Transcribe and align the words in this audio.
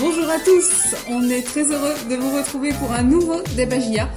Bonjour 0.00 0.28
à 0.28 0.40
tous, 0.40 0.96
on 1.08 1.28
est 1.30 1.42
très 1.42 1.62
heureux 1.62 1.94
de 2.10 2.16
vous 2.16 2.36
retrouver 2.36 2.70
pour 2.72 2.90
un 2.92 3.04
nouveau 3.04 3.40
débat 3.56 3.78
JA. 3.78 4.08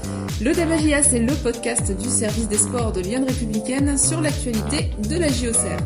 Le 0.41 0.51
débat 0.51 0.77
JA, 0.77 1.03
c'est 1.03 1.19
le 1.19 1.33
podcast 1.35 1.95
du 1.95 2.09
service 2.09 2.47
des 2.47 2.57
sports 2.57 2.91
de 2.91 3.01
Lyon 3.01 3.23
Républicaine 3.27 3.95
sur 3.95 4.19
l'actualité 4.19 4.89
de 5.07 5.17
la 5.17 5.27
JOCR. 5.27 5.77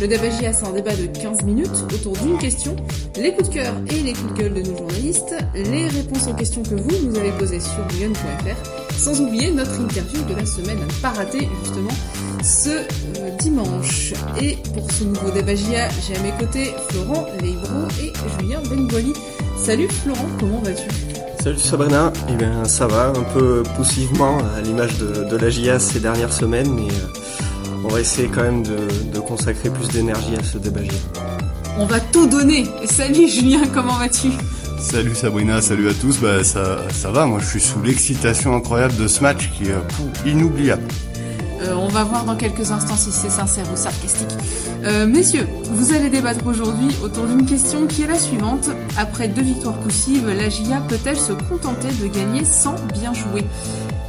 Le 0.00 0.08
débat 0.08 0.30
JA, 0.30 0.52
c'est 0.52 0.66
un 0.66 0.72
débat 0.72 0.94
de 0.96 1.06
15 1.06 1.42
minutes 1.42 1.84
autour 1.94 2.14
d'une 2.14 2.36
question, 2.38 2.74
les 3.16 3.32
coups 3.32 3.48
de 3.50 3.54
cœur 3.54 3.74
et 3.90 4.00
les 4.00 4.12
coups 4.12 4.34
de 4.34 4.42
gueule 4.42 4.54
de 4.54 4.62
nos 4.62 4.76
journalistes, 4.76 5.34
les 5.54 5.86
réponses 5.86 6.26
aux 6.28 6.34
questions 6.34 6.62
que 6.62 6.74
vous 6.74 7.06
nous 7.06 7.16
avez 7.16 7.32
posées 7.32 7.60
sur 7.60 7.86
lyon.fr, 7.96 8.96
sans 8.96 9.20
oublier 9.20 9.52
notre 9.52 9.80
interview 9.80 10.22
de 10.24 10.34
la 10.34 10.46
semaine 10.46 10.78
à 10.82 11.02
pas 11.02 11.16
rater 11.16 11.48
justement 11.62 11.90
ce 12.42 12.70
euh, 12.70 13.30
dimanche. 13.38 14.14
Et 14.40 14.56
pour 14.74 14.90
ce 14.92 15.04
nouveau 15.04 15.30
débat 15.30 15.54
JA, 15.54 15.88
j'ai 16.06 16.16
à 16.16 16.20
mes 16.22 16.32
côtés 16.38 16.74
Florent 16.90 17.26
Leibro 17.40 17.88
et 18.00 18.12
Julien 18.38 18.60
Benvoli. 18.62 19.12
Salut 19.62 19.88
Florent, 19.88 20.28
comment 20.40 20.60
vas-tu? 20.60 20.88
Salut 21.42 21.58
Sabrina, 21.58 22.12
eh 22.28 22.34
bien 22.34 22.64
ça 22.64 22.86
va, 22.86 23.08
un 23.08 23.22
peu 23.34 23.62
poussivement 23.76 24.38
à 24.56 24.60
l'image 24.62 24.96
de, 24.98 25.24
de 25.24 25.36
la 25.36 25.50
JA 25.50 25.78
ces 25.78 26.00
dernières 26.00 26.32
semaines, 26.32 26.72
mais 26.72 26.88
euh, 26.88 27.78
on 27.84 27.88
va 27.88 28.00
essayer 28.00 28.28
quand 28.28 28.42
même 28.42 28.62
de, 28.62 28.76
de 29.12 29.20
consacrer 29.20 29.70
plus 29.70 29.88
d'énergie 29.88 30.34
à 30.38 30.42
ce 30.42 30.58
débat. 30.58 30.80
On 31.78 31.86
va 31.86 32.00
tout 32.00 32.26
donner. 32.26 32.66
Salut 32.86 33.28
Julien, 33.28 33.62
comment 33.72 33.94
vas-tu? 33.94 34.28
Salut 34.80 35.14
Sabrina, 35.14 35.60
salut 35.60 35.88
à 35.88 35.94
tous. 35.94 36.18
Bah 36.18 36.42
ça, 36.44 36.78
ça 36.90 37.10
va. 37.10 37.26
Moi, 37.26 37.40
je 37.40 37.46
suis 37.46 37.60
sous 37.60 37.82
l'excitation 37.82 38.56
incroyable 38.56 38.96
de 38.96 39.06
ce 39.08 39.20
match 39.22 39.50
qui 39.56 39.64
est 39.64 39.72
euh, 39.72 40.26
inoubliable. 40.28 40.84
Euh, 41.60 41.74
on 41.74 41.88
va 41.88 42.04
voir 42.04 42.24
dans 42.24 42.36
quelques 42.36 42.70
instants 42.70 42.96
si 42.96 43.10
c'est 43.10 43.30
sincère 43.30 43.66
ou 43.72 43.76
sarcastique. 43.76 44.28
Euh, 44.84 45.06
messieurs, 45.06 45.46
vous 45.64 45.92
allez 45.92 46.08
débattre 46.08 46.46
aujourd'hui 46.46 46.88
autour 47.02 47.26
d'une 47.26 47.46
question 47.46 47.86
qui 47.86 48.02
est 48.02 48.06
la 48.06 48.18
suivante. 48.18 48.70
Après 48.96 49.28
deux 49.28 49.42
victoires 49.42 49.78
poussives, 49.80 50.28
la 50.28 50.48
GIA 50.48 50.80
peut-elle 50.88 51.18
se 51.18 51.32
contenter 51.32 51.88
de 52.00 52.06
gagner 52.06 52.44
sans 52.44 52.76
bien 52.94 53.12
jouer? 53.12 53.44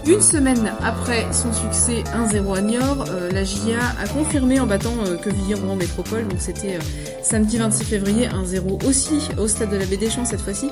Une 0.09 0.21
semaine 0.21 0.73
après 0.81 1.27
son 1.31 1.53
succès 1.53 2.03
1-0 2.15 2.57
à 2.57 2.61
Niort, 2.61 3.05
euh, 3.09 3.29
la 3.31 3.43
GIA 3.43 3.77
a 4.01 4.07
confirmé 4.07 4.59
en 4.59 4.65
battant 4.65 4.95
euh, 5.05 5.17
Quevilly-Rouen 5.17 5.75
Métropole, 5.75 6.27
donc 6.27 6.39
c'était 6.39 6.77
euh, 6.77 6.79
samedi 7.21 7.57
26 7.57 7.83
février 7.83 8.27
1-0 8.27 8.85
aussi 8.87 9.19
au 9.37 9.47
stade 9.47 9.69
de 9.69 9.77
la 9.77 9.85
Baie 9.85 9.97
des 9.97 10.09
Champs 10.09 10.25
cette 10.25 10.41
fois-ci. 10.41 10.71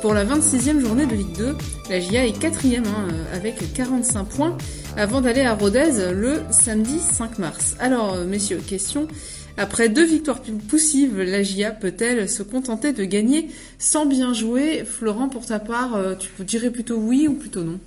Pour 0.00 0.14
la 0.14 0.24
26e 0.24 0.78
journée 0.78 1.06
de 1.06 1.16
Ligue 1.16 1.36
2, 1.36 1.56
la 1.90 1.98
GIA 1.98 2.24
est 2.24 2.38
quatrième 2.38 2.86
hein, 2.86 3.08
euh, 3.10 3.36
avec 3.36 3.72
45 3.72 4.24
points 4.24 4.56
avant 4.96 5.20
d'aller 5.20 5.40
à 5.40 5.54
Rodez 5.54 6.12
le 6.12 6.42
samedi 6.50 7.00
5 7.00 7.38
mars. 7.40 7.74
Alors 7.80 8.14
euh, 8.14 8.24
messieurs, 8.24 8.62
question. 8.64 9.08
Après 9.56 9.88
deux 9.88 10.04
victoires 10.04 10.40
poussives, 10.68 11.20
la 11.20 11.42
GIA 11.42 11.72
peut-elle 11.72 12.28
se 12.28 12.44
contenter 12.44 12.92
de 12.92 13.02
gagner 13.02 13.48
sans 13.80 14.06
bien 14.06 14.32
jouer? 14.32 14.84
Florent, 14.84 15.28
pour 15.28 15.46
ta 15.46 15.58
part, 15.58 15.96
euh, 15.96 16.14
tu 16.14 16.44
dirais 16.44 16.70
plutôt 16.70 16.96
oui 16.96 17.26
ou 17.26 17.34
plutôt 17.34 17.64
non? 17.64 17.80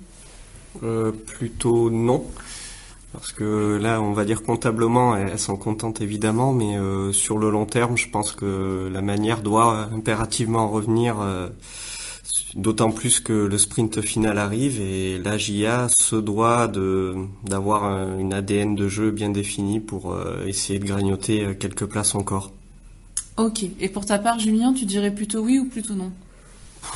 Plutôt 1.26 1.88
non. 1.88 2.26
Parce 3.12 3.32
que 3.32 3.78
là, 3.80 4.02
on 4.02 4.12
va 4.12 4.24
dire 4.24 4.42
comptablement, 4.42 5.16
elles 5.16 5.38
s'en 5.38 5.56
contentent 5.56 6.00
évidemment, 6.00 6.52
mais 6.54 6.78
sur 7.12 7.36
le 7.36 7.50
long 7.50 7.66
terme, 7.66 7.98
je 7.98 8.08
pense 8.08 8.32
que 8.32 8.88
la 8.90 9.02
manière 9.02 9.42
doit 9.42 9.90
impérativement 9.94 10.66
revenir, 10.70 11.16
d'autant 12.54 12.90
plus 12.90 13.20
que 13.20 13.32
le 13.32 13.58
sprint 13.58 14.00
final 14.00 14.38
arrive 14.38 14.80
et 14.80 15.18
la 15.18 15.38
JA 15.38 15.88
se 15.88 16.16
doit 16.16 16.70
d'avoir 17.44 17.84
un- 17.84 18.18
une 18.18 18.32
ADN 18.32 18.74
de 18.74 18.88
jeu 18.88 19.10
bien 19.10 19.30
définie 19.30 19.80
pour 19.80 20.12
euh, 20.12 20.44
essayer 20.46 20.78
de 20.78 20.84
grignoter 20.84 21.44
euh, 21.44 21.54
quelques 21.54 21.86
places 21.86 22.14
encore. 22.14 22.52
Ok. 23.36 23.64
Et 23.80 23.88
pour 23.88 24.04
ta 24.04 24.18
part, 24.18 24.38
Julien, 24.38 24.72
tu 24.74 24.84
dirais 24.84 25.14
plutôt 25.14 25.40
oui 25.40 25.58
ou 25.58 25.66
plutôt 25.68 25.94
non? 25.94 26.12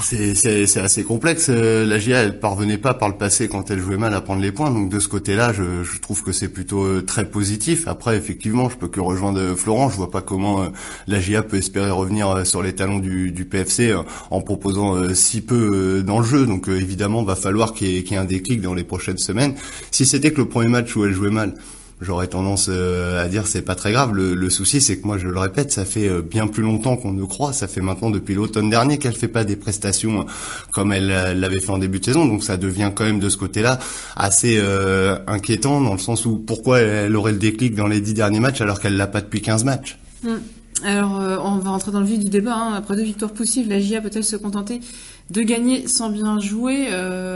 C'est 0.03 0.81
assez 0.81 1.05
complexe. 1.05 1.47
Euh, 1.49 1.87
La 1.87 1.99
GIA, 1.99 2.23
elle 2.23 2.39
parvenait 2.39 2.79
pas 2.79 2.95
par 2.95 3.09
le 3.09 3.17
passé 3.17 3.49
quand 3.49 3.71
elle 3.71 3.81
jouait 3.81 3.97
mal 3.97 4.15
à 4.15 4.21
prendre 4.21 4.43
les 4.43 4.53
points. 4.53 4.71
Donc 4.71 4.91
de 4.91 5.01
ce 5.01 5.09
côté-là, 5.09 5.53
je, 5.53 5.85
je 5.85 5.99
trouve 6.01 6.23
que 6.23 6.33
c'est 6.33 6.49
plutôt 6.49 6.85
euh, 6.85 7.03
très 7.03 7.29
positif. 7.29 7.89
Après, 7.89 8.17
effectivement, 8.17 8.69
je 8.69 8.77
peux 8.77 8.89
que 8.89 9.01
rejoindre 9.01 9.41
euh, 9.41 9.57
Florent. 9.57 9.89
Je 9.89 9.97
vois 9.97 10.11
pas 10.11 10.21
comment 10.21 10.67
la 11.07 11.21
GIA 11.21 11.43
peut 11.43 11.57
espérer 11.57 11.91
revenir 11.91 12.47
sur 12.47 12.63
les 12.63 12.75
talons 12.75 12.99
du, 12.99 13.31
du 13.33 13.45
PFC 13.45 13.95
en 14.31 14.41
proposant 14.41 15.15
si 15.15 15.41
peu 15.41 16.03
dans 16.03 16.19
le 16.19 16.25
jeu. 16.27 16.47
Donc 16.47 16.69
évidemment, 16.69 17.23
va 17.23 17.37
falloir 17.37 17.73
qu'il 17.73 17.89
y, 17.89 18.01
y 18.01 18.15
ait 18.15 18.17
un 18.17 18.25
déclic 18.25 18.61
dans 18.61 18.75
les 18.75 18.85
prochaines 18.85 19.19
semaines. 19.19 19.55
Si 19.91 20.07
c'était 20.07 20.31
que 20.33 20.39
le 20.39 20.49
premier 20.49 20.69
match 20.69 20.95
où 20.97 21.05
elle 21.05 21.13
jouait 21.13 21.31
mal. 21.31 21.55
J'aurais 22.03 22.27
tendance 22.27 22.67
euh, 22.69 23.25
à 23.25 23.27
dire 23.27 23.47
c'est 23.47 23.63
pas 23.63 23.75
très 23.75 23.91
grave. 23.91 24.13
Le, 24.13 24.51
souci 24.51 24.83
c'est 24.83 24.99
que 24.99 25.07
moi 25.07 25.17
je 25.17 25.29
le 25.29 25.39
répète, 25.39 25.73
ça 25.73 25.87
fait 25.87 26.09
euh, 26.09 26.21
bien 26.21 26.47
plus 26.47 26.63
longtemps 26.63 26.97
qu'on 26.97 27.13
ne 27.13 27.25
croit. 27.25 27.55
Ça 27.55 27.69
fait 27.69 27.81
maintenant 27.81 28.11
depuis 28.11 28.35
l'automne 28.35 28.69
dernier 28.69 28.99
qu'elle 28.99 29.15
fait 29.15 29.29
pas 29.29 29.45
des 29.45 29.57
prestations 29.57 30.27
comme 30.73 30.93
elle 30.93 31.11
euh, 31.11 31.33
l'avait 31.33 31.61
fait 31.61 31.71
en 31.71 31.79
début 31.79 31.99
de 32.01 32.05
saison. 32.05 32.27
Donc 32.27 32.45
ça 32.45 32.59
devient 32.59 32.91
quand 32.95 33.05
même 33.05 33.19
de 33.19 33.31
ce 33.31 33.39
côté-là 33.39 33.79
assez 34.15 34.63
inquiétant 35.27 35.81
dans 35.81 35.93
le 35.93 35.99
sens 35.99 36.27
où 36.27 36.37
pourquoi 36.37 36.81
elle 36.81 37.17
aurait 37.17 37.33
le 37.33 37.39
déclic 37.39 37.75
dans 37.75 37.87
les 37.87 38.01
dix 38.01 38.15
derniers 38.15 38.41
matchs 38.41 38.61
alors 38.61 38.79
qu'elle 38.79 38.97
l'a 38.97 39.07
pas 39.07 39.23
depuis 39.23 39.41
15 39.41 39.65
matchs. 39.65 39.99
Alors, 40.85 41.19
euh, 41.19 41.39
on 41.43 41.57
va 41.57 41.71
rentrer 41.71 41.93
dans 41.93 42.01
le 42.01 42.07
vif 42.07 42.19
du 42.19 42.29
débat. 42.29 42.55
hein. 42.55 42.75
Après 42.75 42.97
deux 42.97 43.03
victoires 43.03 43.33
poussives, 43.33 43.69
la 43.71 43.81
GIA 43.81 44.03
peut-elle 44.03 44.25
se 44.25 44.37
contenter 44.37 44.81
de 45.31 45.41
gagner 45.41 45.89
sans 45.89 46.11
bien 46.11 46.39
jouer? 46.39 46.89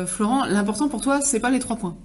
Florent, 0.07 0.45
l'important 0.45 0.89
pour 0.89 1.01
toi, 1.01 1.21
c'est 1.23 1.41
pas 1.41 1.51
les 1.51 1.59
trois 1.61 1.77
points. 1.77 1.97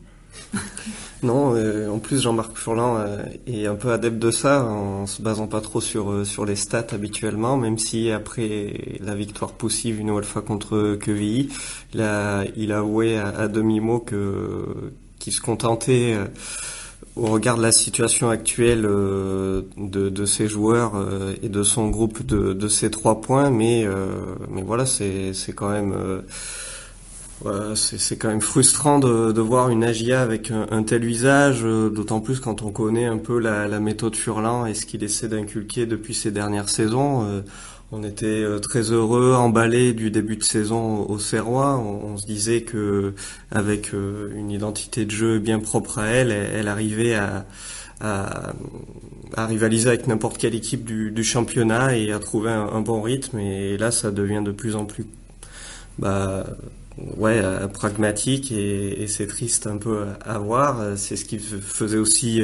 Non, 1.26 1.56
euh, 1.56 1.90
en 1.90 1.98
plus 1.98 2.22
Jean-Marc 2.22 2.56
Furlan 2.56 2.98
euh, 2.98 3.24
est 3.48 3.66
un 3.66 3.74
peu 3.74 3.92
adepte 3.92 4.20
de 4.20 4.30
ça, 4.30 4.64
en 4.64 5.08
se 5.08 5.24
basant 5.24 5.48
pas 5.48 5.60
trop 5.60 5.82
sur 5.82 6.12
euh, 6.12 6.24
sur 6.24 6.46
les 6.46 6.56
stats 6.56 6.86
habituellement, 6.92 7.58
même 7.58 7.80
si 7.80 8.12
après 8.12 9.00
la 9.00 9.16
victoire 9.16 9.54
poussive 9.54 10.00
une 10.00 10.22
fois 10.22 10.44
contre 10.44 10.96
Quevilly, 10.96 11.50
il 11.96 12.02
a, 12.02 12.44
il 12.56 12.72
a 12.72 12.78
avoué 12.78 13.18
à, 13.18 13.30
à 13.30 13.48
demi-mot 13.48 14.00
que 14.00 14.66
qu'il 15.18 15.34
se 15.34 15.42
contentait 15.42 16.14
euh, 16.14 16.26
au 17.16 17.26
regard 17.26 17.58
de 17.58 17.64
la 17.64 17.72
situation 17.72 18.30
actuelle 18.30 18.86
euh, 18.86 19.64
de, 19.78 20.10
de 20.10 20.26
ses 20.26 20.48
joueurs 20.48 20.96
euh, 20.96 21.34
et 21.42 21.50
de 21.50 21.64
son 21.64 21.90
groupe 21.90 22.24
de, 22.24 22.54
de 22.54 22.68
ces 22.68 22.92
trois 22.92 23.22
points, 23.22 23.50
mais 23.50 23.84
euh, 23.84 24.36
mais 24.52 24.62
voilà, 24.62 24.86
c'est 24.86 25.34
c'est 25.34 25.54
quand 25.54 25.70
même 25.70 25.96
c'est 27.76 28.18
quand 28.18 28.30
même 28.30 28.42
frustrant 28.42 29.00
de, 29.00 29.42
voir 29.42 29.70
une 29.70 29.84
AGIA 29.84 30.22
avec 30.22 30.52
un, 30.52 30.84
tel 30.84 31.06
visage, 31.06 31.62
euh, 31.64 31.90
d'autant 31.90 32.22
plus 32.22 32.40
quand 32.40 32.62
on 32.64 32.72
connaît 32.72 33.06
un 33.06 33.18
peu 33.18 33.40
la, 33.40 33.80
méthode 33.80 34.16
Furlan 34.16 34.66
et 34.66 34.74
ce 34.74 34.86
qu'il 34.86 35.04
essaie 35.04 35.28
d'inculquer 35.28 35.86
depuis 35.86 36.14
ces 36.14 36.32
dernières 36.32 36.70
saisons. 36.70 37.26
Euh, 37.26 37.42
on 37.92 38.04
était 38.04 38.26
euh, 38.26 38.60
très 38.60 38.92
heureux, 38.92 39.34
emballés 39.34 39.94
du 39.94 40.10
début 40.12 40.38
de 40.38 40.44
saison 40.44 41.06
au 41.08 41.20
Serrois. 41.20 41.78
On, 41.78 42.18
se 42.18 42.26
disait 42.26 42.62
que 42.62 43.14
avec 43.52 43.92
une 43.94 44.50
identité 44.50 45.06
de 45.06 45.12
jeu 45.12 45.40
bien 45.40 45.60
propre 45.60 46.00
à 46.00 46.08
elle, 46.08 46.32
elle, 46.32 46.68
arrivait 46.68 47.16
à, 47.16 47.46
rivaliser 49.38 49.90
avec 49.90 50.08
n'importe 50.08 50.38
quelle 50.38 50.56
équipe 50.56 50.86
du, 50.86 51.12
du 51.12 51.24
championnat 51.24 51.98
et 51.98 52.12
à 52.12 52.20
trouver 52.20 52.52
un, 52.52 52.68
un 52.68 52.82
bon 52.82 53.02
rythme. 53.02 53.40
Et 53.40 53.78
là, 53.78 53.92
ça 53.92 54.12
devient 54.12 54.42
de 54.44 54.52
plus 54.52 54.76
en 54.76 54.86
plus 54.86 55.06
bah, 56.00 56.46
ouais, 57.18 57.40
euh, 57.44 57.68
pragmatique 57.68 58.52
et, 58.52 59.04
et 59.04 59.08
c'est 59.08 59.28
triste 59.28 59.68
un 59.68 59.78
peu 59.78 60.06
à 60.26 60.38
voir. 60.40 60.80
Euh, 60.80 60.96
C'est 60.98 61.16
ce 61.16 61.26
qui 61.26 61.38
faisait 61.40 61.98
aussi 61.98 62.42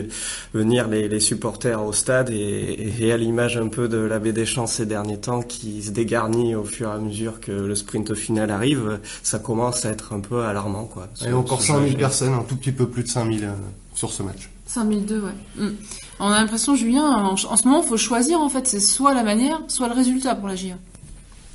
venir 0.53 0.87
les, 0.87 1.07
les 1.07 1.19
supporters 1.19 1.83
au 1.83 1.93
stade 1.93 2.29
et, 2.29 2.93
et 2.99 3.11
à 3.11 3.17
l'image 3.17 3.57
un 3.57 3.67
peu 3.67 3.87
de 3.87 3.97
la 3.97 4.19
baie 4.19 4.33
des 4.33 4.45
Champs 4.45 4.67
ces 4.67 4.85
derniers 4.85 5.19
temps 5.19 5.41
qui 5.41 5.81
se 5.83 5.91
dégarnit 5.91 6.55
au 6.55 6.63
fur 6.63 6.89
et 6.89 6.93
à 6.93 6.97
mesure 6.97 7.39
que 7.39 7.51
le 7.51 7.75
sprint 7.75 8.13
final 8.13 8.51
arrive, 8.51 8.99
ça 9.23 9.39
commence 9.39 9.85
à 9.85 9.89
être 9.91 10.13
un 10.13 10.19
peu 10.19 10.43
alarmant 10.43 10.85
quoi. 10.85 11.07
Et 11.25 11.31
encore 11.33 11.61
sur 11.61 11.75
5000 11.75 11.93
ce- 11.93 11.97
personnes, 11.97 12.33
un 12.33 12.43
tout 12.43 12.55
petit 12.55 12.71
peu 12.71 12.87
plus 12.87 13.03
de 13.03 13.07
5000 13.09 13.43
euh, 13.45 13.51
sur 13.93 14.11
ce 14.11 14.23
match. 14.23 14.49
5002, 14.67 15.19
ouais. 15.19 15.31
Mm. 15.57 15.69
On 16.21 16.27
a 16.27 16.39
l'impression, 16.39 16.75
Julien, 16.75 17.03
en, 17.03 17.33
en 17.33 17.35
ce 17.35 17.67
moment, 17.67 17.81
il 17.83 17.87
faut 17.89 17.97
choisir, 17.97 18.39
en 18.39 18.47
fait. 18.47 18.67
C'est 18.67 18.79
soit 18.79 19.13
la 19.13 19.23
manière, 19.23 19.59
soit 19.67 19.87
le 19.89 19.93
résultat 19.95 20.35
pour 20.35 20.47
la 20.47 20.55
GIA. 20.55 20.75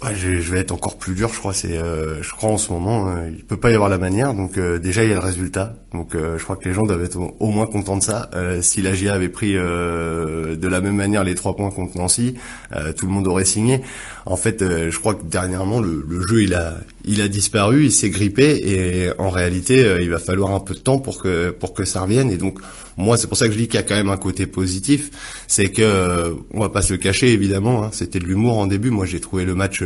Ouais, 0.03 0.15
je, 0.15 0.29
vais 0.53 0.61
être 0.61 0.73
encore 0.73 0.99
plus 0.99 1.15
dur, 1.15 1.31
je 1.33 1.39
crois. 1.39 1.55
C'est, 1.55 1.79
euh, 1.79 2.23
je 2.23 2.31
crois 2.33 2.51
en 2.51 2.59
ce 2.59 2.71
moment, 2.71 3.09
euh, 3.09 3.31
il 3.31 3.45
peut 3.45 3.57
pas 3.57 3.71
y 3.71 3.75
avoir 3.75 3.89
la 3.89 3.99
manière. 3.99 4.35
Donc 4.35 4.59
euh, 4.59 4.79
déjà 4.79 5.05
il 5.05 5.09
y 5.09 5.13
a 5.13 5.15
le 5.15 5.21
résultat. 5.21 5.75
Donc 5.97 6.15
euh, 6.15 6.37
je 6.39 6.45
crois 6.45 6.57
que 6.57 6.69
les 6.69 6.75
gens 6.75 6.85
doivent 6.85 7.03
être 7.05 7.19
au, 7.41 7.51
moins 7.51 7.67
contents 7.67 7.97
de 7.97 8.03
ça. 8.03 8.29
Euh, 8.35 8.61
si 8.61 8.83
la 8.83 8.93
GIA 8.95 9.15
avait 9.15 9.29
pris 9.31 9.57
euh, 9.57 10.55
de 10.55 10.69
la 10.69 10.81
même 10.81 10.97
manière 10.97 11.25
les 11.25 11.35
trois 11.35 11.57
points 11.57 11.71
contre 11.71 11.97
Nancy, 11.97 12.35
euh, 12.73 12.93
tout 12.93 13.07
le 13.07 13.13
monde 13.13 13.27
aurait 13.27 13.45
signé. 13.47 13.81
En 14.27 14.37
fait, 14.37 14.61
euh, 14.63 14.91
je 14.91 14.99
crois 14.99 15.15
que 15.15 15.25
dernièrement 15.25 15.81
le, 15.81 16.05
le 16.07 16.21
jeu 16.27 16.43
il 16.43 16.55
a, 16.55 16.75
il 17.05 17.21
a 17.23 17.29
disparu, 17.29 17.85
il 17.85 17.93
s'est 17.93 18.11
grippé 18.11 18.61
et 18.65 19.11
en 19.19 19.31
réalité 19.31 19.85
euh, 19.85 20.03
il 20.03 20.11
va 20.11 20.19
falloir 20.19 20.51
un 20.53 20.61
peu 20.61 20.75
de 20.75 20.81
temps 20.81 20.99
pour 20.99 21.21
que 21.23 21.51
pour 21.51 21.73
que 21.75 21.85
ça 21.85 22.03
revienne. 22.03 22.31
Et 22.31 22.37
donc 22.37 22.59
moi 22.97 23.17
c'est 23.17 23.27
pour 23.27 23.37
ça 23.39 23.47
que 23.47 23.53
je 23.53 23.59
dis 23.59 23.67
qu'il 23.69 23.77
y 23.81 23.83
a 23.83 23.87
quand 23.87 23.97
même 23.97 24.11
un 24.11 24.17
côté 24.19 24.47
positif, 24.47 25.11
c'est 25.49 25.71
que 25.71 26.37
on 26.53 26.61
va 26.61 26.69
pas 26.69 26.83
se 26.83 26.93
le 26.93 26.99
cacher 26.99 27.33
évidemment. 27.33 27.85
hein, 27.85 27.91
C'était 27.93 28.19
de 28.19 28.25
l'humour 28.27 28.59
en 28.59 28.67
début. 28.67 28.91
Moi 28.91 29.07
j'ai 29.07 29.21
trouvé 29.21 29.45
le 29.45 29.55
match 29.55 29.83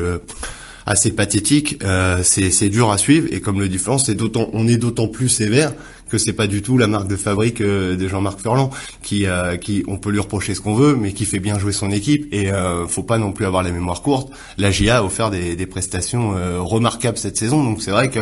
assez 0.91 1.13
pathétique. 1.13 1.79
Euh, 1.85 2.23
c'est 2.23 2.69
dur 2.69 2.91
à 2.91 2.99
suivre 2.99 3.29
et 3.31 3.41
comme 3.41 3.61
le 3.61 3.69
dit 3.69 3.79
Florence, 3.79 4.07
c'est 4.07 4.15
d'autant 4.15 4.51
on 4.53 4.67
est 4.67 4.77
d'autant 4.77 5.09
plus 5.09 5.29
sévère 5.29 5.73
que 6.11 6.19
c'est 6.19 6.33
pas 6.33 6.47
du 6.47 6.61
tout 6.61 6.77
la 6.77 6.89
marque 6.89 7.09
de 7.09 7.17
fabrique 7.17 7.61
euh, 7.61 7.97
de 7.97 8.09
Jean-Marc 8.09 8.41
Furlan 8.41 8.71
qui 9.03 9.27
euh, 9.27 9.57
qui 9.57 9.85
on 9.87 9.97
peut 9.97 10.11
lui 10.11 10.19
reprocher 10.19 10.55
ce 10.55 10.61
qu'on 10.61 10.75
veut 10.75 10.97
mais 10.97 11.13
qui 11.13 11.25
fait 11.25 11.39
bien 11.39 11.59
jouer 11.59 11.73
son 11.73 11.91
équipe 11.91 12.27
et 12.33 12.53
euh, 12.53 12.87
faut 12.87 13.05
pas 13.05 13.17
non 13.17 13.33
plus 13.33 13.47
avoir 13.47 13.63
la 13.63 13.71
mémoire 13.71 14.03
courte. 14.03 14.31
La 14.59 14.71
GIA 14.71 14.99
a 14.99 15.03
offert 15.05 15.31
des, 15.31 15.67
prestations 15.71 16.35
remarquables 16.65 17.17
cette 17.17 17.37
saison 17.37 17.63
donc 17.63 17.81
c'est 17.81 17.93
vrai 17.93 18.11
que 18.11 18.21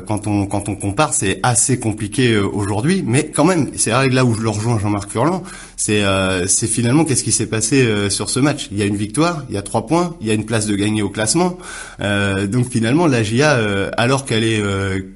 quand 0.00 0.26
on 0.26 0.46
quand 0.46 0.68
on 0.68 0.76
compare, 0.76 1.14
c'est 1.14 1.40
assez 1.42 1.78
compliqué 1.78 2.32
euh, 2.32 2.46
aujourd'hui, 2.46 3.02
mais 3.04 3.26
quand 3.26 3.44
même, 3.44 3.70
c'est 3.76 3.90
là 3.90 4.24
où 4.24 4.34
je 4.34 4.42
le 4.42 4.48
rejoins 4.48 4.78
Jean-Marc 4.78 5.10
Furlan, 5.10 5.42
c'est 5.76 6.04
euh, 6.04 6.46
c'est 6.46 6.66
finalement 6.66 7.04
qu'est-ce 7.04 7.24
qui 7.24 7.32
s'est 7.32 7.46
passé 7.46 8.10
sur 8.10 8.30
ce 8.30 8.40
match 8.40 8.68
Il 8.70 8.78
y 8.78 8.82
a 8.82 8.84
une 8.84 8.96
victoire, 8.96 9.44
il 9.48 9.54
y 9.54 9.58
a 9.58 9.62
trois 9.62 9.86
points, 9.86 10.16
il 10.20 10.26
y 10.26 10.30
a 10.30 10.34
une 10.34 10.44
place 10.44 10.66
de 10.66 10.76
gagner 10.76 11.02
au 11.02 11.08
classement, 11.08 11.58
donc 11.98 12.68
finalement 12.70 13.06
la 13.06 13.22
GIA, 13.22 13.58
alors 13.96 14.24
qu'elle 14.24 14.44
est 14.44 14.62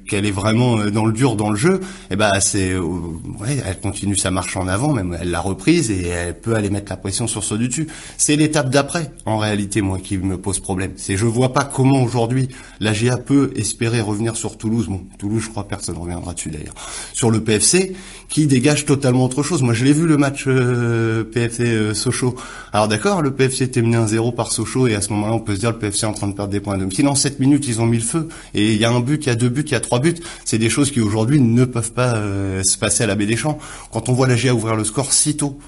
qu'elle 0.07 0.25
est 0.25 0.31
vraiment 0.31 0.77
dans 0.77 1.05
le 1.05 1.13
dur 1.13 1.35
dans 1.35 1.49
le 1.49 1.55
jeu, 1.55 1.79
eh 2.11 2.15
ben 2.15 2.31
c'est 2.39 2.75
ouais, 2.75 3.57
elle 3.65 3.79
continue 3.79 4.15
sa 4.15 4.31
marche 4.31 4.57
en 4.57 4.67
avant, 4.67 4.93
même 4.93 5.17
elle 5.19 5.31
l'a 5.31 5.39
reprise 5.39 5.91
et 5.91 6.07
elle 6.07 6.39
peut 6.39 6.55
aller 6.55 6.69
mettre 6.69 6.91
la 6.91 6.97
pression 6.97 7.27
sur 7.27 7.43
ceux 7.43 7.57
du 7.57 7.67
dessus. 7.67 7.87
C'est 8.17 8.35
l'étape 8.35 8.69
d'après, 8.69 9.11
en 9.25 9.37
réalité, 9.37 9.81
moi 9.81 9.99
qui 9.99 10.17
me 10.17 10.37
pose 10.37 10.59
problème. 10.59 10.93
C'est 10.95 11.17
je 11.17 11.25
vois 11.25 11.53
pas 11.53 11.63
comment 11.63 12.01
aujourd'hui 12.01 12.49
la 12.79 12.93
GIA 12.93 13.17
peut 13.17 13.51
espérer 13.55 14.01
revenir 14.01 14.35
sur 14.35 14.57
Toulouse, 14.65 14.87
bon, 14.87 15.01
Toulouse, 15.19 15.43
je 15.43 15.49
crois 15.49 15.67
personne 15.67 15.95
reviendra 15.95 16.33
dessus 16.33 16.49
d'ailleurs, 16.49 16.73
sur 17.13 17.29
le 17.29 17.43
PFC, 17.43 17.95
qui 18.29 18.47
dégage 18.47 18.85
totalement 18.85 19.25
autre 19.25 19.43
chose. 19.43 19.61
Moi, 19.61 19.75
je 19.75 19.85
l'ai 19.85 19.93
vu 19.93 20.07
le 20.07 20.17
match 20.17 20.45
euh, 20.47 21.23
PFC 21.23 21.65
euh, 21.65 21.93
Sochaux. 21.93 22.33
Alors 22.73 22.87
d'accord, 22.87 23.21
le 23.21 23.29
PFC 23.29 23.65
était 23.65 23.83
mené 23.83 23.97
1-0 23.97 24.33
par 24.33 24.51
Sochaux 24.51 24.87
et 24.87 24.95
à 24.95 25.01
ce 25.01 25.13
moment-là, 25.13 25.33
on 25.33 25.39
peut 25.39 25.53
se 25.53 25.59
dire 25.59 25.69
le 25.69 25.77
PFC 25.77 26.05
est 26.05 26.09
en 26.09 26.13
train 26.13 26.27
de 26.27 26.33
perdre 26.33 26.51
des 26.51 26.61
points 26.61 26.73
à 26.73 26.77
domicile. 26.79 27.07
En 27.07 27.13
7 27.13 27.39
minutes, 27.39 27.67
ils 27.67 27.79
ont 27.79 27.85
mis 27.85 27.97
le 27.97 28.03
feu 28.03 28.27
et 28.55 28.73
il 28.73 28.79
y 28.79 28.85
a 28.85 28.89
un 28.89 29.01
but, 29.01 29.23
il 29.23 29.27
y 29.27 29.31
a 29.31 29.35
deux 29.35 29.49
buts, 29.49 29.65
il 29.67 29.73
y 29.73 29.75
a 29.75 29.79
trois 29.81 29.99
buts. 29.99 30.15
C'est 30.45 30.57
des 30.57 30.71
choses 30.71 30.89
qui 30.89 30.99
aujourd'hui 30.99 31.39
ne 31.39 31.65
peuvent 31.65 31.91
pas 31.91 32.15
euh, 32.15 32.63
se 32.63 32.79
passer 32.79 33.03
à 33.03 33.07
la 33.07 33.13
baie 33.13 33.27
des 33.27 33.37
Champs. 33.37 33.59
Quand 33.91 34.09
on 34.09 34.13
voit 34.13 34.25
la 34.25 34.35
GA 34.35 34.55
ouvrir 34.55 34.75
le 34.75 34.83
score 34.83 35.13
si 35.13 35.37
tôt, 35.37 35.59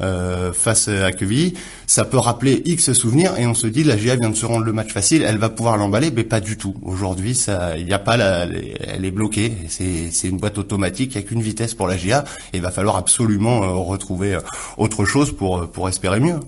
euh, 0.00 0.52
face 0.52 0.88
à 0.88 1.10
Quevilly, 1.12 1.54
ça 1.86 2.04
peut 2.04 2.18
rappeler 2.18 2.62
X 2.66 2.92
souvenirs 2.92 3.38
et 3.38 3.46
on 3.46 3.54
se 3.54 3.66
dit 3.66 3.82
la 3.82 3.96
GA 3.96 4.16
vient 4.16 4.30
de 4.30 4.36
se 4.36 4.44
rendre 4.44 4.64
le 4.64 4.72
match 4.72 4.92
facile, 4.92 5.22
elle 5.22 5.38
va 5.38 5.48
pouvoir 5.48 5.76
l'emballer, 5.76 6.10
mais 6.14 6.24
pas 6.24 6.40
du 6.40 6.58
tout. 6.58 6.74
Aujourd'hui, 6.82 7.34
ça, 7.34 7.78
il 7.78 7.86
n'y 7.86 7.92
a 7.92 7.98
pas 7.98 8.16
la, 8.16 8.44
elle 8.44 9.04
est 9.04 9.10
bloquée. 9.10 9.52
C'est, 9.68 10.10
c'est 10.10 10.28
une 10.28 10.36
boîte 10.36 10.58
automatique, 10.58 11.14
il 11.14 11.18
n'y 11.18 11.24
a 11.24 11.28
qu'une 11.28 11.40
vitesse 11.40 11.74
pour 11.74 11.86
la 11.86 11.96
GA 11.96 12.24
et 12.52 12.58
il 12.58 12.62
va 12.62 12.70
falloir 12.70 12.96
absolument 12.96 13.62
euh, 13.62 13.68
retrouver 13.68 14.34
euh, 14.34 14.40
autre 14.76 15.04
chose 15.04 15.34
pour 15.34 15.68
pour 15.70 15.88
espérer 15.88 16.20
mieux. 16.20 16.40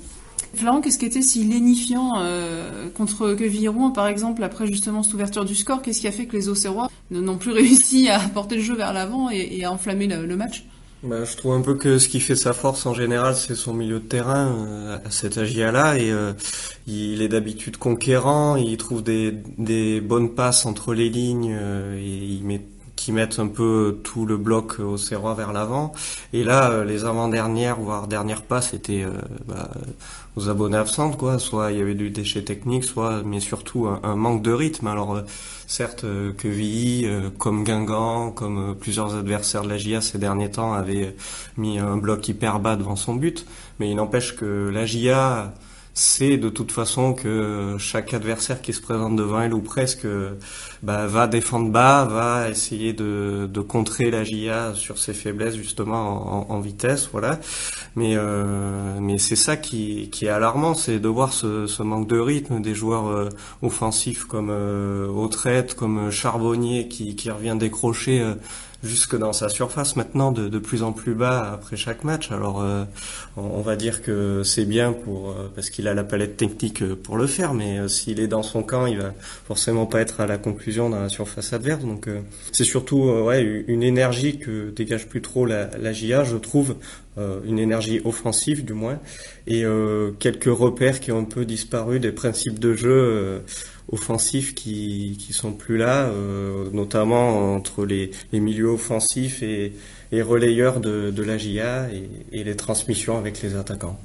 Florent, 0.55 0.81
qu'est-ce 0.81 0.99
qui 0.99 1.07
était 1.07 1.23
si 1.23 1.45
lénifiant 1.45 2.15
contre 2.95 3.35
Quevilly-Rouen, 3.35 3.91
par 3.91 4.09
exemple, 4.09 4.43
après 4.43 4.67
justement 4.67 5.03
cette 5.03 5.13
ouverture 5.13 5.45
du 5.45 5.55
score? 5.55 5.83
Qu'est-ce 5.83 6.01
qui 6.01 6.09
a 6.09 6.13
fait 6.13 6.25
que 6.25 6.37
les 6.37 6.49
Auxerrois 6.49 6.91
n'ont 7.11 7.37
plus 7.37 7.53
réussi 7.53 8.09
à 8.09 8.19
porter 8.19 8.57
le 8.57 8.63
jeu 8.63 8.75
vers 8.75 8.93
l'avant 8.93 9.29
et, 9.31 9.63
à 9.65 9.71
enflammer 9.71 10.07
le 10.07 10.37
match? 10.37 10.65
Bah, 11.05 11.25
je 11.25 11.37
trouve 11.37 11.53
un 11.53 11.61
peu 11.61 11.75
que 11.75 11.99
ce 11.99 12.09
qui 12.09 12.19
fait 12.19 12.35
sa 12.35 12.53
force 12.53 12.85
en 12.85 12.93
général, 12.93 13.37
c'est 13.37 13.55
son 13.55 13.73
milieu 13.73 14.01
de 14.01 14.05
terrain 14.05 14.49
euh, 14.49 14.99
à 15.05 15.11
cet 15.11 15.39
AGIA-là. 15.39 15.97
Et 15.97 16.11
euh, 16.11 16.33
il 16.89 17.23
est 17.23 17.29
d'habitude 17.29 17.77
conquérant, 17.77 18.57
il 18.57 18.77
trouve 18.79 19.05
des, 19.05 20.01
bonnes 20.01 20.35
passes 20.35 20.67
entre 20.67 20.95
les 20.95 21.09
lignes 21.09 21.57
euh, 21.57 21.97
et 21.97 22.03
il 22.03 22.45
met 22.45 22.63
qui 22.97 23.13
mettent 23.13 23.39
un 23.39 23.47
peu 23.47 24.01
tout 24.03 24.27
le 24.27 24.37
bloc 24.37 24.81
au 24.81 24.97
Serrois 24.97 25.35
vers 25.35 25.53
l'avant. 25.53 25.93
Et 26.33 26.43
là, 26.43 26.83
les 26.83 27.05
avant-dernières, 27.05 27.79
voire 27.79 28.09
dernières 28.09 28.43
passes 28.43 28.75
étaient 28.75 29.07
bah, 29.47 29.71
aux 30.39 30.49
abonnés 30.49 30.77
absentes, 30.77 31.19
quoi. 31.19 31.39
Soit 31.39 31.73
il 31.73 31.79
y 31.79 31.83
avait 31.83 31.95
du 31.95 32.11
déchet 32.11 32.43
technique, 32.43 32.85
soit, 32.85 33.23
mais 33.25 33.41
surtout 33.41 33.87
un, 33.87 34.17
manque 34.17 34.43
de 34.43 34.53
rythme. 34.53 34.87
Alors, 34.87 35.23
Certes, 35.69 36.05
euh, 36.05 36.33
que 36.33 36.49
VI, 36.49 37.03
euh, 37.05 37.29
comme 37.37 37.63
Guingamp, 37.63 38.31
comme 38.31 38.71
euh, 38.71 38.73
plusieurs 38.73 39.15
adversaires 39.15 39.65
de 39.65 39.69
la 39.69 39.77
GIA 39.77 40.01
ces 40.01 40.17
derniers 40.17 40.51
temps, 40.51 40.73
avaient 40.73 41.15
mis 41.59 41.79
un 41.79 41.99
bloc 41.99 42.27
hyper 42.27 42.59
bas 42.59 42.75
devant 42.75 42.97
son 42.97 43.15
but, 43.15 43.45
mais 43.79 43.91
il 43.91 43.97
n'empêche 43.97 44.35
que 44.35 44.71
la 44.73 44.87
GIA 44.87 45.53
sait 45.99 46.37
de 46.37 46.49
toute 46.49 46.73
façon 46.73 47.13
que 47.13 47.77
chaque 47.79 48.15
adversaire 48.15 48.61
qui 48.63 48.73
se 48.73 48.81
présente 48.81 49.17
devant 49.17 49.41
elle 49.41 49.55
ou 49.55 49.61
presque 49.61 50.07
bah, 50.83 51.07
va 51.07 51.27
défendre 51.27 51.71
bas, 51.71 52.05
va 52.05 52.49
essayer 52.49 52.93
de, 52.93 53.49
de, 53.53 53.61
contrer 53.61 54.11
la 54.11 54.25
GIA 54.25 54.75
sur 54.75 54.99
ses 54.99 55.13
faiblesses 55.13 55.57
justement 55.57 56.49
en, 56.51 56.55
en 56.55 56.61
vitesse, 56.61 57.09
voilà. 57.13 57.41
Mais 57.97 58.15
euh, 58.17 58.99
mais 59.01 59.19
c'est 59.19 59.37
ça 59.37 59.57
qui, 59.57 60.09
qui 60.11 60.27
est 60.27 60.31
alarmant, 60.31 60.75
c'est 60.75 60.99
de 60.99 61.09
voir 61.09 61.33
ce, 61.33 61.67
ce, 61.67 61.83
manque 61.83 62.09
de 62.09 62.19
rythme 62.19 62.61
des 62.61 62.75
joueurs 62.75 63.09
euh, 63.09 63.29
offensifs 63.63 64.25
comme 64.25 64.51
euh, 64.51 65.09
Autrette, 65.09 65.75
comme 65.75 66.11
Charbonnier 66.11 66.89
qui, 66.89 67.17
qui 67.17 67.31
revient 67.31 67.57
décrocher 67.59 68.21
euh, 68.21 68.35
jusque 68.83 69.17
dans 69.17 69.33
sa 69.33 69.49
surface 69.49 69.97
maintenant 69.97 70.31
de, 70.31 70.49
de, 70.49 70.59
plus 70.59 70.83
en 70.83 70.93
plus 70.93 71.15
bas 71.15 71.53
après 71.53 71.77
chaque 71.77 72.05
match. 72.05 72.31
Alors 72.31 72.63
euh, 72.63 72.85
on, 73.37 73.61
va 73.61 73.75
dire 73.75 74.03
que 74.03 74.43
c'est 74.45 74.65
bien 74.65 74.93
pour 74.93 75.31
euh, 75.31 75.51
parce 75.55 75.71
qu'il 75.71 75.89
a 75.89 75.95
la 75.95 76.05
palette 76.05 76.37
technique 76.37 76.83
euh, 76.83 76.95
pour 76.95 77.17
le 77.17 77.27
faire, 77.27 77.55
mais 77.55 77.89
s'il 77.89 78.21
est 78.21 78.29
dans 78.29 78.45
son 78.45 78.63
camp, 78.63 78.87
il 78.87 78.99
va 78.99 79.15
forcément 79.47 79.87
pas 79.87 80.01
être 80.01 80.21
à 80.21 80.27
la 80.27 80.39
conclusion 80.39 80.91
dans 80.91 81.01
la 81.01 81.09
surface 81.09 81.53
adverse. 81.53 81.85
Donc 81.85 82.09
c'est 82.53 82.65
surtout 82.65 83.03
ouais 83.03 83.43
une 83.43 83.83
énergie 83.83 84.39
que 84.39 84.71
dégage 84.71 85.09
plus 85.09 85.23
trop 85.23 85.45
la, 85.45 85.71
la 85.79 85.93
GIA, 85.93 86.25
je 86.25 86.37
trouve, 86.37 86.77
une 87.45 87.59
énergie 87.59 88.01
offensive 88.05 88.65
du 88.65 88.75
moins, 88.75 89.01
et 89.47 89.65
quelques 90.19 90.45
repères 90.45 91.01
qui 91.01 91.11
ont 91.11 91.19
un 91.19 91.25
peu 91.25 91.45
disparu 91.45 91.99
des 91.99 92.13
principes 92.13 92.59
de 92.59 92.75
jeu 92.75 93.43
offensifs 93.91 94.55
qui 94.55 95.17
qui 95.19 95.33
sont 95.33 95.53
plus 95.53 95.77
là, 95.77 96.07
euh, 96.07 96.67
notamment 96.73 97.55
entre 97.55 97.85
les, 97.87 98.11
les 98.33 98.41
milieux 98.41 98.69
offensifs 98.71 99.43
et, 99.43 99.73
et 100.13 100.23
relayeurs 100.23 100.81
de, 100.81 101.11
de 101.11 101.23
la 101.23 101.39
GIA 101.39 101.89
et, 101.93 102.09
et 102.33 102.45
les 102.45 102.57
transmissions 102.57 103.19
avec 103.19 103.41
les 103.43 103.55
attaquants. 103.57 103.99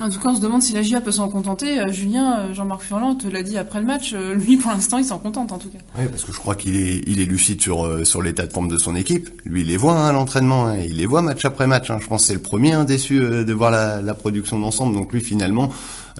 En 0.00 0.08
tout 0.08 0.18
cas, 0.18 0.30
on 0.30 0.34
se 0.34 0.40
demande 0.40 0.62
si 0.62 0.72
la 0.72 0.80
GIA 0.80 1.02
peut 1.02 1.12
s'en 1.12 1.28
contenter. 1.28 1.78
Euh, 1.78 1.92
Julien, 1.92 2.38
euh, 2.38 2.54
Jean-Marc 2.54 2.80
Furlan 2.80 3.14
te 3.14 3.28
l'a 3.28 3.42
dit 3.42 3.58
après 3.58 3.78
le 3.78 3.84
match. 3.86 4.14
lui, 4.14 4.56
pour 4.56 4.70
l'instant, 4.70 4.96
il 4.96 5.04
s'en 5.04 5.18
contente 5.18 5.52
en 5.52 5.58
tout 5.58 5.68
cas. 5.68 5.78
Oui, 5.98 6.06
parce 6.10 6.24
que 6.24 6.32
je 6.32 6.38
crois 6.38 6.54
qu'il 6.54 6.76
est, 6.76 7.02
il 7.06 7.20
est 7.20 7.26
lucide 7.26 7.60
sur 7.60 8.06
sur 8.06 8.22
l'état 8.22 8.46
de 8.46 8.52
forme 8.52 8.68
de 8.68 8.78
son 8.78 8.96
équipe. 8.96 9.28
Lui, 9.44 9.60
il 9.60 9.66
les 9.66 9.76
voit 9.76 9.92
hein, 9.92 10.08
à 10.08 10.12
l'entraînement. 10.12 10.68
Hein, 10.68 10.78
il 10.78 10.96
les 10.96 11.04
voit 11.04 11.20
match 11.20 11.44
après 11.44 11.66
match. 11.66 11.90
Hein. 11.90 11.98
Je 12.00 12.06
pense 12.06 12.22
que 12.22 12.26
c'est 12.28 12.32
le 12.34 12.40
premier 12.40 12.72
hein, 12.72 12.84
déçu 12.84 13.20
de 13.20 13.52
voir 13.52 13.70
la, 13.70 14.00
la 14.00 14.14
production 14.14 14.58
d'ensemble. 14.58 14.94
Donc 14.94 15.12
lui, 15.12 15.20
finalement, 15.20 15.70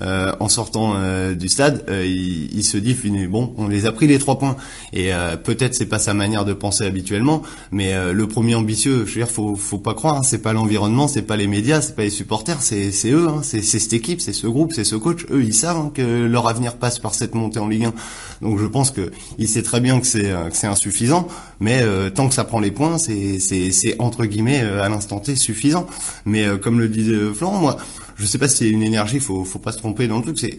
euh, 0.01 0.33
en 0.41 0.49
sortant 0.49 0.95
euh, 0.97 1.35
du 1.35 1.49
stade, 1.49 1.85
euh, 1.89 2.07
il, 2.07 2.65
se 2.65 2.79
dit 2.79 2.97
bon, 3.29 3.53
on 3.59 3.69
les 3.69 3.87
a 3.87 3.93
pris 3.93 4.07
les 4.07 4.19
trois 4.19 4.39
points. 4.39 4.57
Et 4.93 5.11
peut-être 5.45 5.75
c'est 5.75 5.87
pas 5.87 5.99
sa 5.99 6.15
manière 6.15 6.45
de 6.45 6.53
penser 6.53 6.85
habituellement, 6.85 7.43
mais 7.71 7.93
le 8.13 8.29
premier 8.29 8.55
ambitieux, 8.55 9.05
je 9.07 9.13
veux 9.13 9.21
dire, 9.21 9.29
faut 9.29 9.57
faut 9.57 9.79
pas 9.79 9.95
croire, 9.95 10.19
hein, 10.19 10.23
c'est 10.23 10.41
pas 10.41 10.53
l'environnement, 10.53 11.09
c'est 11.09 11.23
pas 11.23 11.37
les 11.37 11.47
médias, 11.47 11.81
c'est 11.81 11.97
pas 11.97 12.03
les 12.03 12.11
supporters, 12.11 12.63
c'est 12.63 12.93
eux, 13.07 13.29
hein, 13.29 13.41
c'est 13.43 13.63
cette 13.63 13.93
équipe, 13.93 14.21
c'est 14.21 14.33
ce 14.33 14.47
groupe, 14.47 14.73
c'est 14.73 14.85
ce 14.85 14.97
coach. 14.97 15.27
Eux, 15.31 15.43
ils 15.43 15.55
savent 15.55 15.77
hein, 15.77 15.91
que 15.93 16.27
leur 16.27 16.47
avenir 16.47 16.77
passe 16.77 16.99
par 16.99 17.15
cette 17.15 17.35
montée 17.35 17.59
en 17.59 17.69
Ligue 17.69 17.87
1. 17.87 17.95
Donc 18.43 18.59
je 18.59 18.67
pense 18.67 18.91
que 18.91 19.11
il 19.39 19.49
sait 19.49 19.63
très 19.63 19.81
bien 19.81 20.01
que 20.01 20.07
c'est 20.07 20.23
que 20.23 20.57
c'est 20.57 20.67
insuffisant, 20.67 21.27
mais 21.61 21.83
tant 22.15 22.29
que 22.29 22.35
ça 22.35 22.45
prend 22.45 22.61
les 22.61 22.71
points, 22.71 22.99
c'est 22.99 23.39
c'est 23.41 23.97
entre 23.99 24.25
guillemets 24.25 24.61
à 24.61 24.89
l'instant 24.89 25.19
T 25.21 25.37
suffisant. 25.37 25.87
Mais 26.27 26.47
comme 26.61 26.79
le 26.79 26.89
dit 26.89 27.13
Florent, 27.35 27.59
moi 27.59 27.77
je 28.23 28.27
sais 28.29 28.39
pas 28.39 28.47
si 28.47 28.59
c'est 28.59 28.71
une 28.71 28.85
énergie, 28.85 29.19
faut, 29.19 29.45
faut 29.45 29.59
pas 29.59 29.73
se 29.73 29.79
tromper 29.79 30.07
dans 30.07 30.19
le 30.19 30.23
truc. 30.23 30.39
C'est, 30.39 30.59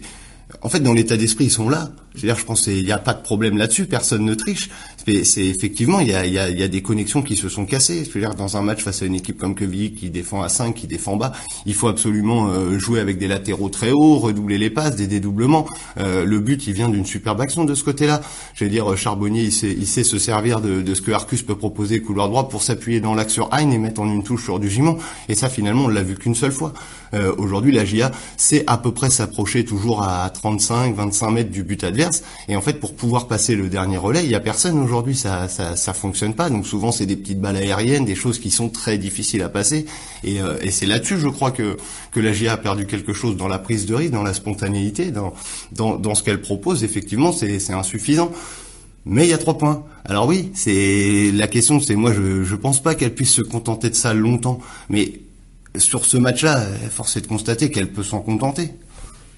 en 0.62 0.68
fait, 0.68 0.80
dans 0.80 0.92
l'état 0.92 1.16
d'esprit, 1.16 1.46
ils 1.46 1.50
sont 1.50 1.68
là. 1.68 1.90
C'est-à-dire, 2.14 2.38
je 2.38 2.44
pense 2.44 2.62
qu'il 2.62 2.84
n'y 2.84 2.92
a 2.92 2.98
pas 2.98 3.12
de 3.12 3.22
problème 3.22 3.56
là-dessus, 3.56 3.86
personne 3.86 4.24
ne 4.24 4.34
triche. 4.34 4.70
C'est 5.24 5.44
effectivement, 5.44 6.00
il 6.00 6.08
y 6.08 6.14
a, 6.14 6.24
y, 6.24 6.38
a, 6.38 6.48
y 6.48 6.62
a, 6.62 6.68
des 6.68 6.80
connexions 6.80 7.22
qui 7.22 7.36
se 7.36 7.48
sont 7.48 7.66
cassées. 7.66 8.04
Je 8.04 8.10
veux 8.10 8.20
dire, 8.20 8.34
dans 8.34 8.56
un 8.56 8.62
match 8.62 8.82
face 8.82 9.02
à 9.02 9.06
une 9.06 9.16
équipe 9.16 9.36
comme 9.36 9.54
Quevilly 9.54 9.92
qui 9.92 10.10
défend 10.10 10.40
à 10.42 10.48
5, 10.48 10.74
qui 10.74 10.86
défend 10.86 11.16
bas, 11.16 11.32
il 11.66 11.74
faut 11.74 11.88
absolument 11.88 12.48
euh, 12.48 12.78
jouer 12.78 13.00
avec 13.00 13.18
des 13.18 13.26
latéraux 13.26 13.68
très 13.68 13.90
hauts, 13.90 14.16
redoubler 14.16 14.58
les 14.58 14.70
passes, 14.70 14.94
des 14.96 15.08
dédoublements. 15.08 15.66
Euh, 15.98 16.24
le 16.24 16.38
but, 16.38 16.66
il 16.68 16.72
vient 16.72 16.88
d'une 16.88 17.04
superbe 17.04 17.40
action 17.40 17.64
de 17.64 17.74
ce 17.74 17.82
côté-là. 17.82 18.20
Je 18.54 18.64
veux 18.64 18.70
dire, 18.70 18.96
Charbonnier, 18.96 19.42
il 19.42 19.52
sait, 19.52 19.74
il 19.76 19.86
sait 19.86 20.04
se 20.04 20.18
servir 20.18 20.60
de, 20.60 20.82
de, 20.82 20.94
ce 20.94 21.02
que 21.02 21.10
Arcus 21.10 21.42
peut 21.42 21.56
proposer 21.56 22.00
couloir 22.00 22.28
droit 22.28 22.48
pour 22.48 22.62
s'appuyer 22.62 23.00
dans 23.00 23.14
l'axe 23.14 23.32
sur 23.32 23.52
Hein 23.52 23.70
et 23.70 23.78
mettre 23.78 24.00
en 24.00 24.06
une 24.06 24.22
touche 24.22 24.44
sur 24.44 24.60
du 24.60 24.70
Gimon. 24.70 24.98
Et 25.28 25.34
ça, 25.34 25.48
finalement, 25.48 25.86
on 25.86 25.88
l'a 25.88 26.02
vu 26.02 26.14
qu'une 26.14 26.34
seule 26.34 26.52
fois. 26.52 26.72
Euh, 27.12 27.34
Aujourd'hui, 27.38 27.72
la 27.72 27.84
GIA 27.84 28.10
sait 28.36 28.64
à 28.66 28.78
peu 28.78 28.92
près 28.92 29.10
s'approcher 29.10 29.64
toujours 29.64 30.02
à 30.02 30.30
35, 30.34 30.94
25 30.94 31.30
mètres 31.30 31.50
du 31.50 31.62
but 31.62 31.82
adverse. 31.82 32.22
Et 32.48 32.56
en 32.56 32.60
fait, 32.60 32.74
pour 32.74 32.94
pouvoir 32.94 33.26
passer 33.26 33.56
le 33.56 33.68
dernier 33.68 33.96
relais, 33.96 34.24
il 34.24 34.30
y 34.30 34.34
a 34.34 34.40
personne 34.40 34.78
aujourd'hui. 34.78 35.16
Ça, 35.16 35.48
ça, 35.48 35.76
ça 35.76 35.94
fonctionne 35.94 36.34
pas. 36.34 36.50
Donc 36.50 36.66
souvent, 36.66 36.92
c'est 36.92 37.06
des 37.06 37.16
petites 37.16 37.40
balles 37.40 37.56
aériennes, 37.56 38.04
des 38.04 38.14
choses 38.14 38.38
qui 38.38 38.50
sont 38.50 38.68
très 38.68 38.98
difficiles 38.98 39.42
à 39.42 39.48
passer. 39.48 39.86
Et, 40.22 40.42
euh, 40.42 40.58
et 40.60 40.70
c'est 40.70 40.86
là-dessus, 40.86 41.18
je 41.18 41.28
crois 41.28 41.50
que 41.50 41.76
que 42.10 42.20
la 42.20 42.32
GIA 42.32 42.52
a 42.52 42.56
perdu 42.56 42.86
quelque 42.86 43.12
chose 43.12 43.36
dans 43.36 43.48
la 43.48 43.58
prise 43.58 43.86
de 43.86 43.94
risque, 43.94 44.12
dans 44.12 44.22
la 44.22 44.34
spontanéité, 44.34 45.10
dans 45.10 45.32
dans, 45.72 45.96
dans 45.96 46.14
ce 46.14 46.22
qu'elle 46.22 46.40
propose. 46.40 46.84
Effectivement, 46.84 47.32
c'est 47.32 47.72
insuffisant. 47.72 48.30
Mais 49.06 49.26
il 49.26 49.30
y 49.30 49.34
a 49.34 49.38
trois 49.38 49.58
points. 49.58 49.84
Alors 50.06 50.26
oui, 50.26 50.50
c'est 50.54 51.30
la 51.32 51.46
question, 51.46 51.80
c'est 51.80 51.94
moi 51.94 52.12
je 52.12 52.42
je 52.42 52.56
pense 52.56 52.82
pas 52.82 52.94
qu'elle 52.94 53.14
puisse 53.14 53.32
se 53.32 53.42
contenter 53.42 53.90
de 53.90 53.94
ça 53.94 54.14
longtemps. 54.14 54.60
Mais 54.88 55.20
sur 55.76 56.04
ce 56.04 56.16
match-là, 56.16 56.64
force 56.90 57.16
est 57.16 57.22
de 57.22 57.26
constater 57.26 57.70
qu'elle 57.70 57.90
peut 57.92 58.02
s'en 58.02 58.20
contenter. 58.20 58.70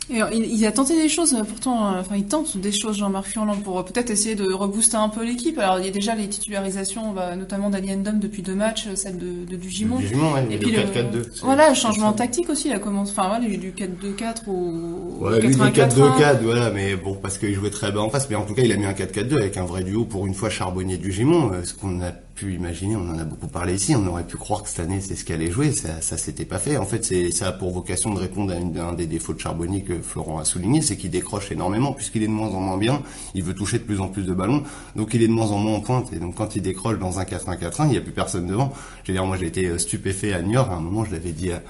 Et 0.08 0.20
il, 0.32 0.64
a 0.66 0.70
tenté 0.70 0.94
des 0.94 1.08
choses, 1.08 1.36
pourtant, 1.48 1.86
euh, 1.86 2.00
enfin, 2.00 2.14
il 2.16 2.26
tente 2.26 2.56
des 2.56 2.70
choses, 2.70 2.96
Jean-Marc 2.96 3.26
Furlan, 3.26 3.56
pour 3.56 3.84
peut-être 3.84 4.10
essayer 4.10 4.36
de 4.36 4.52
rebooster 4.52 4.96
un 4.96 5.08
peu 5.08 5.24
l'équipe. 5.24 5.58
Alors, 5.58 5.80
il 5.80 5.86
y 5.86 5.88
a 5.88 5.90
déjà 5.90 6.14
les 6.14 6.28
titularisations, 6.28 7.12
bah, 7.12 7.34
notamment 7.34 7.70
d'Alien 7.70 8.04
Dom 8.04 8.20
depuis 8.20 8.42
deux 8.42 8.54
matchs, 8.54 8.86
celle 8.94 9.18
de, 9.18 9.44
de 9.50 9.56
Dugimon. 9.56 9.98
Dugimon, 9.98 10.32
ouais, 10.34 10.46
et 10.48 10.58
puis 10.58 10.70
le 10.70 10.78
4-4-2. 10.78 11.40
Voilà, 11.42 11.70
le 11.70 11.74
changement 11.74 12.12
tactique 12.12 12.48
aussi, 12.50 12.68
il 12.68 12.72
a 12.72 12.78
commencé, 12.78 13.12
enfin, 13.16 13.28
voilà, 13.28 13.46
du 13.46 13.72
4-2-4 13.72 14.48
au, 14.48 15.24
ouais, 15.24 15.40
4-2-4, 15.40 16.38
voilà, 16.42 16.70
mais 16.70 16.94
bon, 16.94 17.14
parce 17.14 17.38
qu'il 17.38 17.54
jouait 17.54 17.70
très 17.70 17.90
bas 17.90 18.00
en 18.00 18.08
face, 18.08 18.30
mais 18.30 18.36
en 18.36 18.44
tout 18.44 18.54
cas, 18.54 18.62
il 18.62 18.70
a 18.70 18.76
mis 18.76 18.86
un 18.86 18.92
4-4-2 18.92 19.38
avec 19.38 19.56
un 19.56 19.64
vrai 19.64 19.82
duo 19.82 20.04
pour 20.04 20.26
une 20.26 20.34
fois 20.34 20.50
Charbonnier-Dugimon, 20.50 21.52
euh, 21.52 21.64
ce 21.64 21.74
qu'on 21.74 22.00
a 22.00 22.12
pu 22.36 22.54
imaginer, 22.54 22.96
on 22.96 23.08
en 23.08 23.18
a 23.18 23.24
beaucoup 23.24 23.48
parlé 23.48 23.74
ici, 23.74 23.96
on 23.96 24.06
aurait 24.06 24.26
pu 24.26 24.36
croire 24.36 24.62
que 24.62 24.68
cette 24.68 24.80
année 24.80 25.00
c'est 25.00 25.16
ce 25.16 25.24
qu'elle 25.24 25.40
allait 25.40 25.50
jouer, 25.50 25.72
ça, 25.72 26.02
ça 26.02 26.18
s'était 26.18 26.44
pas 26.44 26.58
fait. 26.58 26.76
En 26.76 26.84
fait, 26.84 27.02
c'est 27.02 27.30
ça 27.30 27.48
a 27.48 27.52
pour 27.52 27.72
vocation 27.72 28.12
de 28.12 28.20
répondre 28.20 28.52
à, 28.52 28.82
un 28.82 28.92
des 28.92 29.06
défauts 29.06 29.32
de 29.32 29.40
Charbonnier 29.40 29.82
que 29.82 30.00
Florent 30.00 30.38
a 30.38 30.44
souligné, 30.44 30.82
c'est 30.82 30.96
qu'il 30.96 31.10
décroche 31.10 31.50
énormément 31.50 31.92
puisqu'il 31.92 32.22
est 32.22 32.26
de 32.26 32.32
moins 32.32 32.50
en 32.50 32.60
moins 32.60 32.76
bien, 32.76 33.02
il 33.34 33.42
veut 33.42 33.54
toucher 33.54 33.78
de 33.78 33.84
plus 33.84 34.00
en 34.00 34.08
plus 34.08 34.24
de 34.24 34.34
ballons, 34.34 34.62
donc 34.94 35.14
il 35.14 35.22
est 35.22 35.28
de 35.28 35.32
moins 35.32 35.50
en 35.50 35.58
moins 35.58 35.76
en 35.76 35.80
pointe. 35.80 36.12
Et 36.12 36.18
donc 36.18 36.34
quand 36.34 36.54
il 36.56 36.62
décroche 36.62 36.98
dans 36.98 37.18
un 37.18 37.24
4-1-4-1, 37.24 37.86
il 37.86 37.90
n'y 37.92 37.96
a 37.96 38.02
plus 38.02 38.12
personne 38.12 38.46
devant. 38.46 38.72
Je 39.04 39.12
dire, 39.12 39.24
moi 39.24 39.38
j'ai 39.38 39.46
été 39.46 39.66
euh, 39.66 39.78
stupéfait 39.78 40.34
à 40.34 40.42
New 40.42 40.52
York, 40.52 40.70
à 40.70 40.76
un 40.76 40.80
moment 40.80 41.06
je 41.06 41.12
l'avais 41.12 41.32
dit 41.32 41.50
à, 41.52 41.62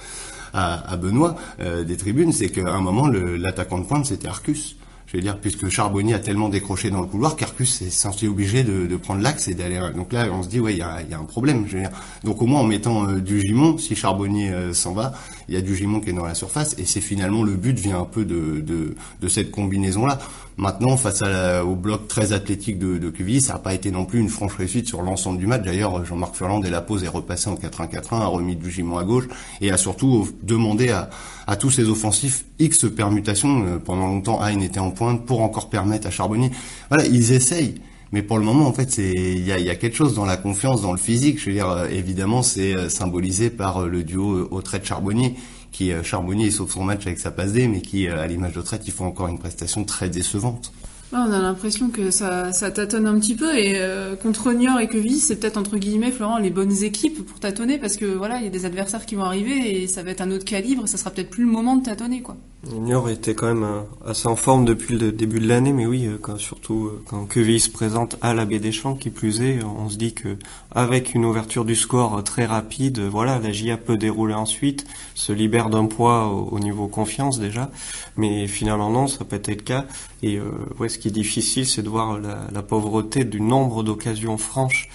à, 0.53 0.97
Benoît 0.97 1.37
euh, 1.61 1.85
des 1.85 1.97
tribunes, 1.97 2.33
c'est 2.33 2.49
qu'à 2.49 2.69
un 2.75 2.81
moment 2.81 3.07
l'attaquant 3.07 3.79
de 3.79 3.85
pointe 3.85 4.07
c'était 4.07 4.27
Arcus 4.27 4.77
je 5.07 5.17
veux 5.17 5.23
dire, 5.23 5.39
puisque 5.39 5.69
Charbonnier 5.69 6.15
a 6.15 6.19
tellement 6.19 6.49
décroché 6.49 6.91
dans 6.91 7.01
le 7.01 7.07
couloir, 7.07 7.37
qu'Arcus 7.37 7.83
est 7.83 7.91
censé 7.91 8.27
obligé 8.27 8.65
de, 8.65 8.87
de 8.87 8.97
prendre 8.97 9.23
l'axe 9.23 9.47
et 9.47 9.55
d'aller. 9.55 9.81
Donc 9.95 10.13
là, 10.13 10.27
on 10.33 10.43
se 10.43 10.49
dit, 10.49 10.59
ouais, 10.59 10.73
il 10.73 10.79
y 10.79 10.83
a, 10.83 11.01
y 11.03 11.15
a, 11.15 11.19
un 11.19 11.25
problème. 11.25 11.65
Je 11.69 11.77
veux 11.77 11.83
dire. 11.83 11.93
Donc 12.25 12.43
au 12.43 12.47
moins 12.47 12.61
en 12.61 12.65
mettant 12.65 13.09
euh, 13.09 13.21
du 13.21 13.41
Gimon, 13.41 13.79
si 13.79 13.95
Charbonnier 13.95 14.51
euh, 14.51 14.73
s'en 14.73 14.93
va, 14.93 15.15
il 15.49 15.55
y 15.55 15.59
a 15.59 15.61
du 15.61 15.77
Gimon 15.77 16.01
qui 16.01 16.11
est 16.11 16.13
dans 16.13 16.27
la 16.27 16.35
surface, 16.35 16.75
et 16.79 16.85
c'est 16.85 17.01
finalement 17.01 17.45
le 17.45 17.55
but 17.55 17.79
vient 17.79 18.01
un 18.01 18.05
peu 18.05 18.25
de, 18.25 18.61
de, 18.61 18.97
de 19.21 19.29
cette 19.29 19.53
combinaison-là. 19.53 20.19
Maintenant, 20.59 20.97
face 20.97 21.21
à 21.21 21.65
au 21.65 21.75
bloc 21.75 22.09
très 22.09 22.33
athlétique 22.33 22.79
de, 22.79 22.97
de 22.97 23.13
ça 23.41 23.55
n'a 23.55 23.59
pas 23.59 23.75
été 23.75 23.91
non 23.91 24.07
plus 24.07 24.21
une 24.21 24.31
franche 24.31 24.55
réussite 24.57 24.89
sur 24.89 25.03
l'ensemble 25.03 25.39
du 25.39 25.47
match. 25.47 25.63
D'ailleurs, 25.63 26.05
Jean-Marc 26.05 26.35
Furland, 26.35 26.61
dès 26.61 26.71
la 26.71 26.81
pause, 26.81 27.05
est 27.05 27.09
repassé 27.09 27.51
en 27.51 27.57
4-1-4-1, 27.57 28.23
a 28.23 28.27
remis 28.27 28.57
du 28.57 28.71
Gimon 28.71 28.97
à 28.97 29.05
gauche, 29.05 29.25
et 29.61 29.71
a 29.71 29.77
surtout 29.77 30.29
demandé 30.43 30.89
à, 30.89 31.11
à 31.47 31.57
tous 31.57 31.71
ses 31.71 31.89
offensifs 31.89 32.45
X 32.59 32.87
permutations. 32.95 33.65
Euh, 33.67 33.79
pendant 33.79 34.07
longtemps, 34.07 34.41
Hein 34.41 34.61
était 34.61 34.81
en 34.81 34.91
pour 34.97 35.41
encore 35.43 35.71
permettre 35.71 36.07
à 36.07 36.11
Charbonnier. 36.11 36.51
Voilà, 36.89 37.07
ils 37.07 37.33
essayent. 37.33 37.77
Mais 38.13 38.23
pour 38.23 38.39
le 38.39 38.45
moment, 38.45 38.67
en 38.67 38.73
fait, 38.73 38.91
c'est 38.91 39.13
il 39.13 39.45
y 39.45 39.53
a, 39.53 39.75
quelque 39.75 39.97
chose 39.97 40.15
dans 40.15 40.25
la 40.25 40.37
confiance, 40.37 40.83
dans 40.83 40.93
le 40.93 40.99
physique. 40.99 41.41
Je 41.41 41.47
veux 41.47 41.53
dire, 41.53 41.69
euh, 41.69 41.89
évidemment, 41.89 42.43
c'est 42.43 42.77
euh, 42.77 42.89
symbolisé 42.89 43.51
par 43.51 43.87
le 43.87 44.05
duo 44.05 44.49
au 44.51 44.63
trait 44.63 44.79
de 44.79 44.85
Charbonnier 44.85 45.35
qui 45.77 45.93
euh, 45.93 46.03
Charbonnier 46.03 46.51
sauve 46.51 46.73
son 46.73 46.85
match 46.85 47.07
avec 47.07 47.19
sa 47.19 47.31
passe 47.31 47.53
D, 47.53 47.69
mais 47.69 47.83
qui, 47.83 48.09
euh, 48.09 48.23
à 48.23 48.27
l'image 48.27 48.55
de 48.55 48.63
Traite, 48.63 48.83
il 48.87 48.93
faut 48.93 49.05
encore 49.05 49.29
une 49.29 49.39
prestation 49.39 49.85
très 49.85 50.09
décevante. 50.09 50.73
on 51.13 51.17
a 51.17 51.39
l'impression 51.39 51.91
que 51.91 52.11
ça, 52.11 52.51
tâtonne 52.53 53.07
un 53.07 53.19
petit 53.19 53.35
peu 53.35 53.55
et 53.55 53.75
euh, 53.77 54.17
contre 54.17 54.53
Niort 54.53 54.81
et 54.81 54.89
Quevilly, 54.89 55.21
c'est 55.21 55.37
peut-être 55.37 55.59
entre 55.59 55.77
guillemets, 55.77 56.13
Florent, 56.13 56.39
les 56.39 56.49
bonnes 56.49 56.83
équipes 56.83 57.27
pour 57.27 57.41
tâtonner 57.41 57.77
parce 57.77 57.97
que 57.97 58.07
voilà, 58.07 58.39
il 58.39 58.45
y 58.45 58.47
a 58.47 58.51
des 58.51 58.65
adversaires 58.65 59.05
qui 59.05 59.17
vont 59.17 59.25
arriver 59.25 59.83
et 59.83 59.87
ça 59.87 60.03
va 60.03 60.13
être 60.13 60.23
un 60.23 60.31
autre 60.31 60.47
calibre, 60.47 60.89
ça 60.89 60.97
sera 60.97 61.11
peut-être 61.11 61.31
plus 61.31 61.45
le 61.45 61.51
moment 61.51 61.77
de 61.77 61.85
tâtonner 61.85 62.23
quoi. 62.23 62.39
Niort 62.73 63.11
était 63.11 63.35
quand 63.35 63.47
même 63.47 63.67
assez 64.05 64.27
en 64.29 64.37
forme 64.37 64.65
depuis 64.65 64.99
le 64.99 65.13
début 65.13 65.41
de 65.41 65.49
l'année, 65.49 65.73
mais 65.73 65.87
oui, 65.87 66.09
quand, 66.21 66.37
surtout 66.39 66.91
quand 67.07 67.25
Quevilly 67.27 67.61
se 67.61 67.71
présente 67.71 68.17
à 68.23 68.35
la 68.35 68.45
baie 68.45 68.59
des 68.59 68.73
Champs, 68.73 68.95
qui 68.95 69.11
plus 69.11 69.41
est, 69.43 69.63
on 69.63 69.89
se 69.89 69.97
dit 69.97 70.15
que 70.15 70.37
avec 70.73 71.15
une 71.15 71.25
ouverture 71.25 71.65
du 71.65 71.77
score 71.77 72.23
très 72.25 72.45
rapide, 72.45 73.01
voilà, 73.01 73.39
la 73.39 73.53
GIA 73.53 73.77
peut 73.77 73.97
dérouler 73.97 74.35
ensuite, 74.35 74.87
se 75.15 75.33
libère 75.33 75.71
d'un 75.71 75.87
poids 75.87 76.29
au, 76.29 76.59
niveau 76.59 76.89
confiance 76.89 77.39
déjà, 77.39 77.71
mais 78.17 78.47
finalement 78.47 78.91
non, 78.91 79.07
ça 79.07 79.25
peut 79.25 79.37
être 79.37 79.49
le 79.49 79.55
cas. 79.57 79.85
Et 80.23 80.37
euh, 80.37 80.51
ouais, 80.79 80.89
ce 80.89 80.99
qui 80.99 81.09
est 81.09 81.13
difficile, 81.13 81.67
c'est 81.67 81.83
de 81.83 81.89
voir 81.89 82.19
la, 82.19 82.47
la 82.53 82.63
pauvreté 82.63 83.25
du 83.25 83.41
nombre 83.41 83.83
d'occasions 83.83 84.39
franches, 84.39 84.89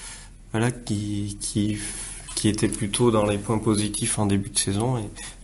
voilà, 0.51 0.71
qui 0.71 1.37
qui 1.39 1.77
qui 2.41 2.49
était 2.49 2.67
plutôt 2.67 3.11
dans 3.11 3.27
les 3.27 3.37
points 3.37 3.59
positifs 3.59 4.17
en 4.17 4.25
début 4.25 4.49
de 4.49 4.57
saison 4.57 4.95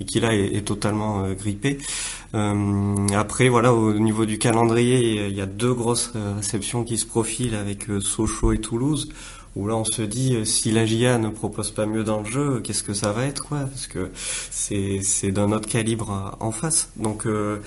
et, 0.01 0.03
qui 0.05 0.19
là 0.19 0.33
est, 0.33 0.65
totalement 0.65 1.23
euh, 1.23 1.35
grippé. 1.35 1.77
Euh, 2.33 2.95
après, 3.15 3.49
voilà, 3.49 3.71
au 3.71 3.93
niveau 3.99 4.25
du 4.25 4.39
calendrier, 4.39 5.27
il 5.27 5.35
y 5.35 5.41
a 5.41 5.45
deux 5.45 5.75
grosses 5.75 6.11
euh, 6.15 6.33
réceptions 6.37 6.83
qui 6.83 6.97
se 6.97 7.05
profilent 7.05 7.53
avec 7.53 7.85
Sochaux 7.99 8.51
et 8.51 8.57
Toulouse 8.57 9.09
où 9.55 9.67
là 9.67 9.75
on 9.75 9.85
se 9.85 10.03
dit 10.03 10.45
si 10.45 10.71
la 10.71 10.85
GIA 10.85 11.17
ne 11.17 11.29
propose 11.29 11.71
pas 11.71 11.87
mieux 11.87 12.03
dans 12.03 12.19
le 12.19 12.25
jeu, 12.25 12.61
qu'est-ce 12.63 12.83
que 12.83 12.93
ça 12.93 13.11
va 13.11 13.25
être 13.25 13.43
quoi? 13.43 13.61
Parce 13.61 13.87
que 13.87 14.11
c'est 14.13 14.99
c'est 15.01 15.31
d'un 15.31 15.51
autre 15.51 15.67
calibre 15.67 16.37
en 16.39 16.51
face. 16.51 16.91
Donc 16.95 17.25
euh, 17.25 17.57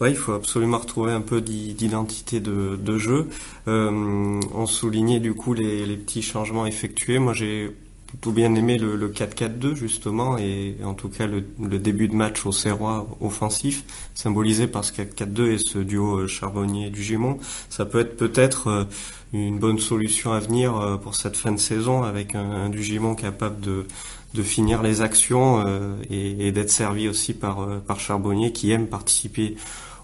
ouais, 0.00 0.10
il 0.10 0.16
faut 0.16 0.32
absolument 0.32 0.78
retrouver 0.78 1.12
un 1.12 1.20
peu 1.20 1.40
d'identité 1.40 2.40
de, 2.40 2.76
de 2.76 2.98
jeu. 2.98 3.28
Euh, 3.68 4.40
on 4.54 4.66
soulignait 4.66 5.20
du 5.20 5.34
coup 5.34 5.54
les, 5.54 5.86
les 5.86 5.96
petits 5.96 6.22
changements 6.22 6.66
effectués. 6.66 7.20
Moi 7.20 7.32
j'ai 7.32 7.70
plutôt 8.06 8.32
bien 8.32 8.54
aimé 8.54 8.78
le, 8.78 8.96
le 8.96 9.08
4-4-2 9.10 9.74
justement 9.74 10.38
et 10.38 10.76
en 10.84 10.94
tout 10.94 11.08
cas 11.08 11.26
le, 11.26 11.44
le 11.60 11.78
début 11.78 12.08
de 12.08 12.14
match 12.14 12.46
au 12.46 12.52
Serrois 12.52 13.06
offensif 13.20 13.84
symbolisé 14.14 14.66
par 14.66 14.84
ce 14.84 14.92
4-4-2 14.92 15.50
et 15.50 15.58
ce 15.58 15.78
duo 15.78 16.20
euh, 16.20 16.26
Charbonnier 16.26 16.90
du 16.90 17.02
Gimon 17.02 17.38
ça 17.68 17.84
peut 17.84 18.00
être 18.00 18.16
peut-être 18.16 18.68
euh, 18.68 18.84
une 19.32 19.58
bonne 19.58 19.78
solution 19.78 20.32
à 20.32 20.38
venir 20.40 20.76
euh, 20.76 20.96
pour 20.96 21.14
cette 21.14 21.36
fin 21.36 21.52
de 21.52 21.58
saison 21.58 22.02
avec 22.02 22.34
un, 22.34 22.50
un 22.50 22.68
Dugimon 22.68 23.14
capable 23.14 23.60
de, 23.60 23.86
de 24.34 24.42
finir 24.42 24.82
les 24.82 25.00
actions 25.00 25.64
et, 26.10 26.46
et 26.46 26.52
d'être 26.52 26.70
servi 26.70 27.08
aussi 27.08 27.32
par, 27.32 27.66
par 27.86 28.00
Charbonnier 28.00 28.52
qui 28.52 28.70
aime 28.70 28.86
participer 28.86 29.56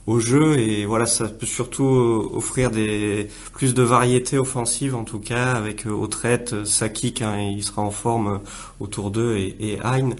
au 0.06 0.18
jeu 0.18 0.58
et 0.58 0.84
voilà 0.84 1.06
ça 1.06 1.28
peut 1.28 1.46
surtout 1.46 2.30
offrir 2.34 2.70
des 2.70 3.28
plus 3.52 3.74
de 3.74 3.82
variété 3.82 4.38
offensive 4.38 4.94
en 4.94 5.04
tout 5.04 5.20
cas 5.20 5.52
avec 5.52 5.86
au 5.86 6.06
traite 6.06 6.64
Saki 6.64 7.14
quand 7.14 7.36
il 7.36 7.62
sera 7.62 7.82
en 7.82 7.90
forme 7.90 8.40
autour 8.80 9.10
d'eux 9.10 9.36
et, 9.36 9.56
et 9.60 9.78
Hein. 9.84 10.10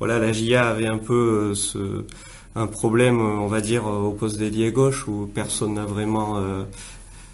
Voilà 0.00 0.18
la 0.18 0.32
GIA 0.32 0.68
avait 0.68 0.86
un 0.86 0.98
peu 0.98 1.54
ce, 1.54 2.04
un 2.54 2.66
problème 2.66 3.20
on 3.20 3.46
va 3.46 3.60
dire 3.60 3.86
au 3.86 4.12
poste 4.12 4.38
d'ailier 4.38 4.72
gauche 4.72 5.06
où 5.08 5.28
personne 5.32 5.74
n'a 5.74 5.84
vraiment 5.84 6.38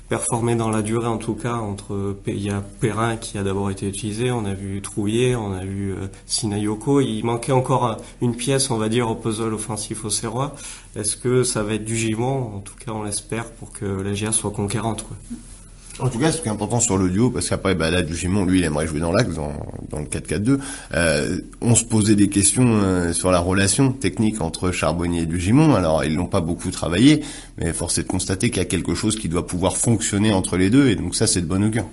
performé 0.09 0.55
dans 0.55 0.71
la 0.71 0.83
durée 0.83 1.07
en 1.07 1.19
tout 1.19 1.35
cas 1.35 1.55
entre 1.55 2.17
il 2.27 2.43
y 2.43 2.51
a 2.51 2.63
Perrin 2.81 3.17
qui 3.17 3.39
a 3.39 3.43
d'abord 3.43 3.71
été 3.71 3.89
utilisé, 3.89 4.31
on 4.31 4.45
a 4.45 4.55
vu 4.55 4.83
Trouillet, 4.83 5.35
on 5.35 5.53
a 5.53 5.65
vu 5.65 5.93
euh, 5.93 6.09
Sinayoko, 6.27 7.01
il 7.01 7.23
manquait 7.25 7.53
encore 7.53 7.97
une 8.21 8.37
pièce 8.37 8.71
on 8.71 8.77
va 8.77 8.89
dire 8.89 9.11
au 9.11 9.15
puzzle 9.15 9.55
offensif 9.55 10.05
au 10.05 10.11
Serrois. 10.11 10.55
Est-ce 10.97 11.17
que 11.17 11.43
ça 11.43 11.63
va 11.63 11.75
être 11.75 11.85
du 11.85 11.97
givant 11.97 12.55
En 12.57 12.61
tout 12.61 12.77
cas 12.77 12.93
on 12.93 13.03
l'espère 13.03 13.51
pour 13.51 13.73
que 13.73 13.85
la 13.85 14.15
GIA 14.15 14.33
soit 14.33 14.51
conquérante. 14.51 15.05
Quoi. 15.07 15.17
En 16.01 16.09
tout 16.09 16.19
cas, 16.19 16.33
ce 16.33 16.41
qui 16.41 16.49
est 16.49 16.51
important 16.51 16.81
sur 16.81 16.99
l'audio, 16.99 17.31
parce 17.31 17.49
qu'après, 17.49 17.77
bah, 17.77 17.91
là, 17.91 18.03
Dugimon, 18.03 18.45
lui, 18.45 18.59
il 18.59 18.65
aimerait 18.65 18.87
jouer 18.87 18.99
dans 18.99 19.13
l'axe, 19.13 19.35
dans, 19.35 19.53
dans 19.91 20.01
le 20.01 20.07
4-4-2. 20.07 20.59
Euh, 20.95 21.39
on 21.61 21.77
se 21.77 21.85
posait 21.85 22.17
des 22.17 22.29
questions 22.29 22.67
euh, 22.67 23.13
sur 23.13 23.31
la 23.31 23.39
relation 23.39 23.93
technique 23.93 24.41
entre 24.41 24.73
Charbonnier 24.73 25.23
et 25.23 25.27
Dugimon. 25.27 25.75
Alors, 25.75 26.05
ils 26.05 26.17
n'ont 26.17 26.27
pas 26.27 26.41
beaucoup 26.41 26.73
travaillé, 26.73 27.23
mais 27.59 27.73
force 27.73 27.99
est 27.99 28.03
de 28.03 28.09
constater 28.09 28.51
qu'il 28.51 28.59
y 28.59 28.67
a 28.67 28.69
quelque 28.69 28.95
chose 28.95 29.17
qui 29.17 29.29
doit 29.29 29.47
pouvoir 29.47 29.77
fonctionner 29.77 30.33
entre 30.33 30.57
les 30.57 30.69
deux, 30.69 30.89
et 30.89 30.97
donc 30.97 31.15
ça, 31.15 31.29
c'est 31.29 31.43
de 31.43 31.47
bon 31.47 31.63
augure. 31.63 31.87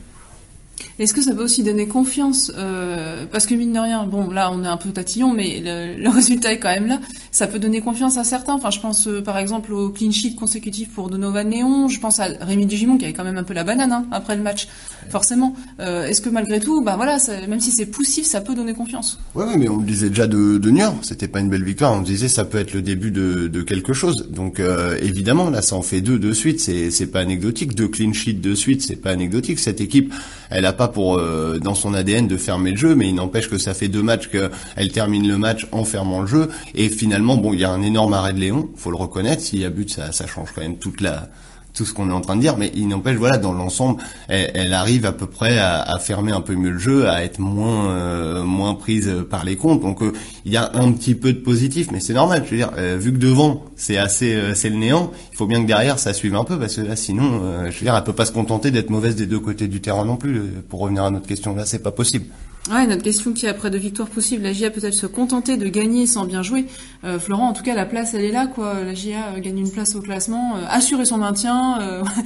Est-ce 1.00 1.14
que 1.14 1.22
ça 1.22 1.34
peut 1.34 1.44
aussi 1.44 1.64
donner 1.64 1.88
confiance 1.88 2.52
euh, 2.56 3.26
Parce 3.32 3.46
que 3.46 3.56
mine 3.56 3.74
de 3.74 3.80
rien, 3.80 4.06
bon, 4.06 4.30
là, 4.30 4.52
on 4.52 4.64
est 4.64 4.68
un 4.68 4.78
peu 4.78 4.90
tatillon, 4.90 5.34
mais 5.34 5.62
le, 5.64 6.10
résultat 6.14 6.54
est 6.54 6.60
quand 6.60 6.70
même 6.70 6.88
là. 6.88 7.00
Ça 7.32 7.48
peut 7.48 7.60
donner 7.60 7.82
confiance 7.82 8.18
à 8.18 8.24
certains. 8.24 8.54
Enfin, 8.54 8.70
je 8.72 8.80
pense 8.80 9.08
euh, 9.08 9.22
par 9.22 9.38
exemple 9.38 9.74
au 9.74 9.90
clean 9.90 10.12
sheet 10.12 10.36
consécutif 10.36 10.90
pour 10.94 11.10
Donovan 11.10 11.48
Néon. 11.48 11.88
Je 11.88 12.00
pense 12.00 12.20
à 12.20 12.26
Rémi 12.42 12.66
Dugimon 12.66 12.98
qui 12.98 13.06
avait 13.06 13.14
quand 13.14 13.24
même 13.24 13.38
un 13.38 13.44
peu 13.44 13.54
la 13.54 13.64
banane 13.64 13.92
hein, 13.92 14.06
après 14.12 14.36
le 14.36 14.44
match, 14.44 14.68
forcément. 15.10 15.56
Euh, 15.80 16.06
Est-ce 16.06 16.22
que 16.22 16.30
malgré 16.30 16.60
tout, 16.60 16.84
bah 16.84 16.96
voilà, 16.98 17.18
même 17.48 17.62
si 17.62 17.72
c'est 17.72 17.86
poussif, 17.86 18.26
ça 18.26 18.42
peut 18.42 18.54
donner 18.54 18.74
confiance? 18.74 19.20
Ouais, 19.34 19.46
ouais 19.46 19.58
mais 19.58 19.70
on 19.70 19.78
le 19.78 19.86
disait 19.86 20.10
déjà 20.10 20.28
de, 20.28 20.58
de 20.58 20.70
Niort. 20.70 20.96
C'était 21.04 21.28
pas 21.28 21.40
une 21.40 21.50
belle 21.50 21.64
victoire. 21.64 21.94
On 21.94 22.02
disait 22.02 22.28
ça 22.28 22.46
peut 22.46 22.58
être 22.58 22.74
le 22.74 22.82
début 22.82 23.12
de, 23.12 23.48
de 23.48 23.62
quelque 23.62 23.94
chose. 23.94 24.28
Donc 24.30 24.60
euh, 24.60 24.98
évidemment, 25.02 25.50
là, 25.50 25.62
ça 25.62 25.76
en 25.76 25.82
fait 25.82 26.02
deux 26.02 26.20
de 26.20 26.34
suite. 26.34 26.60
C'est 26.60 27.08
pas 27.08 27.22
anecdotique. 27.22 27.76
Deux 27.76 27.88
clean 27.88 28.14
sheets 28.14 28.42
de 28.42 28.56
suite, 28.56 28.82
c'est 28.82 28.98
pas 28.98 29.12
anecdotique. 29.12 29.60
Cette 29.60 29.82
équipe, 29.82 30.14
elle 30.50 30.66
a 30.66 30.74
pas 30.74 30.90
pour 30.92 31.18
euh, 31.18 31.60
dans 31.60 31.76
son 31.76 31.94
ADN 31.94 32.28
de 32.28 32.38
fermer 32.38 32.72
le 32.72 32.78
jeu, 32.78 32.96
mais 32.96 33.10
il 33.10 33.16
n'empêche 33.16 33.50
que 33.50 33.58
ça 33.58 33.74
fait 33.74 33.88
deux 33.88 34.04
matchs 34.04 34.30
qu'elle 34.30 34.92
termine 34.92 35.28
le 35.28 35.38
match 35.38 35.68
en 35.72 35.84
fermant 35.84 36.22
le 36.22 36.28
jeu. 36.28 36.50
Et 36.76 36.90
finalement, 36.90 37.38
bon, 37.38 37.54
il 37.54 37.60
y 37.60 37.64
a 37.64 37.72
un 37.72 37.82
énorme 37.82 38.14
arrêt 38.14 38.34
de 38.34 38.40
Léon, 38.40 38.70
faut 38.76 38.92
le 38.92 38.98
reconnaître. 38.98 39.42
S'il 39.42 39.60
y 39.60 39.66
a 39.66 39.70
but, 39.70 39.90
ça, 39.90 40.12
ça 40.12 40.28
change 40.28 40.52
quand 40.54 40.62
même 40.62 40.78
toute 40.78 41.02
la 41.02 41.30
tout 41.74 41.86
ce 41.86 41.94
qu'on 41.94 42.10
est 42.10 42.14
en 42.14 42.22
train 42.22 42.36
de 42.36 42.42
dire, 42.42 42.58
mais 42.58 42.72
il 42.76 42.88
n'empêche, 42.88 43.16
voilà, 43.18 43.38
dans 43.38 43.54
l'ensemble, 43.54 44.02
elle, 44.28 44.74
arrive 44.74 45.06
à 45.06 45.12
peu 45.12 45.26
près 45.26 45.58
à, 45.58 45.82
à, 45.82 46.00
fermer 46.00 46.32
un 46.32 46.42
peu 46.42 46.56
mieux 46.56 46.72
le 46.72 46.80
jeu, 46.80 47.08
à 47.08 47.24
être 47.24 47.40
moins 47.40 47.90
euh, 47.90 48.44
moins 48.44 48.76
prise 48.76 49.12
par 49.30 49.46
les 49.46 49.56
comptes. 49.56 49.82
Donc 49.82 50.02
euh, 50.02 50.12
il 50.46 50.52
y 50.52 50.58
a 50.58 50.72
un 50.74 50.92
petit 50.92 51.16
peu 51.16 51.34
de 51.34 51.40
positif, 51.40 51.90
mais 51.92 52.00
c'est 52.00 52.14
normal. 52.14 52.44
Je 52.46 52.52
veux 52.52 52.58
dire, 52.58 52.72
euh, 52.78 52.98
vu 53.00 53.14
que 53.14 53.18
devant 53.18 53.64
c'est 53.76 53.98
assez 53.98 54.38
c'est 54.56 54.70
le 54.70 54.76
néant, 54.76 55.12
il 55.32 55.38
faut 55.38 55.48
bien 55.48 55.62
que 55.62 55.68
derrière 55.68 56.00
ça 56.00 56.14
suive 56.14 56.36
un 56.36 56.44
peu, 56.44 56.58
parce 56.60 56.76
que 56.76 56.82
là 56.82 56.96
sinon, 56.96 57.42
je 57.70 57.78
veux 57.78 57.86
dire, 57.86 57.96
elle 57.96 58.04
peut 58.04 58.14
pas 58.14 58.26
se 58.26 58.32
contenter 58.32 58.72
d'être 58.72 58.90
mauvaise 58.90 59.16
des 59.16 59.26
deux 59.26 59.40
côtés 59.40 59.68
du 59.68 59.82
terrain 59.82 60.06
non 60.06 60.18
plus. 60.18 60.42
Pour 60.70 60.82
revenir 60.82 61.04
à 61.04 61.12
notre 61.12 61.28
question 61.28 61.56
là, 61.56 61.66
c'est 61.66 61.84
pas 61.84 61.92
possible. 61.92 62.26
Ouais, 62.70 62.86
notre 62.86 63.02
question 63.02 63.34
qui 63.34 63.48
est 63.48 63.50
après 63.50 63.72
deux 63.72 63.80
victoires 63.80 64.08
possibles, 64.08 64.44
la 64.44 64.54
GIA 64.54 64.70
peut-elle 64.70 64.94
se 64.94 65.08
contenter 65.08 65.58
de 65.58 65.68
gagner 65.68 66.06
sans 66.06 66.26
bien 66.26 66.44
jouer? 66.44 66.66
Euh, 67.04 67.18
Florent, 67.18 67.48
en 67.48 67.54
tout 67.54 67.64
cas, 67.64 67.74
la 67.74 67.86
place, 67.86 68.14
elle 68.14 68.24
est 68.24 68.32
là, 68.32 68.46
quoi. 68.46 68.76
La 68.84 68.94
GIA 68.94 69.40
gagne 69.40 69.58
une 69.58 69.72
place 69.72 69.96
au 69.96 70.02
classement, 70.02 70.56
assurer 70.70 71.06
son 71.06 71.18
maintien 71.18 71.80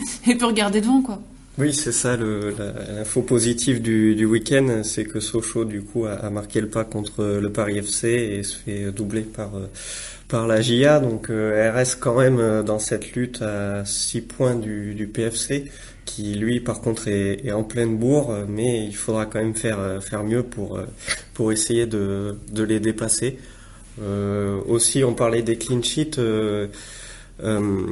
et 0.27 0.35
peut 0.35 0.45
regarder 0.45 0.81
devant, 0.81 1.01
quoi. 1.01 1.21
Oui, 1.57 1.73
c'est 1.73 1.93
ça 1.93 2.17
l'info 2.17 3.21
positive 3.21 3.81
du, 3.81 4.13
du 4.13 4.25
week-end, 4.25 4.81
c'est 4.83 5.05
que 5.05 5.21
Sochaux 5.21 5.63
du 5.63 5.83
coup 5.83 6.05
a, 6.05 6.29
marqué 6.29 6.59
le 6.59 6.67
pas 6.67 6.83
contre 6.83 7.23
le 7.23 7.49
Paris 7.49 7.77
FC 7.77 8.09
et 8.09 8.43
se 8.43 8.57
fait 8.57 8.91
doubler 8.91 9.21
par 9.21 9.51
par 10.27 10.47
la 10.47 10.59
GIA. 10.59 10.99
Donc 10.99 11.27
elle 11.29 11.69
reste 11.69 11.99
quand 12.01 12.19
même 12.19 12.61
dans 12.63 12.79
cette 12.79 13.13
lutte 13.13 13.41
à 13.41 13.85
6 13.85 14.21
points 14.21 14.55
du, 14.55 14.95
du 14.95 15.07
PFC 15.07 15.71
qui 16.05 16.35
lui 16.35 16.59
par 16.59 16.81
contre 16.81 17.07
est, 17.07 17.51
en 17.51 17.63
pleine 17.63 17.97
bourre, 17.97 18.33
mais 18.47 18.85
il 18.85 18.95
faudra 18.95 19.25
quand 19.25 19.39
même 19.39 19.55
faire 19.55 20.03
faire 20.03 20.23
mieux 20.23 20.43
pour 20.43 20.79
pour 21.33 21.51
essayer 21.51 21.85
de, 21.85 22.37
de 22.51 22.63
les 22.63 22.79
dépasser. 22.79 23.37
Euh, 24.01 24.59
aussi, 24.67 25.03
on 25.03 25.13
parlait 25.13 25.41
des 25.41 25.57
clean 25.57 25.81
sheets. 25.81 26.17
Euh, 26.17 26.67
euh, 27.43 27.87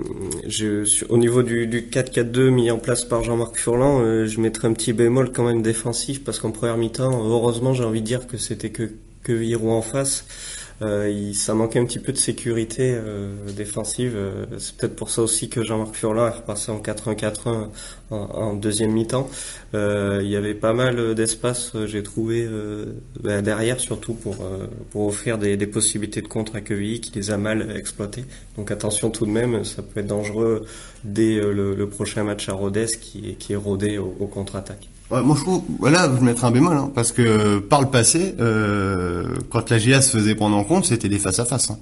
je, 0.47 1.05
au 1.09 1.17
niveau 1.17 1.43
du, 1.43 1.67
du 1.67 1.81
4-4-2 1.81 2.49
mis 2.49 2.71
en 2.71 2.77
place 2.77 3.03
par 3.03 3.23
Jean-Marc 3.23 3.57
Furlan, 3.57 4.01
euh, 4.01 4.25
je 4.25 4.39
mettrais 4.39 4.69
un 4.69 4.73
petit 4.73 4.93
bémol 4.93 5.33
quand 5.33 5.45
même 5.45 5.61
défensif 5.61 6.23
parce 6.23 6.39
qu'en 6.39 6.51
première 6.51 6.77
mi-temps, 6.77 7.25
heureusement, 7.25 7.73
j'ai 7.73 7.83
envie 7.83 8.01
de 8.01 8.05
dire 8.05 8.27
que 8.27 8.37
c'était 8.37 8.69
que 8.69 8.91
que 9.23 9.31
Virou 9.31 9.71
en 9.71 9.81
face. 9.81 10.25
Euh, 10.81 11.09
il, 11.09 11.35
ça 11.35 11.53
manquait 11.53 11.79
un 11.79 11.85
petit 11.85 11.99
peu 11.99 12.11
de 12.11 12.17
sécurité 12.17 12.93
euh, 12.95 13.35
défensive. 13.55 14.13
Euh, 14.15 14.45
c'est 14.57 14.75
peut-être 14.75 14.95
pour 14.95 15.09
ça 15.09 15.21
aussi 15.21 15.49
que 15.49 15.63
Jean-Marc 15.63 15.95
Furlan 15.95 16.27
est 16.27 16.31
repassé 16.31 16.71
en 16.71 16.79
4-1-4-1 16.79 17.69
en, 18.09 18.15
en, 18.15 18.53
deuxième 18.53 18.91
mi-temps. 18.91 19.29
il 19.73 20.27
y 20.27 20.35
avait 20.35 20.53
pas 20.53 20.73
mal 20.73 21.15
d'espace, 21.15 21.73
j'ai 21.85 22.03
trouvé, 22.03 22.47
bah, 23.21 23.41
derrière 23.41 23.79
surtout 23.79 24.13
pour, 24.13 24.37
pour 24.91 25.07
offrir 25.07 25.37
des, 25.37 25.57
des, 25.57 25.67
possibilités 25.67 26.21
de 26.21 26.27
contre 26.27 26.55
à 26.55 26.61
Quevilly 26.61 27.01
qui 27.01 27.11
les 27.15 27.31
a 27.31 27.37
mal 27.37 27.75
exploitées. 27.75 28.25
Donc 28.57 28.69
attention 28.69 29.09
tout 29.09 29.25
de 29.25 29.31
même, 29.31 29.63
ça 29.63 29.81
peut 29.81 30.01
être 30.01 30.07
dangereux 30.07 30.65
dès 31.03 31.35
le, 31.35 31.73
le 31.73 31.89
prochain 31.89 32.23
match 32.23 32.49
à 32.49 32.53
Rodez 32.53 32.87
qui, 33.01 33.35
qui 33.35 33.53
est 33.53 33.57
rodé 33.57 33.97
au, 33.97 34.15
au 34.19 34.27
contre-attaque 34.27 34.89
moi 35.21 35.35
je 35.37 35.43
trouve, 35.43 35.63
voilà, 35.79 36.09
je 36.17 36.23
mettrais 36.23 36.47
un 36.47 36.51
bémol, 36.51 36.77
hein, 36.77 36.91
parce 36.93 37.11
que 37.11 37.59
par 37.59 37.81
le 37.81 37.87
passé, 37.87 38.35
euh, 38.39 39.25
quand 39.49 39.69
la 39.69 39.77
GIA 39.77 40.01
se 40.01 40.17
faisait 40.17 40.35
prendre 40.35 40.57
en 40.57 40.63
compte, 40.63 40.85
c'était 40.85 41.09
des 41.09 41.19
face 41.19 41.39
à 41.39 41.45
face. 41.45 41.71
Hein. 41.71 41.77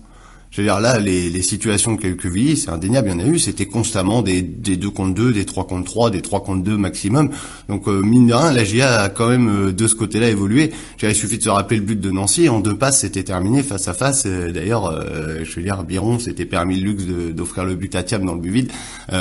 Je 0.51 0.57
veux 0.59 0.67
dire 0.67 0.81
là, 0.81 0.99
les, 0.99 1.29
les 1.29 1.41
situations 1.41 1.95
que 1.95 2.09
Quevilly, 2.09 2.57
c'est 2.57 2.71
indéniable, 2.71 3.07
il 3.07 3.21
y 3.21 3.23
en 3.23 3.25
a 3.25 3.27
eu, 3.29 3.39
c'était 3.39 3.67
constamment 3.67 4.21
des, 4.21 4.41
des 4.41 4.75
2 4.75 4.89
contre 4.89 5.13
2, 5.13 5.31
des 5.31 5.45
3 5.45 5.65
contre 5.65 5.85
3, 5.85 6.09
des 6.09 6.21
3 6.21 6.43
contre 6.43 6.61
2 6.63 6.75
maximum. 6.75 7.29
Donc 7.69 7.87
euh, 7.87 8.01
mine 8.01 8.27
de 8.27 8.33
rien, 8.33 8.51
la 8.51 8.65
GIA 8.65 8.99
a 9.03 9.07
quand 9.07 9.29
même 9.29 9.47
euh, 9.47 9.71
de 9.71 9.87
ce 9.87 9.95
côté-là 9.95 10.27
évolué. 10.27 10.71
Il 11.01 11.15
suffit 11.15 11.37
de 11.37 11.43
se 11.43 11.49
rappeler 11.49 11.77
le 11.77 11.85
but 11.85 12.01
de 12.01 12.11
Nancy, 12.11 12.49
en 12.49 12.59
deux 12.59 12.75
passes 12.75 12.99
c'était 12.99 13.23
terminé 13.23 13.63
face 13.63 13.87
à 13.87 13.93
face. 13.93 14.27
D'ailleurs, 14.27 14.87
euh, 14.87 15.45
je 15.45 15.55
veux 15.55 15.61
dire, 15.61 15.85
Biron 15.85 16.19
s'était 16.19 16.45
permis 16.45 16.75
le 16.81 16.91
luxe 16.91 17.05
d'offrir 17.05 17.63
le 17.63 17.75
but 17.75 17.95
à 17.95 18.03
Thiam 18.03 18.25
dans 18.25 18.35
le 18.35 18.41
but 18.41 18.51
vide. 18.51 18.71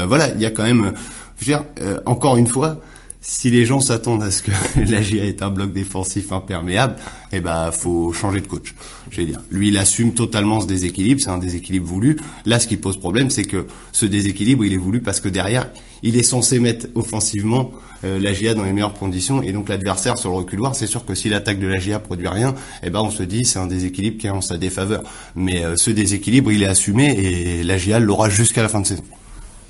voilà, 0.08 0.34
il 0.34 0.40
y 0.40 0.46
a 0.46 0.50
quand 0.50 0.64
même, 0.64 0.94
je 1.38 1.44
veux 1.44 1.52
dire, 1.52 1.64
encore 2.06 2.38
une 2.38 2.48
fois, 2.48 2.80
si 3.20 3.50
les 3.50 3.66
gens 3.66 3.80
s'attendent 3.80 4.22
à 4.22 4.30
ce 4.30 4.42
que 4.42 4.50
la 4.90 5.02
GIA 5.02 5.24
est 5.24 5.42
un 5.42 5.50
bloc 5.50 5.72
défensif 5.72 6.32
imperméable, 6.32 6.96
eh 7.32 7.40
ben 7.40 7.70
faut 7.70 8.12
changer 8.12 8.40
de 8.40 8.46
coach. 8.46 8.74
Je 9.10 9.22
dire, 9.22 9.40
lui 9.50 9.68
il 9.68 9.76
assume 9.76 10.14
totalement 10.14 10.60
ce 10.60 10.66
déséquilibre, 10.66 11.20
c'est 11.20 11.30
un 11.30 11.38
déséquilibre 11.38 11.86
voulu. 11.86 12.16
Là, 12.46 12.58
ce 12.58 12.66
qui 12.66 12.76
pose 12.76 12.98
problème, 12.98 13.28
c'est 13.28 13.44
que 13.44 13.66
ce 13.92 14.06
déséquilibre, 14.06 14.64
il 14.64 14.72
est 14.72 14.78
voulu 14.78 15.00
parce 15.00 15.20
que 15.20 15.28
derrière, 15.28 15.70
il 16.02 16.16
est 16.16 16.22
censé 16.22 16.58
mettre 16.60 16.86
offensivement 16.94 17.72
euh, 18.04 18.18
la 18.18 18.32
GIA 18.32 18.54
dans 18.54 18.64
les 18.64 18.72
meilleures 18.72 18.94
conditions 18.94 19.42
et 19.42 19.52
donc 19.52 19.68
l'adversaire 19.68 20.16
sur 20.16 20.30
le 20.30 20.36
reculoir, 20.36 20.74
c'est 20.74 20.86
sûr 20.86 21.04
que 21.04 21.14
si 21.14 21.28
l'attaque 21.28 21.58
de 21.58 21.66
la 21.66 21.78
GIA 21.78 21.98
produit 21.98 22.28
rien, 22.28 22.54
eh 22.82 22.88
ben 22.88 23.00
on 23.00 23.10
se 23.10 23.22
dit 23.22 23.44
c'est 23.44 23.58
un 23.58 23.66
déséquilibre 23.66 24.16
qui 24.16 24.28
est 24.28 24.30
en 24.30 24.40
sa 24.40 24.56
défaveur. 24.56 25.02
Mais 25.34 25.62
euh, 25.62 25.76
ce 25.76 25.90
déséquilibre, 25.90 26.50
il 26.52 26.62
est 26.62 26.66
assumé 26.66 27.10
et 27.10 27.64
la 27.64 27.76
GIA 27.76 27.98
l'aura 27.98 28.30
jusqu'à 28.30 28.62
la 28.62 28.68
fin 28.70 28.80
de 28.80 28.86
saison. 28.86 29.04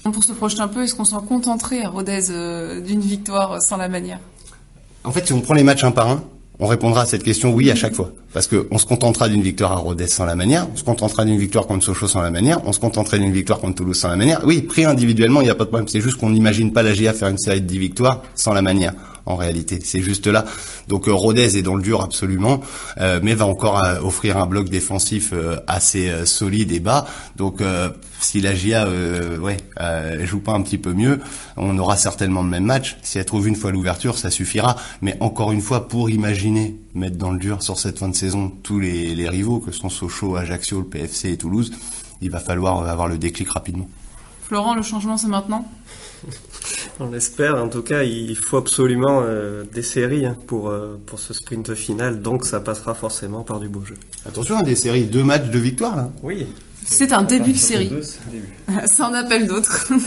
Pour 0.03 0.25
se 0.25 0.33
projeter 0.33 0.63
un 0.63 0.69
peu, 0.69 0.83
est-ce 0.83 0.95
qu'on 0.95 1.05
s'en 1.05 1.21
contenterait 1.21 1.83
à 1.83 1.91
Rodez 1.91 2.31
euh, 2.31 2.81
d'une 2.81 3.01
victoire 3.01 3.61
sans 3.61 3.77
la 3.77 3.89
manière? 3.89 4.19
En 5.05 5.13
fait, 5.13 5.27
si 5.27 5.33
on 5.33 5.41
prend 5.41 5.55
les 5.55 5.63
matchs 5.63 5.85
un 5.85 5.91
par 5.91 6.09
un, 6.09 6.23
on 6.59 6.67
répondra 6.67 7.03
à 7.03 7.07
cette 7.07 7.23
question 7.23 7.53
oui 7.53 7.71
à 7.71 7.75
chaque 7.75 7.95
fois. 7.95 8.13
Parce 8.33 8.47
qu'on 8.47 8.79
se 8.79 8.87
contentera 8.87 9.29
d'une 9.29 9.43
victoire 9.43 9.73
à 9.73 9.77
Rodez 9.77 10.07
sans 10.07 10.27
la 10.27 10.35
manière, 10.35 10.69
on 10.73 10.77
se 10.77 10.85
contentera 10.85 11.25
d'une 11.25 11.39
victoire 11.39 11.67
contre 11.67 11.85
Sochaux 11.85 12.09
sans 12.09 12.21
la 12.21 12.31
manière, 12.31 12.61
on 12.67 12.73
se 12.73 12.81
contenterait 12.81 13.19
d'une 13.19 13.33
victoire 13.33 13.61
contre 13.61 13.77
Toulouse 13.77 13.99
sans 13.99 14.09
la 14.09 14.17
manière. 14.17 14.43
Oui, 14.45 14.63
pris 14.63 14.85
individuellement, 14.85 15.41
il 15.41 15.45
n'y 15.45 15.51
a 15.51 15.55
pas 15.55 15.65
de 15.65 15.71
problème. 15.71 15.89
C'est 15.89 16.01
juste 16.01 16.19
qu'on 16.19 16.31
n'imagine 16.31 16.73
pas 16.73 16.83
la 16.83 16.93
GA 16.93 17.13
faire 17.13 17.29
une 17.29 17.39
série 17.39 17.61
de 17.61 17.67
10 17.67 17.79
victoires 17.79 18.23
sans 18.35 18.53
la 18.53 18.63
manière 18.63 18.95
en 19.27 19.37
réalité. 19.37 19.81
C'est 19.83 20.03
juste 20.03 20.27
là. 20.27 20.45
Donc 20.89 21.09
euh, 21.09 21.13
Rodez 21.13 21.57
est 21.57 21.63
dans 21.63 21.77
le 21.77 21.83
dur 21.83 22.03
absolument, 22.03 22.61
euh, 22.99 23.21
mais 23.23 23.35
va 23.35 23.47
encore 23.47 23.83
euh, 23.83 24.01
offrir 24.01 24.39
un 24.39 24.47
bloc 24.47 24.69
défensif 24.69 25.33
assez 25.67 26.27
solide 26.27 26.73
et 26.73 26.81
bas. 26.81 27.07
Donc 27.37 27.63
si 28.21 28.41
la 28.41 28.55
GIA 28.55 28.89
ouais, 29.41 29.57
joue 30.25 30.41
pas 30.41 30.53
un 30.53 30.63
petit 30.63 30.79
peu 30.79 30.93
mieux, 30.93 31.21
on 31.57 31.79
aura 31.79 31.97
certainement 31.97 32.43
le 32.43 32.49
même 32.49 32.65
match. 32.65 32.97
Si 33.03 33.19
elle 33.19 33.25
trouve 33.25 33.49
une 33.49 33.57
fois 33.57 33.71
l'ouverture, 33.71 34.19
ça 34.19 34.31
suffira. 34.31 34.77
Mais 35.03 35.17
encore 35.21 35.53
une 35.53 35.61
fois, 35.61 35.89
pour 35.89 36.11
imaginer 36.11 36.77
mettre 36.95 37.17
dans 37.17 37.31
le 37.31 37.39
dur 37.39 37.63
sur 37.63 37.79
cette 37.79 37.99
fin 37.99 38.09
de 38.09 38.17
saison 38.17 38.53
tous 38.63 38.81
les, 38.81 39.15
les 39.15 39.29
rivaux, 39.29 39.61
que 39.61 39.73
sont 39.73 39.89
Sochaux, 39.89 40.37
Ajaccio, 40.37 40.81
le 40.81 40.87
PFC 40.87 41.31
et 41.31 41.37
Toulouse, 41.37 41.73
il 42.21 42.31
va 42.31 42.41
falloir 42.41 42.87
avoir 42.87 43.09
le 43.09 43.19
déclic 43.19 43.51
rapidement. 43.51 43.89
Florent, 44.43 44.75
le 44.75 44.83
changement 44.83 45.17
c'est 45.17 45.29
maintenant? 45.29 45.65
On 46.99 47.11
l'espère. 47.11 47.57
En 47.57 47.69
tout 47.69 47.83
cas, 47.83 48.03
il 48.03 48.37
faut 48.37 48.57
absolument 48.57 49.23
euh, 49.25 49.65
des 49.73 49.83
séries 49.83 50.27
hein, 50.27 50.37
pour, 50.47 50.69
euh, 50.69 50.99
pour 51.07 51.19
ce 51.19 51.35
sprint 51.35 51.75
final. 51.75 52.21
Donc, 52.21 52.45
ça 52.45 52.61
passera 52.61 52.95
forcément 52.95 53.43
par 53.43 53.61
du 53.61 53.69
beau 53.69 53.85
jeu. 53.85 53.97
Attention, 54.27 54.59
hein, 54.59 54.63
des 54.63 54.77
séries, 54.77 55.05
deux 55.05 55.25
matchs 55.25 55.51
de 55.51 55.59
victoire 55.59 55.97
là. 55.97 56.11
Oui. 56.23 56.47
C'est 56.85 57.13
un 57.13 57.23
début 57.23 57.53
de 57.53 57.59
série. 57.59 57.93
ça 58.87 59.09
en 59.09 59.15
appelle 59.15 59.47
d'autres. 59.47 59.89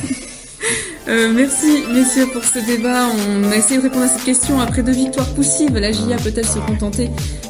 Euh, 1.09 1.33
merci 1.36 1.83
messieurs 1.93 2.27
pour 2.31 2.45
ce 2.45 2.59
débat. 2.59 3.07
On 3.07 3.51
a 3.51 3.57
essayé 3.57 3.77
de 3.77 3.83
répondre 3.83 4.05
à 4.05 4.07
cette 4.07 4.23
question. 4.23 4.62
Après 4.62 4.83
deux 4.83 4.93
victoires 4.93 5.27
possibles, 5.33 5.79
la 5.79 5.91
GIA 5.91 6.15
peut-elle 6.15 6.47
se 6.47 6.59
contenter 6.59 7.09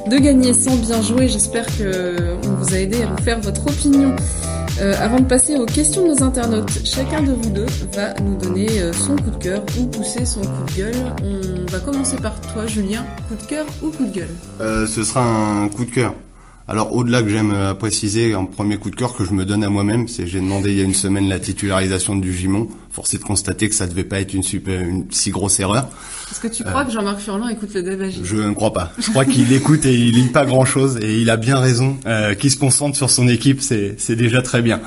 de 0.10 0.18
gagner 0.18 0.54
sans 0.54 0.76
bien 0.76 1.04
jouer? 1.04 1.28
J'espère 1.28 1.68
que 1.78 2.36
on 2.48 2.56
vous 2.56 2.74
a 2.74 2.80
aidé 2.80 3.04
à 3.04 3.06
vous 3.06 3.24
faire 3.24 3.40
votre 3.40 3.68
opinion. 3.68 4.16
Euh, 4.84 4.94
avant 5.00 5.20
de 5.20 5.26
passer 5.26 5.56
aux 5.56 5.66
questions 5.66 6.04
de 6.04 6.10
nos 6.10 6.24
internautes, 6.24 6.82
chacun 6.84 7.22
de 7.22 7.32
vous 7.32 7.50
deux 7.52 7.66
va 7.94 8.14
nous 8.16 8.36
donner 8.36 8.68
euh, 8.82 8.92
son 8.92 9.16
coup 9.16 9.32
de 9.32 9.42
cœur 9.42 9.64
ou 9.80 9.86
pousser 9.86 10.26
son 10.26 10.42
coup 10.42 10.66
de 10.68 10.74
gueule. 10.76 10.96
On 11.24 11.72
va 11.72 11.80
commencer 11.80 12.18
par 12.18 12.40
toi, 12.42 12.68
Julien. 12.68 13.06
Coup 13.30 13.36
de 13.42 13.48
cœur 13.48 13.66
ou 13.82 13.92
coup 13.92 14.04
de 14.04 14.12
gueule? 14.12 14.36
Euh, 14.60 14.86
Ce 14.86 15.04
sera 15.04 15.24
un 15.24 15.70
coup 15.70 15.86
de 15.86 15.92
cœur. 15.92 16.14
Alors 16.68 16.96
au-delà 16.96 17.22
que 17.22 17.28
j'aime 17.28 17.52
euh, 17.54 17.74
préciser, 17.74 18.34
un 18.34 18.46
premier 18.46 18.78
coup 18.78 18.90
de 18.90 18.96
cœur 18.96 19.16
que 19.16 19.26
je 19.26 19.34
me 19.34 19.44
donne 19.44 19.66
à 19.66 19.70
moi-même, 19.70 20.08
c'est 20.08 20.28
j'ai 20.28 20.40
demandé 20.40 20.72
il 20.72 20.78
y 20.78 20.82
a 20.82 20.86
une 20.86 20.94
semaine 20.94 21.28
la 21.28 21.40
titularisation 21.40 22.16
du 22.16 22.34
Gimon. 22.34 22.70
Forcé 22.90 23.18
de 23.18 23.24
constater 23.24 23.68
que 23.68 23.76
ça 23.76 23.88
devait 23.88 24.04
pas 24.04 24.22
être 24.22 24.34
une 24.34 24.44
super, 24.44 24.80
une 24.80 25.06
si 25.10 25.32
grosse 25.32 25.60
erreur. 25.60 25.90
Est-ce 26.32 26.40
que 26.40 26.48
tu 26.48 26.64
crois 26.64 26.86
que 26.86 26.92
Jean-Marc 26.92 27.20
Furlan 27.20 27.50
écoute 27.50 27.74
le 27.74 27.84
débat 27.84 28.06
Je 28.10 28.36
ne 28.36 28.54
crois 28.54 28.72
pas. 28.72 28.94
Je 29.00 29.10
crois 29.10 29.26
qu'il 29.26 29.52
écoute 29.52 29.86
et 29.86 29.94
il 29.96 30.14
lit 30.14 30.30
pas 30.30 30.46
grand-chose 30.46 31.00
et 31.02 31.20
il 31.20 31.30
a 31.30 31.38
bien 31.38 31.58
raison. 31.58 31.98
Euh, 32.06 32.36
qu'il 32.36 32.52
se 32.52 32.58
concentre 32.58 32.96
sur 32.96 33.10
son 33.10 33.28
équipe, 33.28 33.62
c'est 33.62 33.96
c'est 33.98 34.16
déjà 34.16 34.42
très 34.42 34.62
bien. 34.62 34.80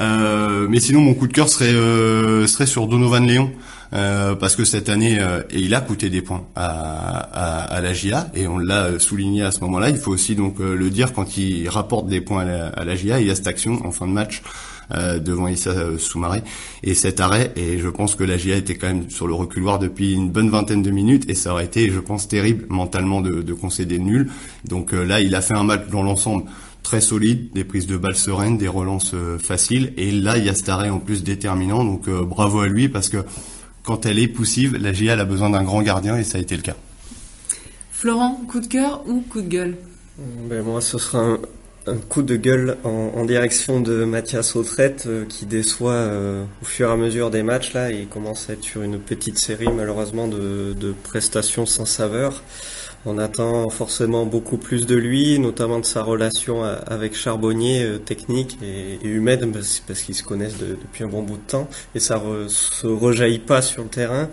Euh, 0.00 0.66
mais 0.68 0.80
sinon 0.80 1.00
mon 1.00 1.14
coup 1.14 1.26
de 1.26 1.32
cœur 1.32 1.48
serait 1.48 1.72
euh, 1.72 2.46
serait 2.46 2.66
sur 2.66 2.86
Donovan 2.86 3.26
Léon. 3.26 3.50
Euh, 3.92 4.34
parce 4.34 4.56
que 4.56 4.64
cette 4.64 4.88
année, 4.88 5.18
euh, 5.20 5.42
et 5.48 5.60
il 5.60 5.72
a 5.72 5.80
coûté 5.80 6.10
des 6.10 6.20
points 6.20 6.44
à, 6.56 6.66
à, 6.66 7.60
à 7.76 7.80
la 7.80 7.92
GIA, 7.92 8.28
et 8.34 8.48
on 8.48 8.58
l'a 8.58 8.98
souligné 8.98 9.42
à 9.42 9.52
ce 9.52 9.60
moment-là. 9.60 9.90
Il 9.90 9.96
faut 9.96 10.10
aussi 10.10 10.34
donc 10.34 10.60
euh, 10.60 10.74
le 10.74 10.90
dire 10.90 11.12
quand 11.12 11.36
il 11.36 11.68
rapporte 11.68 12.08
des 12.08 12.20
points 12.20 12.42
à 12.42 12.44
la, 12.44 12.66
à 12.66 12.84
la 12.84 12.96
GIA, 12.96 13.20
il 13.20 13.28
y 13.28 13.30
a 13.30 13.36
cette 13.36 13.46
action 13.46 13.86
en 13.86 13.92
fin 13.92 14.08
de 14.08 14.12
match 14.12 14.42
devant 15.24 15.48
Issa 15.48 15.98
Soumaré 15.98 16.42
et 16.84 16.94
cet 16.94 17.18
arrêt. 17.18 17.52
Et 17.56 17.78
je 17.78 17.88
pense 17.88 18.14
que 18.14 18.22
la 18.22 18.36
GIA 18.36 18.56
était 18.56 18.76
quand 18.76 18.86
même 18.86 19.10
sur 19.10 19.26
le 19.26 19.34
reculoir 19.34 19.80
depuis 19.80 20.12
une 20.14 20.30
bonne 20.30 20.48
vingtaine 20.48 20.82
de 20.82 20.90
minutes, 20.92 21.28
et 21.28 21.34
ça 21.34 21.52
aurait 21.52 21.64
été, 21.64 21.90
je 21.90 21.98
pense, 21.98 22.28
terrible 22.28 22.66
mentalement 22.68 23.20
de, 23.20 23.42
de 23.42 23.52
concéder 23.52 23.98
nul. 23.98 24.30
Donc 24.64 24.92
là, 24.92 25.20
il 25.20 25.34
a 25.34 25.40
fait 25.40 25.54
un 25.54 25.64
match 25.64 25.88
dans 25.90 26.04
l'ensemble 26.04 26.44
très 26.86 27.00
solide, 27.00 27.52
des 27.52 27.64
prises 27.64 27.88
de 27.88 27.96
balles 27.96 28.14
sereines, 28.14 28.58
des 28.58 28.68
relances 28.68 29.16
faciles. 29.40 29.92
Et 29.96 30.12
là, 30.12 30.38
il 30.38 30.44
y 30.44 30.48
a 30.48 30.54
cet 30.54 30.68
arrêt 30.68 30.88
en 30.88 31.00
plus 31.00 31.24
déterminant. 31.24 31.84
Donc 31.84 32.08
bravo 32.08 32.60
à 32.60 32.68
lui 32.68 32.88
parce 32.88 33.08
que 33.08 33.24
quand 33.82 34.06
elle 34.06 34.20
est 34.20 34.28
poussive, 34.28 34.76
la 34.76 34.92
GIA 34.92 35.14
a 35.14 35.24
besoin 35.24 35.50
d'un 35.50 35.64
grand 35.64 35.82
gardien 35.82 36.16
et 36.16 36.22
ça 36.22 36.38
a 36.38 36.40
été 36.40 36.54
le 36.54 36.62
cas. 36.62 36.76
Florent, 37.90 38.40
coup 38.48 38.60
de 38.60 38.68
cœur 38.68 39.02
ou 39.08 39.20
coup 39.20 39.40
de 39.40 39.48
gueule? 39.48 39.76
Ben 40.48 40.62
Moi, 40.62 40.80
ce 40.80 40.96
sera 40.98 41.38
un, 41.86 41.96
coup 42.08 42.22
de 42.22 42.36
gueule 42.36 42.76
en, 42.84 43.24
direction 43.24 43.80
de 43.80 44.04
Mathias 44.04 44.54
Autrette 44.54 45.04
euh, 45.06 45.24
qui 45.24 45.46
déçoit 45.46 45.92
euh, 45.92 46.44
au 46.62 46.64
fur 46.64 46.88
et 46.88 46.92
à 46.92 46.96
mesure 46.96 47.30
des 47.30 47.42
matchs. 47.42 47.72
Là, 47.72 47.90
il 47.90 48.06
commence 48.06 48.48
à 48.48 48.52
être 48.52 48.62
sur 48.62 48.82
une 48.82 48.98
petite 48.98 49.38
série 49.38 49.68
malheureusement 49.74 50.28
de, 50.28 50.74
de 50.78 50.94
prestations 51.04 51.66
sans 51.66 51.84
saveur. 51.84 52.42
On 53.08 53.18
attend 53.18 53.68
forcément 53.70 54.26
beaucoup 54.26 54.56
plus 54.56 54.84
de 54.84 54.96
lui, 54.96 55.38
notamment 55.38 55.78
de 55.78 55.84
sa 55.84 56.02
relation 56.02 56.64
avec 56.64 57.14
Charbonnier, 57.14 57.84
euh, 57.84 57.98
technique 57.98 58.58
et, 58.62 58.98
humaine, 59.06 59.52
parce, 59.52 60.00
qu'ils 60.00 60.16
se 60.16 60.24
connaissent 60.24 60.58
depuis 60.58 61.04
un 61.04 61.06
bon 61.06 61.22
bout 61.22 61.36
de 61.36 61.46
temps, 61.46 61.68
et 61.94 62.00
ça 62.00 62.20
ne 62.20 62.48
se 62.48 62.88
rejaillit 62.88 63.38
pas 63.38 63.62
sur 63.62 63.84
le 63.84 63.88
terrain. 63.88 64.28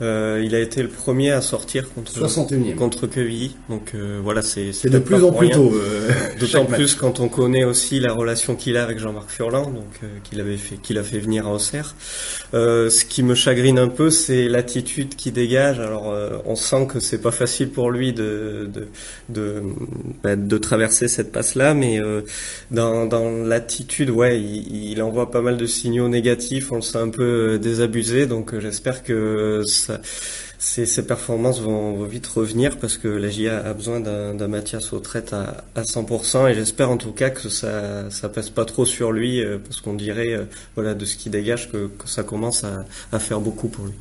Euh, 0.00 0.42
il 0.44 0.54
a 0.54 0.58
été 0.60 0.82
le 0.82 0.88
premier 0.88 1.30
à 1.30 1.40
sortir 1.40 1.92
contre 1.92 2.12
61e. 2.12 2.74
contre 2.74 3.06
Quevilly. 3.06 3.54
Donc 3.68 3.92
euh, 3.94 4.20
voilà, 4.22 4.42
c'est 4.42 4.72
C'est 4.72 4.90
de 4.90 4.98
plus 4.98 5.22
en 5.22 5.32
plus 5.32 5.50
tôt. 5.50 5.70
euh, 5.74 6.08
D'autant 6.40 6.64
plus 6.64 6.94
quand 6.94 7.20
on 7.20 7.28
connaît 7.28 7.64
aussi 7.64 8.00
la 8.00 8.12
relation 8.12 8.56
qu'il 8.56 8.76
a 8.76 8.82
avec 8.82 8.98
Jean-Marc 8.98 9.30
Furlan, 9.30 9.70
donc 9.70 9.84
euh, 10.02 10.06
qu'il 10.24 10.40
avait 10.40 10.56
fait, 10.56 10.76
qu'il 10.76 10.98
a 10.98 11.02
fait 11.04 11.18
venir 11.20 11.46
à 11.46 11.52
Auxerre. 11.54 11.94
Ce 12.52 13.04
qui 13.04 13.22
me 13.22 13.34
chagrine 13.34 13.78
un 13.78 13.88
peu, 13.88 14.10
c'est 14.10 14.48
l'attitude 14.48 15.14
qu'il 15.14 15.32
dégage. 15.34 15.78
Alors, 15.80 16.12
on 16.46 16.56
sent 16.56 16.86
que 16.88 16.98
c'est 17.00 17.20
pas 17.20 17.30
facile 17.30 17.70
pour 17.70 17.90
lui 17.90 18.12
de 18.12 18.68
de 18.72 18.88
de, 19.28 19.62
bah, 20.22 20.36
de 20.36 20.58
traverser 20.58 21.08
cette 21.08 21.32
passe-là, 21.32 21.74
mais 21.74 22.00
euh, 22.00 22.22
dans 22.70 23.06
dans 23.06 23.30
l'attitude, 23.30 24.10
ouais, 24.10 24.40
il, 24.40 24.90
il 24.92 25.02
envoie 25.02 25.30
pas 25.30 25.40
mal 25.42 25.56
de 25.56 25.66
signaux 25.66 26.08
négatifs. 26.08 26.72
On 26.72 26.76
le 26.76 26.82
sent 26.82 26.98
un 26.98 27.08
peu 27.10 27.58
désabusé, 27.58 28.26
donc 28.26 28.58
j'espère 28.58 29.02
que 29.02 29.62
ces, 30.58 30.86
ces 30.86 31.06
performances 31.06 31.60
vont, 31.60 32.04
vite 32.04 32.26
revenir 32.26 32.78
parce 32.78 32.96
que 32.98 33.08
la 33.08 33.28
GIA 33.28 33.58
a 33.64 33.74
besoin 33.74 34.00
d'un 34.00 34.48
Mathias 34.48 34.92
Autrette 34.92 35.32
à, 35.32 35.64
à 35.74 35.82
100% 35.82 36.50
et 36.50 36.54
j'espère 36.54 36.90
en 36.90 36.96
tout 36.96 37.12
cas 37.12 37.30
que 37.30 37.48
ça 37.48 38.10
ça 38.10 38.28
pèse 38.28 38.50
pas 38.50 38.64
trop 38.64 38.84
sur 38.84 39.12
lui 39.12 39.40
euh, 39.40 39.58
parce 39.58 39.80
qu'on 39.80 39.94
dirait 39.94 40.34
euh, 40.34 40.44
voilà 40.74 40.94
de 40.94 41.04
ce 41.04 41.16
qui 41.16 41.30
dégage 41.30 41.70
que, 41.70 41.90
ça 42.04 42.22
commence 42.22 42.64
à 42.64 43.18
faire 43.18 43.40
beaucoup 43.40 43.68
pour 43.68 43.86
lui. 43.86 43.94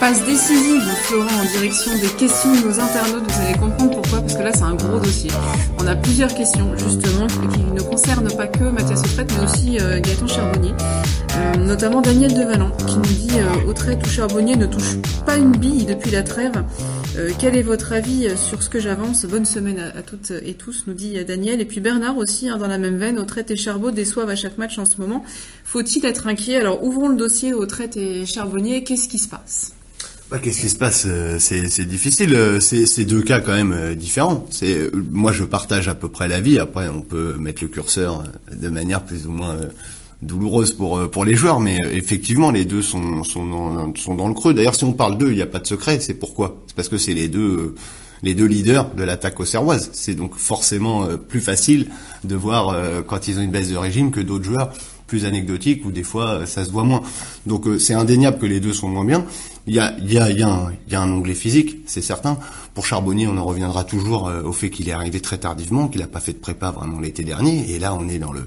Passe 0.00 0.24
décisive, 0.24 0.82
Florent, 1.02 1.26
en 1.26 1.58
direction 1.58 1.92
des 1.92 2.08
questions 2.16 2.54
de 2.54 2.68
nos 2.68 2.80
internautes. 2.80 3.30
Vous 3.30 3.40
allez 3.42 3.58
comprendre 3.58 4.00
pourquoi, 4.00 4.22
parce 4.22 4.34
que 4.34 4.42
là, 4.42 4.50
c'est 4.50 4.62
un 4.62 4.74
gros 4.74 4.98
dossier. 4.98 5.30
On 5.78 5.86
a 5.86 5.94
plusieurs 5.94 6.34
questions, 6.34 6.74
justement, 6.78 7.26
qui 7.26 7.60
ne 7.60 7.82
concernent 7.82 8.34
pas 8.34 8.46
que 8.46 8.64
Mathias 8.64 9.00
Autrette, 9.00 9.30
mais 9.36 9.44
aussi 9.44 9.78
euh, 9.78 10.00
Gaëtan 10.00 10.26
Charbonnier. 10.26 10.72
Euh, 11.36 11.56
notamment 11.56 12.00
Daniel 12.00 12.32
Devalan, 12.32 12.70
qui 12.86 12.96
nous 12.96 13.02
dit 13.02 13.28
euh, 13.34 13.70
ou 13.70 14.08
Charbonnier 14.08 14.56
ne 14.56 14.64
touche 14.64 14.96
pas 15.26 15.36
une 15.36 15.52
bille 15.52 15.84
depuis 15.84 16.10
la 16.10 16.22
trêve. 16.22 16.64
Euh, 17.18 17.30
quel 17.38 17.54
est 17.54 17.62
votre 17.62 17.92
avis 17.92 18.26
euh, 18.26 18.36
sur 18.36 18.62
ce 18.62 18.70
que 18.70 18.80
j'avance? 18.80 19.26
Bonne 19.26 19.44
semaine 19.44 19.92
à, 19.94 20.00
toutes 20.00 20.30
et 20.30 20.54
tous, 20.54 20.84
nous 20.86 20.94
dit 20.94 21.18
euh, 21.18 21.24
Daniel. 21.24 21.60
Et 21.60 21.66
puis 21.66 21.80
Bernard 21.80 22.16
aussi, 22.16 22.48
hein, 22.48 22.56
dans 22.56 22.68
la 22.68 22.78
même 22.78 22.96
veine, 22.96 23.18
Autrette 23.18 23.50
et 23.50 23.56
Charbot 23.56 23.90
déçoivent 23.90 24.30
à 24.30 24.36
chaque 24.36 24.56
match 24.56 24.78
en 24.78 24.86
ce 24.86 24.98
moment. 24.98 25.22
Faut-il 25.64 26.06
être 26.06 26.26
inquiet? 26.26 26.56
Alors, 26.56 26.82
ouvrons 26.82 27.08
le 27.08 27.16
dossier 27.16 27.52
Autrette 27.52 27.98
et 27.98 28.24
Charbonnier. 28.24 28.82
Qu'est-ce 28.82 29.06
qui 29.06 29.18
se 29.18 29.28
passe? 29.28 29.74
Bah, 30.30 30.38
Qu'est-ce 30.38 30.60
qui 30.60 30.68
se 30.68 30.76
passe 30.76 31.04
Euh, 31.08 31.38
C'est 31.40 31.84
difficile. 31.86 32.34
euh, 32.34 32.60
C'est 32.60 33.04
deux 33.04 33.22
cas 33.22 33.40
quand 33.40 33.52
même 33.52 33.72
euh, 33.72 33.94
différents. 33.94 34.46
C'est 34.50 34.90
moi 35.10 35.32
je 35.32 35.44
partage 35.44 35.88
à 35.88 35.94
peu 35.94 36.08
près 36.08 36.28
l'avis. 36.28 36.58
Après 36.58 36.88
on 36.88 37.02
peut 37.02 37.34
mettre 37.38 37.62
le 37.62 37.68
curseur 37.68 38.24
de 38.54 38.68
manière 38.68 39.04
plus 39.04 39.26
ou 39.26 39.32
moins 39.32 39.56
douloureuse 40.22 40.72
pour 40.74 41.10
pour 41.10 41.24
les 41.24 41.34
joueurs, 41.34 41.60
mais 41.60 41.78
effectivement 41.92 42.50
les 42.50 42.64
deux 42.64 42.82
sont 42.82 43.24
sont 43.24 43.46
dans, 43.46 43.94
sont 43.96 44.14
dans 44.14 44.28
le 44.28 44.34
creux. 44.34 44.54
D'ailleurs 44.54 44.74
si 44.74 44.84
on 44.84 44.92
parle 44.92 45.18
d'eux, 45.18 45.30
il 45.30 45.36
n'y 45.36 45.42
a 45.42 45.46
pas 45.46 45.58
de 45.60 45.66
secret. 45.66 45.98
C'est 46.00 46.14
pourquoi? 46.14 46.62
C'est 46.66 46.76
parce 46.76 46.88
que 46.88 46.98
c'est 46.98 47.14
les 47.14 47.28
deux 47.28 47.74
les 48.22 48.34
deux 48.34 48.44
leaders 48.44 48.94
de 48.94 49.02
l'attaque 49.02 49.40
auxerroise. 49.40 49.90
C'est 49.94 50.14
donc 50.14 50.36
forcément 50.36 51.08
plus 51.28 51.40
facile 51.40 51.88
de 52.22 52.36
voir 52.36 52.76
quand 53.06 53.26
ils 53.28 53.38
ont 53.38 53.42
une 53.42 53.50
baisse 53.50 53.70
de 53.70 53.76
régime 53.76 54.10
que 54.12 54.20
d'autres 54.20 54.44
joueurs 54.44 54.72
plus 55.06 55.24
anecdotiques 55.24 55.84
où 55.86 55.90
des 55.90 56.04
fois 56.04 56.46
ça 56.46 56.64
se 56.64 56.70
voit 56.70 56.84
moins. 56.84 57.02
Donc 57.46 57.64
c'est 57.80 57.94
indéniable 57.94 58.38
que 58.38 58.46
les 58.46 58.60
deux 58.60 58.74
sont 58.74 58.88
moins 58.88 59.04
bien. 59.06 59.24
Il 59.66 59.74
y 59.74 59.78
a, 59.78 59.94
y 60.00 60.18
a, 60.18 60.30
y 60.30 60.42
a, 60.42 60.48
un, 60.48 60.72
y 60.88 60.94
a 60.94 61.00
un 61.02 61.10
onglet 61.12 61.34
physique, 61.34 61.78
c'est 61.86 62.02
certain. 62.02 62.38
Pour 62.74 62.86
Charbonnier, 62.86 63.26
on 63.28 63.36
en 63.36 63.44
reviendra 63.44 63.84
toujours 63.84 64.28
euh, 64.28 64.42
au 64.42 64.52
fait 64.52 64.70
qu'il 64.70 64.88
est 64.88 64.92
arrivé 64.92 65.20
très 65.20 65.38
tardivement, 65.38 65.88
qu'il 65.88 66.00
n'a 66.00 66.06
pas 66.06 66.20
fait 66.20 66.32
de 66.32 66.38
prépa 66.38 66.70
vraiment 66.70 66.98
l'été 66.98 67.24
dernier. 67.24 67.70
Et 67.70 67.78
là, 67.78 67.94
on 67.94 68.08
est 68.08 68.18
dans 68.18 68.32
le 68.32 68.46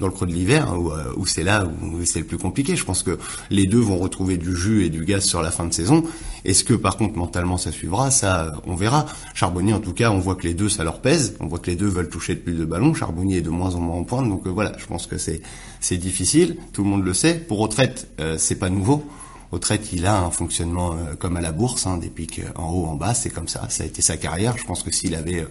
dans 0.00 0.06
le 0.06 0.12
creux 0.12 0.26
de 0.26 0.32
l'hiver, 0.32 0.74
où, 0.78 0.90
euh, 0.90 1.12
où 1.16 1.26
c'est 1.26 1.44
là 1.44 1.66
où 1.66 2.04
c'est 2.06 2.20
le 2.20 2.24
plus 2.24 2.38
compliqué. 2.38 2.74
Je 2.74 2.84
pense 2.86 3.02
que 3.02 3.18
les 3.50 3.66
deux 3.66 3.78
vont 3.78 3.98
retrouver 3.98 4.38
du 4.38 4.56
jus 4.56 4.86
et 4.86 4.88
du 4.88 5.04
gaz 5.04 5.24
sur 5.24 5.42
la 5.42 5.50
fin 5.50 5.66
de 5.66 5.74
saison. 5.74 6.02
Est-ce 6.46 6.64
que 6.64 6.72
par 6.72 6.96
contre 6.96 7.18
mentalement 7.18 7.58
ça 7.58 7.70
suivra? 7.70 8.10
Ça, 8.10 8.54
on 8.66 8.74
verra. 8.74 9.04
Charbonnier, 9.34 9.74
en 9.74 9.80
tout 9.80 9.92
cas, 9.92 10.10
on 10.10 10.18
voit 10.18 10.36
que 10.36 10.44
les 10.48 10.54
deux 10.54 10.70
ça 10.70 10.84
leur 10.84 11.00
pèse. 11.00 11.36
On 11.38 11.46
voit 11.46 11.58
que 11.58 11.70
les 11.70 11.76
deux 11.76 11.86
veulent 11.88 12.08
toucher 12.08 12.32
le 12.32 12.40
plus 12.40 12.54
de 12.54 12.64
ballons. 12.64 12.94
Charbonnier 12.94 13.36
est 13.36 13.42
de 13.42 13.50
moins 13.50 13.74
en 13.74 13.80
moins 13.80 13.96
en 13.96 14.04
pointe, 14.04 14.26
donc 14.26 14.46
euh, 14.46 14.50
voilà. 14.50 14.72
Je 14.78 14.86
pense 14.86 15.06
que 15.06 15.18
c'est 15.18 15.42
c'est 15.80 15.98
difficile. 15.98 16.56
Tout 16.72 16.82
le 16.82 16.88
monde 16.88 17.04
le 17.04 17.12
sait. 17.12 17.34
Pour 17.34 17.58
retraite, 17.58 18.08
euh, 18.20 18.36
c'est 18.38 18.58
pas 18.58 18.70
nouveau. 18.70 19.04
Autrette, 19.52 19.92
il 19.92 20.06
a 20.06 20.22
un 20.22 20.30
fonctionnement 20.30 20.92
euh, 20.92 21.16
comme 21.18 21.36
à 21.36 21.40
la 21.40 21.50
bourse, 21.50 21.86
hein, 21.86 21.96
des 21.96 22.08
pics 22.08 22.38
euh, 22.38 22.50
en 22.54 22.70
haut, 22.70 22.86
en 22.86 22.94
bas, 22.94 23.14
c'est 23.14 23.30
comme 23.30 23.48
ça. 23.48 23.68
Ça 23.68 23.82
a 23.82 23.86
été 23.86 24.00
sa 24.00 24.16
carrière. 24.16 24.56
Je 24.56 24.64
pense 24.64 24.84
que 24.84 24.92
s'il 24.92 25.14
avait 25.16 25.40
euh, 25.40 25.48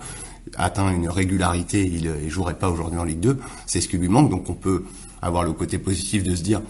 atteint 0.56 0.90
une 0.90 1.10
régularité, 1.10 1.86
il 1.86 2.06
ne 2.06 2.30
jouerait 2.30 2.58
pas 2.58 2.70
aujourd'hui 2.70 2.98
en 2.98 3.04
Ligue 3.04 3.20
2. 3.20 3.40
C'est 3.66 3.82
ce 3.82 3.90
qui 3.90 3.98
lui 3.98 4.08
manque. 4.08 4.30
Donc 4.30 4.50
on 4.50 4.54
peut 4.54 4.86
avoir 5.22 5.44
le 5.44 5.52
côté 5.52 5.78
positif 5.78 6.24
de 6.24 6.34
se 6.34 6.44
dire 6.44 6.62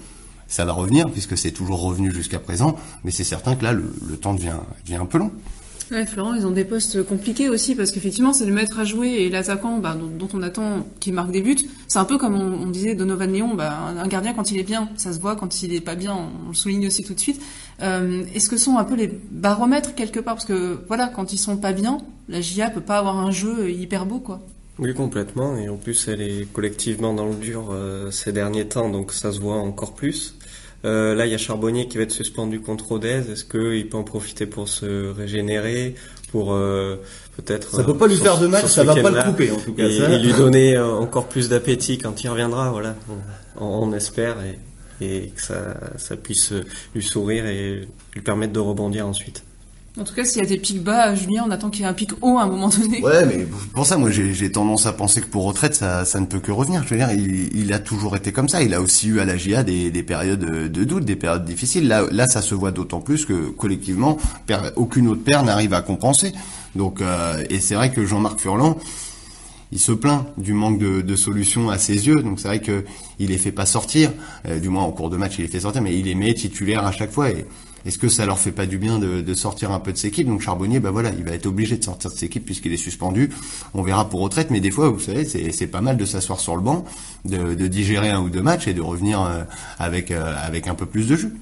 ça 0.47 0.65
va 0.65 0.73
revenir 0.73 1.11
puisque 1.11 1.37
c'est 1.37 1.51
toujours 1.51 1.81
revenu 1.81 2.11
jusqu'à 2.11 2.39
présent. 2.39 2.75
Mais 3.03 3.11
c'est 3.11 3.23
certain 3.23 3.55
que 3.55 3.63
là, 3.63 3.73
le, 3.73 3.83
temps 4.17 4.33
devient 4.33 4.55
un 4.95 5.05
peu 5.05 5.19
long. 5.19 5.31
Ouais, 5.91 6.05
Florent, 6.05 6.35
ils 6.35 6.45
ont 6.45 6.51
des 6.51 6.65
postes 6.65 7.03
compliqués 7.03 7.49
aussi 7.49 7.73
parce 7.73 7.91
qu'effectivement, 7.91 8.31
c'est 8.31 8.45
le 8.45 8.53
maître 8.53 8.77
à 8.77 8.83
jouer 8.83 9.07
et 9.09 9.29
l'attaquant 9.29 9.79
bah, 9.79 9.97
dont, 9.97 10.27
on 10.33 10.43
attend 10.43 10.85
qu'il 10.99 11.13
marque 11.13 11.31
des 11.31 11.41
buts. 11.41 11.57
C'est 11.87 11.97
un 11.97 12.05
peu 12.05 12.19
comme 12.19 12.35
on, 12.35 12.67
disait 12.67 12.93
Donovan 12.93 13.31
Léon, 13.31 13.55
bah, 13.55 13.75
un, 13.87 13.97
un 13.97 14.07
gardien 14.07 14.33
quand 14.33 14.51
il 14.51 14.59
est 14.59 14.63
bien, 14.63 14.89
ça 14.97 15.13
se 15.13 15.19
voit, 15.19 15.35
quand 15.35 15.63
il 15.63 15.73
est 15.73 15.81
pas 15.81 15.95
bien, 15.95 16.15
on 16.45 16.49
le 16.49 16.53
souligne 16.53 16.85
aussi 16.85 17.03
tout 17.03 17.15
de 17.15 17.19
suite. 17.19 17.41
Euh, 17.81 18.23
Est-ce 18.35 18.49
que 18.49 18.57
sont 18.57 18.77
un 18.77 18.83
peu 18.83 18.95
les 18.95 19.07
baromètres 19.31 19.95
quelque 19.95 20.19
part? 20.19 20.35
Parce 20.35 20.45
que 20.45 20.79
voilà, 20.87 21.07
quand 21.07 21.33
ils 21.33 21.39
sont 21.39 21.57
pas 21.57 21.73
bien, 21.73 21.97
la 22.27 22.39
GIA 22.39 22.69
peut 22.69 22.81
pas 22.81 22.99
avoir 22.99 23.17
un 23.17 23.31
jeu 23.31 23.71
hyper 23.71 24.05
beau, 24.05 24.19
quoi. 24.19 24.41
Oui, 24.77 24.93
complètement. 24.93 25.57
Et 25.57 25.69
en 25.69 25.75
plus, 25.75 26.07
elle 26.07 26.21
est 26.21 26.51
collectivement 26.53 27.13
dans 27.13 27.25
le 27.25 27.35
dur 27.35 27.69
euh, 27.71 28.11
ces 28.11 28.31
derniers 28.31 28.67
temps, 28.67 28.89
donc 28.89 29.11
ça 29.11 29.31
se 29.31 29.39
voit 29.39 29.57
encore 29.57 29.93
plus. 29.93 30.35
Euh, 30.85 31.13
là, 31.15 31.25
il 31.25 31.31
y 31.31 31.35
a 31.35 31.37
Charbonnier 31.37 31.87
qui 31.87 31.97
va 31.97 32.03
être 32.03 32.11
suspendu 32.11 32.61
contre 32.61 32.87
Rodez. 32.87 33.23
Est-ce 33.31 33.43
qu'il 33.43 33.89
peut 33.89 33.97
en 33.97 34.03
profiter 34.03 34.45
pour 34.45 34.69
se 34.69 35.11
régénérer, 35.11 35.95
pour 36.31 36.53
euh, 36.53 36.95
peut-être 37.35 37.75
Ça 37.75 37.83
peut 37.83 37.91
euh, 37.91 37.95
pas 37.95 38.07
lui 38.07 38.15
sur- 38.15 38.23
faire 38.23 38.39
de 38.39 38.47
mal, 38.47 38.65
ça 38.67 38.83
va 38.85 38.95
pas 38.95 39.09
le 39.11 39.21
couper 39.23 39.51
en 39.51 39.57
tout 39.57 39.73
cas. 39.73 39.87
et, 39.87 39.97
ça. 39.97 40.09
et 40.09 40.19
lui 40.19 40.31
donner 40.33 40.75
euh, 40.77 40.93
encore 40.93 41.27
plus 41.27 41.49
d'appétit 41.49 41.97
quand 41.97 42.23
il 42.23 42.29
reviendra. 42.29 42.71
Voilà, 42.71 42.95
on, 43.59 43.65
on 43.65 43.93
espère 43.93 44.37
et, 44.41 45.05
et 45.05 45.29
que 45.35 45.41
ça, 45.41 45.75
ça 45.97 46.15
puisse 46.15 46.53
lui 46.95 47.03
sourire 47.03 47.45
et 47.45 47.87
lui 48.15 48.21
permettre 48.21 48.53
de 48.53 48.59
rebondir 48.59 49.05
ensuite. 49.05 49.43
En 49.99 50.03
tout 50.03 50.13
cas, 50.13 50.23
s'il 50.23 50.41
y 50.41 50.45
a 50.45 50.47
des 50.47 50.57
pics 50.57 50.81
bas, 50.81 51.13
Julien, 51.13 51.43
on 51.45 51.51
attend 51.51 51.69
qu'il 51.69 51.81
y 51.81 51.83
ait 51.83 51.89
un 51.89 51.93
pic 51.93 52.11
haut 52.21 52.37
à 52.37 52.43
un 52.43 52.47
moment 52.47 52.69
donné. 52.69 53.03
Ouais, 53.03 53.25
mais 53.25 53.45
pour 53.73 53.85
ça, 53.85 53.97
moi, 53.97 54.09
j'ai 54.11 54.51
tendance 54.51 54.85
à 54.85 54.93
penser 54.93 55.21
que 55.21 55.27
pour 55.27 55.43
retraite, 55.43 55.75
ça, 55.75 56.05
ne 56.19 56.25
peut 56.25 56.39
que 56.39 56.51
revenir. 56.51 56.83
Je 56.83 56.89
veux 56.89 56.97
dire, 56.97 57.11
il, 57.11 57.73
a 57.73 57.79
toujours 57.79 58.15
été 58.15 58.31
comme 58.31 58.47
ça. 58.47 58.63
Il 58.63 58.73
a 58.73 58.81
aussi 58.81 59.09
eu 59.09 59.19
à 59.19 59.25
la 59.25 59.35
GIA 59.35 59.63
des, 59.63 59.91
des 59.91 60.03
périodes 60.03 60.39
de 60.39 60.83
doute, 60.85 61.03
des 61.03 61.15
périodes 61.17 61.43
difficiles. 61.43 61.87
Là, 61.87 62.05
là, 62.11 62.27
ça 62.27 62.41
se 62.41 62.55
voit 62.55 62.71
d'autant 62.71 63.01
plus 63.01 63.25
que 63.25 63.49
collectivement, 63.49 64.17
aucune 64.75 65.07
autre 65.07 65.23
paire 65.23 65.43
n'arrive 65.43 65.73
à 65.73 65.81
compenser. 65.81 66.31
Donc, 66.75 67.01
euh, 67.01 67.43
et 67.49 67.59
c'est 67.59 67.75
vrai 67.75 67.91
que 67.91 68.05
Jean-Marc 68.05 68.39
Furlan, 68.39 68.77
il 69.71 69.79
se 69.79 69.91
plaint 69.91 70.25
du 70.37 70.53
manque 70.53 70.79
de, 70.79 71.01
de 71.01 71.15
solutions 71.15 71.69
à 71.69 71.77
ses 71.77 72.07
yeux. 72.07 72.21
Donc 72.21 72.39
c'est 72.39 72.47
vrai 72.47 72.61
que 72.61 72.85
il 73.19 73.29
les 73.29 73.37
fait 73.37 73.51
pas 73.51 73.65
sortir. 73.65 74.11
Euh, 74.47 74.59
du 74.59 74.69
moins 74.69 74.83
en 74.83 74.91
cours 74.91 75.09
de 75.09 75.17
match, 75.17 75.35
il 75.37 75.43
les 75.43 75.47
fait 75.47 75.59
sortir, 75.59 75.81
mais 75.81 75.97
il 75.97 76.05
les 76.05 76.15
met 76.15 76.33
titulaires 76.33 76.85
à 76.85 76.91
chaque 76.91 77.11
fois. 77.11 77.29
Et 77.29 77.45
est-ce 77.85 77.97
que 77.97 78.09
ça 78.09 78.25
leur 78.25 78.39
fait 78.39 78.51
pas 78.51 78.65
du 78.65 78.77
bien 78.77 78.99
de, 78.99 79.33
sortir 79.33 79.71
un 79.71 79.79
peu 79.79 79.93
de 79.93 79.97
ses 79.97 80.07
équipes 80.07 80.27
Donc 80.27 80.41
Charbonnier, 80.41 80.79
bah 80.79 80.91
voilà, 80.91 81.11
il 81.17 81.23
va 81.23 81.31
être 81.31 81.45
obligé 81.45 81.77
de 81.77 81.83
sortir 81.83 82.11
de 82.11 82.15
ses 82.15 82.25
équipes 82.25 82.45
puisqu'il 82.45 82.73
est 82.73 82.77
suspendu. 82.77 83.29
On 83.73 83.81
verra 83.83 84.09
pour 84.09 84.21
retraite, 84.21 84.49
mais 84.51 84.59
des 84.59 84.71
fois, 84.71 84.89
vous 84.89 84.99
savez, 84.99 85.25
c'est 85.25 85.51
c'est 85.51 85.67
pas 85.67 85.81
mal 85.81 85.97
de 85.97 86.05
s'asseoir 86.05 86.39
sur 86.39 86.55
le 86.55 86.61
banc, 86.61 86.85
de, 87.25 87.55
de 87.55 87.67
digérer 87.67 88.09
un 88.09 88.21
ou 88.21 88.29
deux 88.29 88.41
matchs 88.41 88.67
et 88.67 88.73
de 88.73 88.81
revenir 88.81 89.21
euh, 89.21 89.43
avec 89.77 90.11
euh, 90.11 90.35
avec 90.41 90.67
un 90.67 90.75
peu 90.75 90.85
plus 90.85 91.07
de 91.07 91.15
jus. 91.15 91.33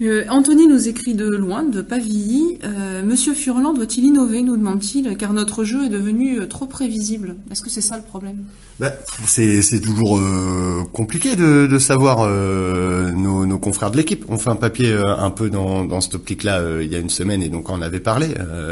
Euh, 0.00 0.24
Anthony 0.30 0.66
nous 0.66 0.88
écrit 0.88 1.14
de 1.14 1.28
loin, 1.28 1.62
de 1.62 1.82
Pavilly. 1.82 2.58
Euh, 2.64 3.04
Monsieur 3.04 3.34
Furlan 3.34 3.72
doit-il 3.74 4.04
innover, 4.04 4.42
nous 4.42 4.56
demande-t-il, 4.56 5.16
car 5.16 5.32
notre 5.32 5.64
jeu 5.64 5.84
est 5.84 5.88
devenu 5.90 6.40
euh, 6.40 6.46
trop 6.46 6.66
prévisible. 6.66 7.36
Est-ce 7.50 7.62
que 7.62 7.70
c'est 7.70 7.82
ça 7.82 7.96
le 7.96 8.02
problème? 8.02 8.44
Bah, 8.80 8.92
c'est 9.26 9.80
toujours 9.80 10.18
euh, 10.18 10.82
compliqué 10.92 11.36
de, 11.36 11.78
savoir 11.78 12.28
nos, 12.28 13.58
confrères 13.58 13.90
de 13.90 13.96
l'équipe. 13.96 14.24
On 14.28 14.38
fait 14.38 14.50
un 14.50 14.56
papier 14.56 14.92
un 14.92 15.30
peu 15.30 15.50
dans, 15.50 15.84
dans 15.84 16.00
cette 16.00 16.14
optique-là 16.14 16.80
il 16.80 16.90
y 16.90 16.96
a 16.96 16.98
une 16.98 17.10
semaine 17.10 17.42
et 17.42 17.48
donc 17.48 17.68
on 17.68 17.74
en 17.74 17.82
avait 17.82 18.00
parlé. 18.00 18.28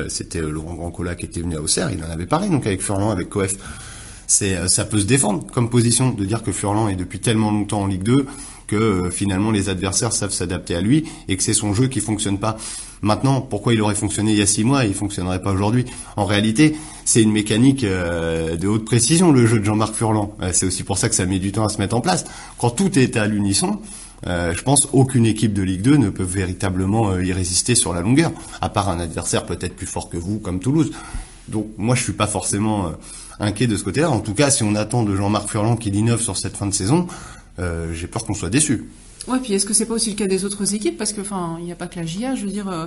C'était 0.09 0.41
Laurent 0.41 0.75
Grandcola 0.75 1.15
qui 1.15 1.27
était 1.27 1.41
venu 1.41 1.57
à 1.57 1.61
Auxerre, 1.61 1.91
il 1.93 2.03
en 2.03 2.11
avait 2.11 2.27
parlé 2.27 2.49
donc 2.49 2.67
avec 2.67 2.83
Furlan, 2.83 3.11
avec 3.11 3.29
Coef. 3.29 3.55
Ça 4.27 4.85
peut 4.85 4.99
se 4.99 5.07
défendre 5.07 5.45
comme 5.53 5.71
position 5.71 6.11
de 6.11 6.25
dire 6.25 6.43
que 6.43 6.53
Furlan 6.53 6.89
est 6.89 6.97
depuis 6.97 7.21
tellement 7.21 7.51
longtemps 7.51 7.83
en 7.83 7.87
Ligue 7.87 8.05
2 8.05 8.27
que 8.71 8.77
euh, 8.77 9.11
finalement 9.11 9.51
les 9.51 9.69
adversaires 9.69 10.13
savent 10.13 10.33
s'adapter 10.33 10.77
à 10.77 10.81
lui 10.81 11.05
et 11.29 11.37
que 11.37 11.43
c'est 11.43 11.55
son 11.55 11.75
jeu 11.75 11.89
qui 11.89 12.01
fonctionne 12.01 12.39
pas. 12.39 12.57
Maintenant, 13.03 13.41
pourquoi 13.41 13.75
il 13.75 13.81
aurait 13.81 13.95
fonctionné 13.95 14.33
il 14.33 14.39
y 14.39 14.43
a 14.43 14.47
six 14.47 14.63
mois 14.63 14.85
et 14.85 14.89
il 14.89 14.95
fonctionnerait 14.95 15.43
pas 15.43 15.53
aujourd'hui? 15.53 15.87
En 16.17 16.25
réalité, 16.25 16.77
c'est 17.05 17.23
une 17.23 17.33
mécanique 17.33 17.83
euh, 17.83 18.57
de 18.57 18.69
haute 18.69 18.85
précision 18.85 19.33
le 19.33 19.47
jeu 19.47 19.59
de 19.59 19.65
Jean-Marc 19.65 19.95
Furlan. 19.95 20.37
Euh, 20.41 20.51
c'est 20.53 20.67
aussi 20.67 20.85
pour 20.85 20.99
ça 20.99 21.09
que 21.09 21.15
ça 21.15 21.27
met 21.27 21.39
du 21.39 21.51
temps 21.51 21.65
à 21.65 21.69
se 21.69 21.79
mettre 21.79 21.97
en 21.97 22.01
place. 22.01 22.25
Quand 22.59 22.71
tout 22.71 22.97
est 22.99 23.17
à 23.17 23.27
l'unisson, 23.27 23.81
euh, 24.27 24.53
je 24.55 24.63
pense 24.63 24.87
aucune 24.93 25.27
équipe 25.27 25.55
de 25.55 25.63
Ligue 25.63 25.83
2 25.83 25.97
ne 25.97 26.11
peut 26.11 26.23
véritablement 26.23 27.19
y 27.19 27.33
résister 27.33 27.75
sur 27.75 27.93
la 27.93 28.03
longueur, 28.03 28.33
à 28.61 28.69
part 28.69 28.89
un 28.91 29.01
adversaire 29.01 29.47
peut-être 29.47 29.75
plus 29.75 29.87
fort 29.87 30.11
que 30.11 30.19
vous, 30.19 30.39
comme 30.39 30.61
Toulouse. 30.61 30.93
Donc 31.51 31.67
moi 31.77 31.95
je 31.95 32.03
suis 32.03 32.13
pas 32.13 32.27
forcément 32.27 32.87
euh, 32.87 32.91
inquiet 33.41 33.67
de 33.67 33.77
ce 33.77 33.85
côté-là. 33.85 34.11
En 34.11 34.21
tout 34.21 34.35
cas, 34.35 34.51
si 34.51 34.63
on 34.63 34.75
attend 34.75 35.03
de 35.03 35.15
Jean-Marc 35.15 35.49
Furlan 35.49 35.77
qu'il 35.77 35.95
innove 35.97 36.21
sur 36.21 36.37
cette 36.37 36.57
fin 36.57 36.67
de 36.67 36.75
saison, 36.75 37.07
euh, 37.61 37.93
j'ai 37.93 38.07
peur 38.07 38.25
qu'on 38.25 38.35
soit 38.35 38.51
déçu. 38.51 38.85
Ouais, 39.29 39.39
puis 39.39 39.53
est-ce 39.53 39.67
que 39.67 39.75
c'est 39.75 39.87
pas 39.87 39.95
aussi 39.95 40.11
le 40.11 40.17
cas 40.17 40.27
des 40.27 40.45
autres 40.45 40.75
équipes? 40.75 40.97
Parce 40.97 41.13
que, 41.13 41.21
enfin, 41.21 41.57
il 41.59 41.65
n'y 41.65 41.73
a 41.73 41.77
pas 41.77 41.87
que 41.87 41.99
la 41.99 42.07
GIA, 42.07 42.35
je 42.35 42.45
veux 42.45 42.51
dire, 42.51 42.69
euh, 42.69 42.87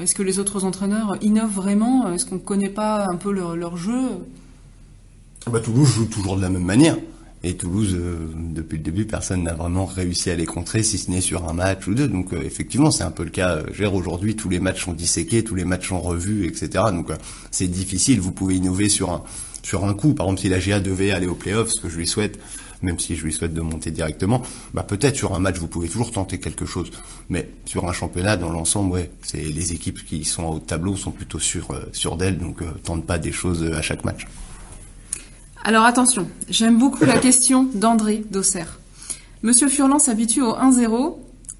est-ce 0.00 0.14
que 0.14 0.22
les 0.22 0.38
autres 0.38 0.64
entraîneurs 0.64 1.16
innovent 1.20 1.54
vraiment? 1.54 2.10
Est-ce 2.12 2.24
qu'on 2.24 2.36
ne 2.36 2.40
connaît 2.40 2.70
pas 2.70 3.06
un 3.06 3.16
peu 3.16 3.30
leur, 3.30 3.54
leur 3.54 3.76
jeu? 3.76 4.08
Bah, 5.50 5.60
Toulouse 5.60 5.88
joue 5.88 6.06
toujours 6.06 6.36
de 6.36 6.42
la 6.42 6.48
même 6.48 6.64
manière. 6.64 6.96
Et 7.42 7.54
Toulouse, 7.54 7.94
euh, 7.94 8.16
depuis 8.34 8.78
le 8.78 8.82
début, 8.82 9.04
personne 9.04 9.42
n'a 9.42 9.52
vraiment 9.52 9.84
réussi 9.84 10.30
à 10.30 10.34
les 10.34 10.46
contrer, 10.46 10.82
si 10.82 10.96
ce 10.96 11.10
n'est 11.10 11.20
sur 11.20 11.46
un 11.46 11.52
match 11.52 11.86
ou 11.86 11.94
deux. 11.94 12.08
Donc 12.08 12.32
euh, 12.32 12.40
effectivement, 12.42 12.90
c'est 12.90 13.04
un 13.04 13.10
peu 13.10 13.22
le 13.22 13.30
cas. 13.30 13.60
Gère 13.70 13.94
aujourd'hui, 13.94 14.34
tous 14.34 14.48
les 14.48 14.60
matchs 14.60 14.86
sont 14.86 14.94
disséqués, 14.94 15.44
tous 15.44 15.54
les 15.54 15.66
matchs 15.66 15.90
sont 15.90 16.00
revus, 16.00 16.46
etc. 16.46 16.84
Donc 16.90 17.10
c'est 17.50 17.68
difficile. 17.68 18.20
Vous 18.20 18.32
pouvez 18.32 18.54
innover 18.54 18.88
sur 18.88 19.10
un 19.10 19.22
sur 19.62 19.84
un 19.84 19.94
coup. 19.94 20.14
Par 20.14 20.26
exemple, 20.26 20.40
si 20.40 20.48
la 20.48 20.58
GA 20.58 20.80
devait 20.80 21.10
aller 21.10 21.26
au 21.26 21.34
playoff, 21.34 21.70
ce 21.70 21.80
que 21.82 21.90
je 21.90 21.96
lui 21.96 22.06
souhaite, 22.06 22.38
même 22.84 23.00
si 23.00 23.16
je 23.16 23.24
lui 23.24 23.32
souhaite 23.32 23.54
de 23.54 23.60
monter 23.60 23.90
directement, 23.90 24.42
bah 24.74 24.82
peut-être 24.82 25.16
sur 25.16 25.34
un 25.34 25.38
match 25.38 25.56
vous 25.58 25.66
pouvez 25.66 25.88
toujours 25.88 26.12
tenter 26.12 26.38
quelque 26.38 26.66
chose, 26.66 26.90
mais 27.28 27.48
sur 27.64 27.88
un 27.88 27.92
championnat 27.92 28.36
dans 28.36 28.50
l'ensemble, 28.50 28.92
ouais, 28.92 29.10
c'est 29.22 29.42
les 29.42 29.72
équipes 29.72 30.04
qui 30.04 30.24
sont 30.24 30.44
au 30.44 30.58
tableau 30.58 30.96
sont 30.96 31.10
plutôt 31.10 31.38
sûres 31.38 31.70
euh, 31.72 31.88
sur 31.92 32.16
d'elles, 32.16 32.38
donc 32.38 32.62
euh, 32.62 32.66
tentent 32.84 33.06
pas 33.06 33.18
des 33.18 33.32
choses 33.32 33.62
euh, 33.62 33.76
à 33.76 33.82
chaque 33.82 34.04
match. 34.04 34.26
Alors 35.64 35.84
attention, 35.84 36.28
j'aime 36.48 36.78
beaucoup 36.78 37.04
la 37.04 37.18
question 37.28 37.68
d'André 37.74 38.22
Dosser. 38.30 38.64
Monsieur 39.42 39.68
Furlan 39.68 39.98
s'habitue 39.98 40.42
au 40.42 40.52
1-0. 40.52 41.16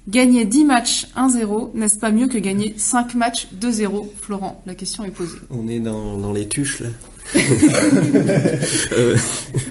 Gagner 0.07 0.45
10 0.45 0.65
matchs 0.65 1.07
1-0, 1.17 1.71
n'est-ce 1.73 1.97
pas 1.97 2.11
mieux 2.11 2.27
que 2.27 2.37
gagner 2.37 2.75
5 2.77 3.15
matchs 3.15 3.47
2-0 3.59 4.05
Florent, 4.21 4.61
la 4.67 4.75
question 4.75 5.03
est 5.03 5.09
posée. 5.09 5.39
On 5.49 5.67
est 5.67 5.79
dans, 5.79 6.19
dans 6.19 6.31
les 6.31 6.47
tuches 6.47 6.81
là. 6.81 6.89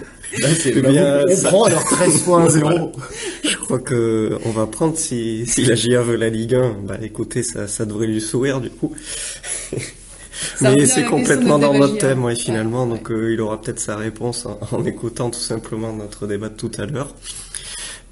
c'est 0.58 0.80
bien, 0.82 1.22
on 1.28 1.36
ça... 1.36 1.48
prend 1.48 1.64
alors 1.64 1.84
13 1.84 2.22
points 2.22 2.48
0. 2.48 2.92
Je 3.42 3.56
crois 3.56 3.78
que 3.78 4.38
on 4.44 4.50
va 4.50 4.66
prendre 4.66 4.96
si, 4.96 5.46
si 5.46 5.64
la 5.64 5.74
GIA 5.74 6.02
veut 6.02 6.16
la 6.16 6.30
Ligue 6.30 6.54
1. 6.54 6.76
Bah 6.84 6.98
écoutez, 7.02 7.42
ça, 7.42 7.68
ça 7.68 7.84
devrait 7.84 8.06
lui 8.06 8.20
sourire 8.20 8.60
du 8.60 8.70
coup. 8.70 8.94
Mais 10.60 10.86
c'est 10.86 11.04
complètement 11.04 11.58
dans 11.58 11.74
notre 11.74 11.98
thème, 11.98 12.24
ouais, 12.24 12.34
finalement. 12.36 12.86
Donc 12.86 13.10
euh, 13.10 13.32
il 13.32 13.40
aura 13.40 13.60
peut-être 13.60 13.80
sa 13.80 13.96
réponse 13.96 14.46
en, 14.46 14.58
en, 14.72 14.84
écoutant 14.84 15.30
tout 15.30 15.38
simplement 15.40 15.92
notre 15.92 16.26
débat 16.26 16.48
de 16.48 16.56
tout 16.56 16.72
à 16.78 16.86
l'heure. 16.86 17.14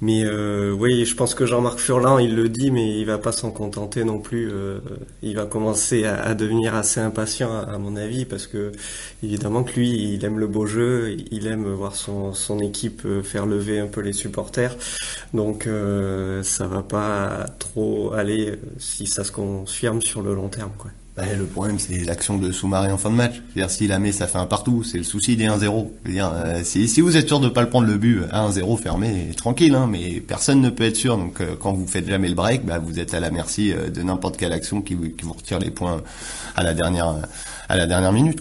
Mais 0.03 0.25
euh, 0.25 0.73
oui, 0.77 1.05
je 1.05 1.15
pense 1.15 1.33
que 1.33 1.45
Jean-Marc 1.45 1.79
Furlan, 1.79 2.19
il 2.19 2.35
le 2.35 2.49
dit, 2.49 2.71
mais 2.71 2.99
il 2.99 3.05
va 3.05 3.17
pas 3.17 3.31
s'en 3.31 3.51
contenter 3.51 4.03
non 4.03 4.19
plus. 4.19 4.51
Euh, 4.51 4.79
il 5.21 5.33
va 5.37 5.45
commencer 5.45 6.03
à, 6.03 6.33
devenir 6.35 6.75
assez 6.75 6.99
impatient, 6.99 7.49
à, 7.53 7.77
mon 7.77 7.95
avis, 7.95 8.25
parce 8.25 8.45
que 8.45 8.73
évidemment 9.23 9.63
que 9.63 9.71
lui, 9.75 10.13
il 10.13 10.25
aime 10.25 10.39
le 10.39 10.47
beau 10.47 10.65
jeu, 10.65 11.15
il 11.31 11.47
aime 11.47 11.71
voir 11.71 11.95
son, 11.95 12.33
équipe 12.59 13.03
euh, 13.05 13.23
faire 13.23 13.45
lever 13.45 13.79
un 13.79 13.87
peu 13.87 14.01
les 14.01 14.11
supporters. 14.11 14.75
Donc 15.33 15.67
euh, 15.67 16.43
ça 16.43 16.67
va 16.67 16.83
pas 16.83 17.45
trop 17.57 18.11
aller 18.11 18.59
si 18.79 19.07
ça 19.07 19.23
se 19.23 19.31
confirme 19.31 20.01
sur 20.01 20.21
le 20.21 20.35
long 20.35 20.49
terme, 20.49 20.73
quoi. 20.77 20.91
Bah, 21.15 21.25
le 21.37 21.45
problème, 21.45 21.77
c'est 21.77 22.03
l'action 22.05 22.39
de 22.39 22.51
sous-marin 22.51 22.91
en 22.91 22.97
fin 22.97 23.11
de 23.11 23.15
match. 23.15 23.35
C'est-à-dire, 23.53 23.69
s'il 23.69 23.89
la 23.89 23.99
met, 23.99 24.11
ça 24.11 24.25
fait 24.25 24.39
un 24.39 24.47
partout. 24.47 24.83
C'est 24.83 24.97
le 24.97 25.03
souci 25.03 25.35
des 25.35 25.45
1-0. 25.45 25.89
dire 26.07 26.31
euh, 26.33 26.61
si, 26.63 27.01
vous 27.01 27.17
êtes 27.17 27.27
sûr 27.27 27.39
de 27.39 27.49
pas 27.49 27.61
le 27.61 27.69
prendre 27.69 27.87
le 27.87 27.97
but, 27.97 28.21
1-0 28.31 28.79
fermé, 28.79 29.29
tranquille, 29.37 29.75
hein, 29.75 29.87
mais 29.87 30.19
personne 30.21 30.59
ne 30.59 30.71
peut 30.71 30.85
être 30.85 30.95
sûr. 30.95 31.17
Donc, 31.17 31.39
euh, 31.39 31.55
quand 31.59 31.71
vous 31.73 31.85
faites 31.85 32.07
jamais 32.07 32.29
le 32.29 32.33
break, 32.33 32.65
bah, 32.65 32.79
vous 32.79 32.99
êtes 32.99 33.13
à 33.13 33.19
la 33.19 33.29
merci 33.29 33.71
euh, 33.71 33.89
de 33.89 34.01
n'importe 34.01 34.37
quelle 34.37 34.53
action 34.53 34.81
qui, 34.81 34.95
vous 34.95 35.33
retire 35.33 35.59
les 35.59 35.69
points 35.69 36.01
à 36.55 36.63
la 36.63 36.73
dernière, 36.73 38.11
minute. 38.11 38.39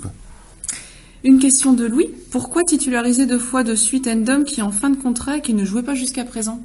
Une 1.24 1.38
question 1.38 1.74
de 1.74 1.84
Louis. 1.84 2.08
Pourquoi 2.30 2.62
titulariser 2.64 3.26
deux 3.26 3.38
fois 3.38 3.64
de 3.64 3.74
suite 3.74 4.08
Endom 4.08 4.44
qui 4.44 4.60
est 4.60 4.62
en 4.62 4.72
fin 4.72 4.88
de 4.88 4.96
contrat 4.96 5.36
et 5.36 5.40
qui 5.42 5.52
ne 5.52 5.66
jouait 5.66 5.82
pas 5.82 5.94
jusqu'à 5.94 6.24
présent? 6.24 6.60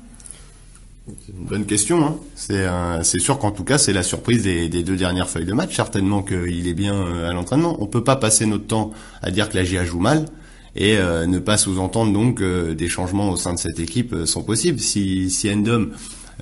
Une 1.08 1.46
bonne 1.46 1.66
question. 1.66 2.06
Hein. 2.06 2.18
C'est 2.36 2.68
euh, 2.68 3.04
sûr 3.04 3.40
qu'en 3.40 3.52
tout 3.52 3.64
cas, 3.64 3.78
c'est 3.78 3.94
la 3.94 4.04
surprise 4.04 4.44
des, 4.44 4.70
des, 4.70 4.84
deux 4.84 4.98
dernières 4.98 5.30
feuilles 5.30 5.46
de 5.46 5.54
match. 5.54 5.76
Certainement 5.76 6.22
qu'il 6.22 6.68
est 6.68 6.74
bien 6.74 6.96
euh, 6.96 7.30
à 7.30 7.34
l'entraînement. 7.34 7.78
On 7.80 7.88
peut 7.88 8.04
pas 8.04 8.16
passer 8.16 8.46
notre 8.46 8.68
temps 8.68 8.92
à 9.22 9.32
dire 9.32 9.50
que 9.50 9.56
la 9.56 9.64
GIA 9.64 9.86
joue 9.86 10.00
mal 10.00 10.26
et 10.76 10.98
euh, 10.98 11.26
ne 11.26 11.40
pas 11.40 11.58
sous-entendre 11.58 12.14
donc 12.14 12.42
des 12.42 12.90
changements 12.90 13.30
au 13.30 13.38
sein 13.38 13.54
de 13.54 13.60
cette 13.60 13.80
équipe 13.80 14.14
sont 14.26 14.44
possibles. 14.44 14.80
Si, 14.80 15.30
si 15.30 15.50
Endom 15.50 15.90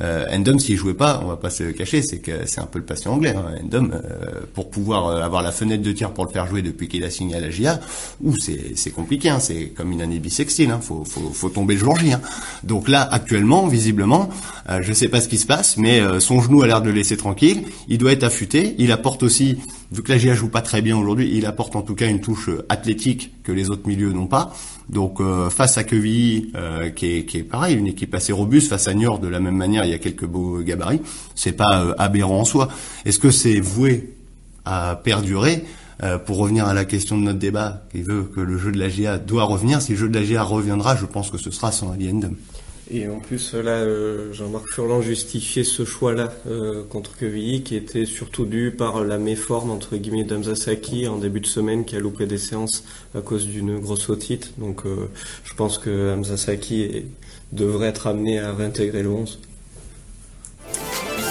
euh, 0.01 0.25
Endom, 0.31 0.59
s'il 0.59 0.77
jouait 0.77 0.93
pas, 0.93 1.21
on 1.23 1.27
va 1.27 1.37
pas 1.37 1.49
se 1.49 1.63
cacher, 1.63 2.01
c'est 2.01 2.19
que 2.19 2.45
c'est 2.45 2.61
un 2.61 2.65
peu 2.65 2.79
le 2.79 2.85
patient 2.85 3.13
anglais. 3.13 3.33
Hein. 3.35 3.55
Endom, 3.63 3.91
euh, 3.93 4.41
pour 4.53 4.69
pouvoir 4.69 5.07
euh, 5.07 5.21
avoir 5.21 5.41
la 5.41 5.51
fenêtre 5.51 5.83
de 5.83 5.91
tir 5.91 6.11
pour 6.11 6.25
le 6.25 6.31
faire 6.31 6.47
jouer 6.47 6.61
depuis 6.61 6.87
qu'il 6.87 7.03
a 7.03 7.09
signé 7.09 7.35
à 7.35 7.39
la 7.39 7.49
GIA, 7.49 7.79
ou 8.21 8.35
c'est 8.37 8.91
compliqué. 8.91 9.29
Hein. 9.29 9.39
C'est 9.39 9.69
comme 9.69 9.91
une 9.91 10.01
année 10.01 10.19
bisextile. 10.19 10.71
Hein. 10.71 10.79
Faut, 10.81 11.05
faut, 11.05 11.31
faut 11.33 11.49
tomber 11.49 11.75
le 11.75 11.79
jour 11.79 11.97
J. 11.97 12.13
Hein. 12.13 12.21
Donc 12.63 12.87
là, 12.87 13.01
actuellement, 13.01 13.67
visiblement, 13.67 14.29
euh, 14.69 14.81
je 14.81 14.93
sais 14.93 15.07
pas 15.09 15.21
ce 15.21 15.27
qui 15.27 15.37
se 15.37 15.45
passe, 15.45 15.77
mais 15.77 15.99
euh, 15.99 16.19
son 16.19 16.41
genou 16.41 16.63
a 16.63 16.67
l'air 16.67 16.81
de 16.81 16.89
le 16.89 16.95
laisser 16.95 17.17
tranquille. 17.17 17.63
Il 17.87 17.97
doit 17.97 18.11
être 18.11 18.23
affûté. 18.23 18.75
Il 18.79 18.91
apporte 18.91 19.21
aussi, 19.23 19.59
vu 19.91 20.03
que 20.03 20.11
la 20.11 20.17
GIA 20.17 20.33
joue 20.33 20.49
pas 20.49 20.61
très 20.61 20.81
bien 20.81 20.97
aujourd'hui, 20.97 21.31
il 21.33 21.45
apporte 21.45 21.75
en 21.75 21.81
tout 21.81 21.95
cas 21.95 22.07
une 22.07 22.21
touche 22.21 22.49
athlétique 22.69 23.31
que 23.43 23.51
les 23.51 23.69
autres 23.69 23.87
milieux 23.87 24.11
n'ont 24.11 24.27
pas. 24.27 24.53
Donc 24.89 25.19
euh, 25.19 25.49
face 25.49 25.77
à 25.77 25.83
Quevilly, 25.83 26.51
euh, 26.55 26.89
qui, 26.89 27.17
est, 27.17 27.25
qui 27.25 27.37
est 27.37 27.43
pareil, 27.43 27.75
une 27.75 27.87
équipe 27.87 28.13
assez 28.13 28.33
robuste, 28.33 28.69
face 28.69 28.87
à 28.87 28.93
Niort 28.93 29.19
de 29.19 29.27
la 29.27 29.39
même 29.39 29.55
manière, 29.55 29.85
il 29.85 29.91
y 29.91 29.93
a 29.93 29.99
quelques 29.99 30.25
beaux 30.25 30.59
gabarits, 30.59 31.01
c'est 31.33 31.53
pas 31.53 31.81
euh, 31.81 31.93
aberrant 31.97 32.41
en 32.41 32.45
soi. 32.45 32.69
Est-ce 33.05 33.19
que 33.19 33.31
c'est 33.31 33.59
voué 33.59 34.13
à 34.65 34.99
perdurer? 35.03 35.63
Pour 36.25 36.39
revenir 36.39 36.67
à 36.67 36.73
la 36.73 36.83
question 36.83 37.17
de 37.17 37.23
notre 37.23 37.39
débat, 37.39 37.85
qui 37.89 38.01
veut 38.01 38.23
que 38.23 38.41
le 38.41 38.57
jeu 38.57 38.69
de 38.69 38.77
la 38.77 38.89
GA 38.89 39.17
doit 39.17 39.45
revenir, 39.45 39.81
si 39.81 39.93
le 39.93 39.97
jeu 39.97 40.09
de 40.09 40.19
la 40.19 40.25
GA 40.25 40.43
reviendra, 40.43 40.97
je 40.97 41.05
pense 41.05 41.31
que 41.31 41.37
ce 41.37 41.51
sera 41.51 41.71
sans 41.71 41.89
Aliendum. 41.93 42.35
Et 42.91 43.07
en 43.07 43.19
plus, 43.19 43.53
là, 43.55 43.71
euh, 43.71 44.31
Jean-Marc 44.31 44.67
Furlan 44.67 45.01
justifiait 45.01 45.63
ce 45.63 45.85
choix-là 45.85 46.31
euh, 46.47 46.83
contre 46.87 47.17
Quevilly, 47.17 47.63
qui 47.63 47.75
était 47.75 48.05
surtout 48.05 48.45
dû 48.45 48.71
par 48.71 49.03
la 49.03 49.17
méforme, 49.17 49.71
entre 49.71 49.97
guillemets, 49.97 50.23
d'Amza 50.23 50.55
Saki 50.55 51.07
en 51.07 51.17
début 51.17 51.39
de 51.39 51.47
semaine, 51.47 51.83
qui 51.83 51.95
a 51.95 51.99
loupé 51.99 52.27
des 52.27 52.37
séances 52.37 52.83
à 53.15 53.21
cause 53.21 53.47
d'une 53.47 53.79
grosse 53.79 54.09
otite. 54.09 54.53
Donc, 54.59 54.85
euh, 54.85 55.09
je 55.43 55.55
pense 55.55 55.79
que 55.79 56.13
Hamza 56.13 56.37
Saki 56.37 57.05
devrait 57.51 57.87
être 57.87 58.05
amené 58.05 58.39
à 58.39 58.53
réintégrer 58.53 59.01
le 59.01 59.09
11. 59.09 59.39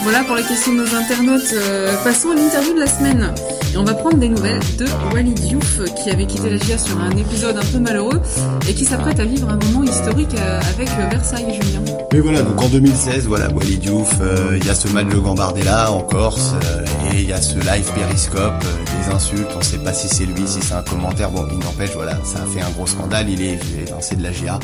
Voilà 0.03 0.25
pour 0.25 0.37
les 0.37 0.43
questions 0.43 0.73
de 0.73 0.79
nos 0.79 0.95
internautes. 0.95 1.53
Euh, 1.55 1.97
passons 2.03 2.31
à 2.31 2.35
l'interview 2.35 2.75
de 2.75 2.81
la 2.81 2.87
semaine. 2.87 3.35
Et 3.75 3.77
on 3.77 3.83
va 3.83 3.95
prendre 3.95 4.19
des 4.19 4.29
nouvelles 4.29 4.61
de 4.79 4.87
Walid 5.13 5.35
Diouf 5.35 5.81
qui 5.97 6.09
avait 6.09 6.27
quitté 6.27 6.49
la 6.49 6.59
GIA 6.59 6.79
sur 6.79 6.97
un 7.01 7.11
épisode 7.11 7.57
un 7.57 7.73
peu 7.73 7.81
malheureux 7.81 8.23
et 8.69 8.73
qui 8.73 8.85
s'apprête 8.85 9.19
à 9.19 9.25
vivre 9.25 9.49
un 9.51 9.57
moment 9.57 9.83
historique 9.83 10.33
euh, 10.39 10.61
avec 10.61 10.89
Versailles, 11.11 11.59
Julien. 11.61 11.81
Mais 12.13 12.21
voilà, 12.21 12.43
donc 12.43 12.63
en 12.63 12.69
2016, 12.69 13.27
voilà, 13.27 13.53
Walid 13.53 13.81
Diouf, 13.81 14.13
euh, 14.21 14.57
il 14.61 14.65
y 14.65 14.71
a 14.71 14.77
ce 14.77 14.87
match 14.91 15.09
de 15.09 15.19
Gambardella 15.19 15.91
en 15.91 16.03
Corse 16.03 16.55
et 17.13 17.23
il 17.23 17.29
y 17.29 17.33
a 17.33 17.43
ce 17.43 17.57
live 17.57 17.91
périscope, 17.97 18.65
des 18.97 19.13
insultes, 19.13 19.51
on 19.57 19.63
sait 19.63 19.79
pas 19.79 19.93
si 19.93 20.07
c'est 20.07 20.27
lui, 20.27 20.47
si 20.47 20.61
c'est 20.63 20.75
un 20.75 20.83
commentaire, 20.83 21.33
bon, 21.33 21.45
il 21.51 21.59
n'empêche, 21.59 21.95
voilà, 21.97 22.17
ça 22.23 22.45
a 22.45 22.47
fait 22.47 22.61
un 22.61 22.71
gros 22.71 22.87
scandale, 22.87 23.29
il 23.29 23.43
est, 23.43 23.59
il 23.75 23.83
est 23.83 23.91
lancé 23.91 24.15
de 24.15 24.23
la 24.23 24.31
GIA. 24.31 24.61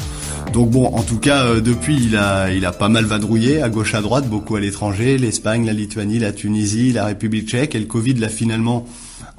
Donc 0.53 0.71
bon, 0.71 0.87
en 0.87 1.03
tout 1.03 1.19
cas, 1.19 1.55
depuis, 1.57 1.97
il 1.97 2.17
a, 2.17 2.53
il 2.53 2.65
a 2.65 2.73
pas 2.73 2.89
mal 2.89 3.05
vadrouillé 3.07 3.61
à 3.61 3.69
gauche 3.69 3.95
à 3.95 4.03
droite, 4.03 4.29
beaucoup 4.29 4.57
à 4.57 4.61
l'étranger, 4.61 5.19
l'Espagne, 5.19 5.65
la 5.65 5.73
Lituanie, 5.73 6.19
la 6.19 6.33
Tunisie, 6.33 6.93
la 6.93 7.05
République 7.05 7.49
tchèque. 7.49 7.75
Et 7.75 7.79
le 7.79 7.87
Covid 7.87 8.15
l'a 8.15 8.29
finalement 8.29 8.85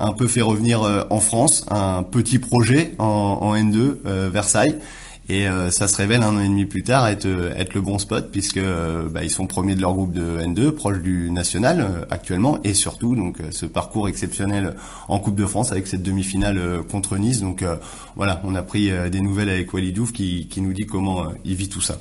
un 0.01 0.13
peu 0.13 0.27
fait 0.27 0.41
revenir 0.41 0.83
euh, 0.83 1.03
en 1.09 1.19
France, 1.19 1.65
un 1.69 2.03
petit 2.03 2.39
projet 2.39 2.93
en, 2.97 3.05
en 3.05 3.55
N2, 3.55 3.97
euh, 4.05 4.29
Versailles. 4.31 4.77
Et 5.29 5.47
euh, 5.47 5.69
ça 5.71 5.87
se 5.87 5.95
révèle 5.95 6.23
un 6.23 6.35
an 6.35 6.39
et 6.41 6.47
demi 6.47 6.65
plus 6.65 6.83
tard 6.83 7.07
être, 7.07 7.27
être 7.55 7.73
le 7.73 7.79
bon 7.79 7.99
spot 7.99 8.31
puisque 8.31 8.59
bah, 8.59 9.23
ils 9.23 9.29
sont 9.29 9.47
premiers 9.47 9.75
de 9.75 9.81
leur 9.81 9.93
groupe 9.93 10.11
de 10.11 10.39
N2, 10.41 10.71
proche 10.71 10.97
du 10.97 11.31
national 11.31 12.05
actuellement, 12.09 12.59
et 12.65 12.73
surtout 12.73 13.15
donc 13.15 13.37
ce 13.51 13.65
parcours 13.65 14.09
exceptionnel 14.09 14.75
en 15.07 15.19
Coupe 15.19 15.35
de 15.35 15.45
France 15.45 15.71
avec 15.71 15.87
cette 15.87 16.03
demi-finale 16.03 16.81
contre 16.89 17.17
Nice. 17.17 17.39
Donc 17.39 17.63
voilà, 18.17 18.41
on 18.43 18.55
a 18.55 18.63
pris 18.63 18.91
des 19.09 19.21
nouvelles 19.21 19.49
avec 19.49 19.73
Walidouf 19.73 20.11
qui, 20.11 20.49
qui 20.49 20.59
nous 20.59 20.73
dit 20.73 20.85
comment 20.85 21.31
il 21.45 21.55
vit 21.55 21.69
tout 21.69 21.81
ça. 21.81 21.97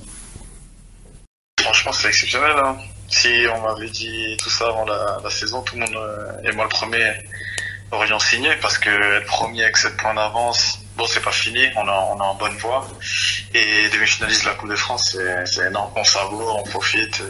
Franchement, 1.60 1.92
c'est 1.92 2.08
exceptionnel. 2.08 2.56
Hein. 2.64 2.76
Si 3.06 3.28
on 3.54 3.60
m'avait 3.60 3.90
dit 3.90 4.36
tout 4.42 4.50
ça 4.50 4.66
avant 4.66 4.86
la, 4.86 5.30
saison, 5.30 5.62
tout 5.62 5.76
le 5.76 5.82
monde, 5.82 5.96
et 6.42 6.52
moi 6.56 6.64
le 6.64 6.70
premier, 6.70 7.12
aurions 7.92 8.18
signé 8.18 8.54
parce 8.56 8.78
que 8.78 8.90
être 9.18 9.26
premier 9.26 9.64
avec 9.64 9.76
7 9.76 9.96
points 9.96 10.14
d'avance, 10.14 10.78
bon, 10.96 11.06
c'est 11.06 11.22
pas 11.22 11.32
fini, 11.32 11.66
on 11.76 11.86
est, 11.86 11.90
on 11.90 12.20
en 12.20 12.34
bonne 12.34 12.56
voie. 12.56 12.86
Et 13.54 13.88
demi-finaliste 13.88 14.42
de 14.44 14.48
la 14.48 14.54
Coupe 14.54 14.70
de 14.70 14.76
France, 14.76 15.16
c'est 15.44 15.66
énorme. 15.66 15.92
On 15.96 16.04
savoure, 16.04 16.58
on 16.58 16.62
profite, 16.62 17.22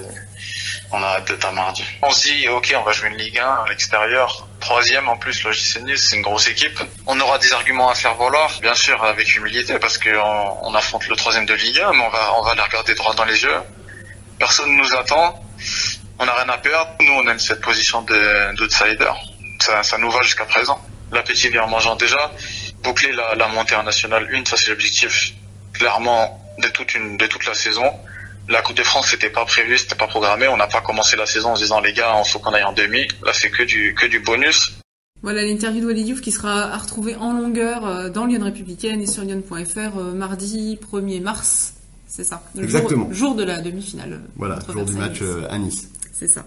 on 0.93 1.03
arrête 1.03 1.27
d'être 1.29 1.45
à 1.45 1.53
mardi. 1.53 1.85
On 2.03 2.11
se 2.11 2.29
dit, 2.29 2.49
ok, 2.49 2.75
on 2.79 2.83
va 2.83 2.93
jouer 2.93 3.09
une 3.09 3.17
Ligue 3.17 3.39
1 3.39 3.45
à 3.45 3.65
l'extérieur. 3.69 4.47
Troisième 4.61 5.09
en 5.09 5.17
plus, 5.17 5.43
l'OGC 5.45 5.83
Nice, 5.83 6.07
c'est 6.09 6.17
une 6.17 6.23
grosse 6.23 6.49
équipe. 6.49 6.79
On 7.07 7.19
aura 7.21 7.39
des 7.39 7.53
arguments 7.53 7.91
à 7.91 7.95
faire 7.95 8.15
valoir, 8.15 8.59
bien 8.61 8.75
sûr, 8.75 9.03
avec 9.05 9.35
humilité, 9.35 9.79
parce 9.79 9.99
qu'on 9.99 10.59
on 10.63 10.75
affronte 10.75 11.09
le 11.09 11.17
troisième 11.17 11.47
de 11.47 11.55
Ligue 11.55 11.81
1, 11.81 11.93
mais 11.93 12.05
on 12.05 12.11
va, 12.11 12.35
on 12.39 12.43
va 12.43 12.55
les 12.55 12.63
regarder 12.63 12.95
droit 12.95 13.15
dans 13.15 13.25
les 13.25 13.43
yeux. 13.43 13.61
Personne 14.39 14.77
nous 14.77 14.95
attend 14.95 15.41
on 16.21 16.27
n'a 16.27 16.35
rien 16.35 16.49
à 16.51 16.59
perdre. 16.59 16.93
Nous, 17.01 17.13
on 17.15 17.27
aime 17.29 17.39
cette 17.39 17.63
position 17.63 18.03
d'outsider. 18.03 19.11
Ça, 19.61 19.83
ça 19.83 19.99
nous 19.99 20.11
va 20.11 20.23
jusqu'à 20.23 20.45
présent. 20.45 20.79
L'appétit 21.13 21.49
vient 21.49 21.65
en 21.65 21.69
mangeant 21.69 21.97
déjà. 21.97 22.33
Boucler 22.83 23.13
la, 23.13 23.35
la 23.35 23.49
montée 23.49 23.75
en 23.75 23.83
National 23.83 24.29
1, 24.33 24.45
ça 24.45 24.57
c'est 24.57 24.71
l'objectif 24.71 25.35
clairement 25.73 26.41
de 26.63 26.69
toute, 26.69 26.95
une, 26.95 27.17
de 27.17 27.27
toute 27.27 27.47
la 27.47 27.55
saison. 27.55 27.85
la 28.49 28.63
Coupe 28.63 28.77
de 28.77 28.83
France 28.83 29.09
c'était 29.09 29.31
pas 29.31 29.45
prévu, 29.45 29.79
c'était 29.79 29.95
pas 29.95 30.07
programmé. 30.07 30.49
On 30.49 30.57
n'a 30.57 30.67
pas 30.67 30.81
commencé 30.81 31.17
la 31.17 31.27
saison 31.27 31.51
en 31.51 31.57
se 31.57 31.63
disant 31.63 31.81
les 31.81 31.93
gars, 31.93 32.21
il 32.25 32.29
faut 32.29 32.39
qu'on 32.39 32.53
aille 32.53 32.65
en 32.65 32.73
demi. 32.73 33.07
Là 33.25 33.33
c'est 33.33 33.51
que 33.51 33.63
du 33.63 33.95
que 33.95 34.07
du 34.07 34.21
bonus. 34.21 34.73
Voilà 35.23 35.43
l'interview 35.43 35.83
de 35.83 35.87
Wally 35.87 36.05
Diouf 36.05 36.21
qui 36.23 36.33
sera 36.33 36.73
à 36.73 36.79
retrouver 36.79 37.15
en 37.17 37.35
longueur 37.35 37.87
euh, 37.87 38.09
dans 38.09 38.25
Lyon 38.25 38.43
Républicaine 38.43 39.03
et 39.03 39.07
sur 39.07 39.23
lyon.fr 39.23 39.99
euh, 39.99 40.13
mardi 40.15 40.79
1er 40.91 41.21
mars. 41.21 41.75
C'est 42.07 42.25
ça. 42.25 42.43
Le 42.55 42.65
Exactement. 42.65 43.05
Jour, 43.13 43.15
jour 43.15 43.35
de 43.35 43.45
la 43.45 43.61
demi-finale. 43.61 44.21
Voilà, 44.37 44.59
jour 44.73 44.85
du 44.85 44.95
match 44.95 45.19
euh, 45.21 45.47
à 45.51 45.59
Nice. 45.59 45.89
C'est 46.13 46.27
ça. 46.29 46.47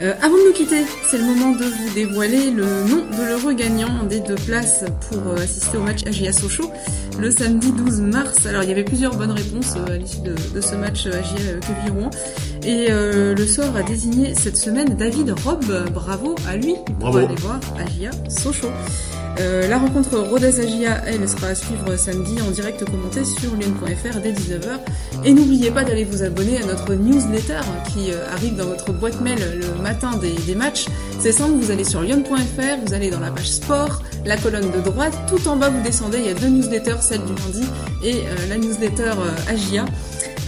Euh, 0.00 0.14
avant 0.22 0.36
de 0.36 0.46
nous 0.46 0.52
quitter, 0.52 0.84
c'est 1.08 1.18
le 1.18 1.24
moment 1.24 1.56
de 1.56 1.64
vous 1.64 1.94
dévoiler 1.94 2.52
le 2.52 2.62
nom 2.62 3.04
de 3.10 3.26
l'heureux 3.26 3.52
gagnant 3.54 4.04
des 4.04 4.20
deux 4.20 4.36
places 4.36 4.84
pour 5.08 5.32
euh, 5.32 5.36
assister 5.36 5.76
au 5.76 5.82
match 5.82 6.06
AGIA 6.06 6.32
Sochaux 6.32 6.70
le 7.18 7.32
samedi 7.32 7.72
12 7.72 8.02
mars. 8.02 8.46
Alors 8.46 8.62
il 8.62 8.68
y 8.68 8.72
avait 8.72 8.84
plusieurs 8.84 9.16
bonnes 9.16 9.32
réponses 9.32 9.74
euh, 9.76 9.94
à 9.94 9.96
l'issue 9.96 10.20
de, 10.20 10.60
ce 10.60 10.76
match 10.76 11.06
AGIA 11.06 11.58
Quevilly-Rouen. 11.66 12.10
Et 12.64 12.88
euh, 12.90 13.34
le 13.34 13.46
sort 13.46 13.76
a 13.76 13.82
désigné 13.82 14.34
cette 14.34 14.56
semaine 14.56 14.96
David 14.96 15.30
Robb. 15.44 15.64
Bravo 15.92 16.34
à 16.48 16.56
lui 16.56 16.74
pour 16.84 17.10
Bravo. 17.10 17.18
aller 17.18 17.34
voir 17.36 17.60
AGIA 17.78 18.10
Sochaux. 18.28 18.70
Euh, 19.40 19.68
la 19.68 19.78
rencontre 19.78 20.18
Rodez-Agia, 20.18 21.02
elle, 21.06 21.28
sera 21.28 21.48
à 21.48 21.54
suivre 21.54 21.96
samedi 21.96 22.40
en 22.42 22.50
direct 22.50 22.84
commenté 22.84 23.24
sur 23.24 23.54
lyon.fr 23.54 24.18
dès 24.20 24.32
19h. 24.32 24.80
Et 25.24 25.32
n'oubliez 25.32 25.70
pas 25.70 25.84
d'aller 25.84 26.04
vous 26.04 26.24
abonner 26.24 26.60
à 26.60 26.66
notre 26.66 26.94
newsletter 26.94 27.60
qui 27.92 28.10
euh, 28.10 28.32
arrive 28.32 28.56
dans 28.56 28.66
votre 28.66 28.92
boîte 28.92 29.20
mail 29.20 29.38
le 29.60 29.80
matin 29.80 30.16
des, 30.16 30.32
des 30.32 30.54
matchs. 30.56 30.86
C'est 31.20 31.32
simple, 31.32 31.52
vous 31.60 31.70
allez 31.70 31.84
sur 31.84 32.00
lyon.fr, 32.00 32.84
vous 32.84 32.94
allez 32.94 33.10
dans 33.10 33.20
la 33.20 33.30
page 33.30 33.50
sport, 33.50 34.02
la 34.24 34.36
colonne 34.36 34.70
de 34.70 34.80
droite, 34.80 35.16
tout 35.28 35.48
en 35.48 35.56
bas 35.56 35.68
vous 35.68 35.82
descendez, 35.82 36.18
il 36.18 36.26
y 36.26 36.30
a 36.30 36.34
deux 36.34 36.48
newsletters, 36.48 37.00
celle 37.00 37.22
du 37.24 37.34
lundi 37.34 37.66
et 38.04 38.16
euh, 38.26 38.48
la 38.48 38.58
newsletter 38.58 39.12
euh, 39.18 39.50
Agia. 39.52 39.84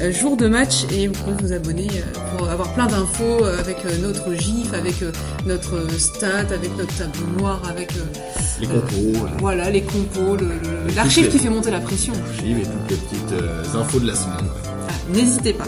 Euh, 0.02 0.12
jour 0.12 0.36
de 0.36 0.48
match 0.48 0.84
et 0.92 1.08
vous 1.08 1.14
pouvez 1.14 1.36
vous 1.48 1.52
abonner 1.52 1.88
euh, 1.88 2.36
pour 2.38 2.48
avoir 2.48 2.72
plein 2.72 2.86
d'infos 2.86 3.44
euh, 3.44 3.58
avec 3.58 3.76
notre 4.02 4.32
gif, 4.34 4.72
avec 4.72 4.94
notre 5.46 5.90
stat, 5.98 6.38
avec 6.38 6.76
notre 6.78 6.94
tableau 6.96 7.26
noir, 7.38 7.60
avec 7.68 7.92
euh, 7.92 8.00
Les 8.60 8.66
compos, 8.66 8.86
euh, 8.96 9.28
voilà 9.40 9.68
les 9.70 9.82
compos, 9.82 10.36
le- 10.36 10.46
le- 10.46 10.94
l'archive 10.96 11.28
qui 11.28 11.38
fait 11.38 11.50
monter 11.50 11.70
la 11.70 11.80
pression. 11.80 12.14
l'archive 12.14 12.58
et 12.58 12.62
toutes 12.62 12.90
les 12.90 12.96
petites 12.96 13.32
euh, 13.42 13.62
infos 13.80 14.00
de 14.00 14.06
la 14.06 14.14
semaine. 14.14 14.46
Ah, 14.88 14.92
N'hésitez 15.12 15.52
pas. 15.52 15.64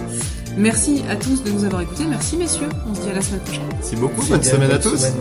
Merci 0.57 1.03
à 1.11 1.17
tous 1.17 1.43
de 1.45 1.51
nous 1.51 1.65
avoir 1.65 1.83
écoutés. 1.83 2.05
Merci 2.09 2.37
messieurs. 2.37 2.69
On 2.91 2.95
se 2.95 3.01
dit 3.03 3.11
à 3.11 3.15
la 3.15 3.23
semaine 3.23 3.41
prochaine. 3.41 3.63
Merci 3.73 3.97
beaucoup, 3.97 4.23
bonne 4.27 4.43
semaine 4.43 4.71
à 4.71 4.79
tous. 4.79 4.97
semaine. 4.97 5.13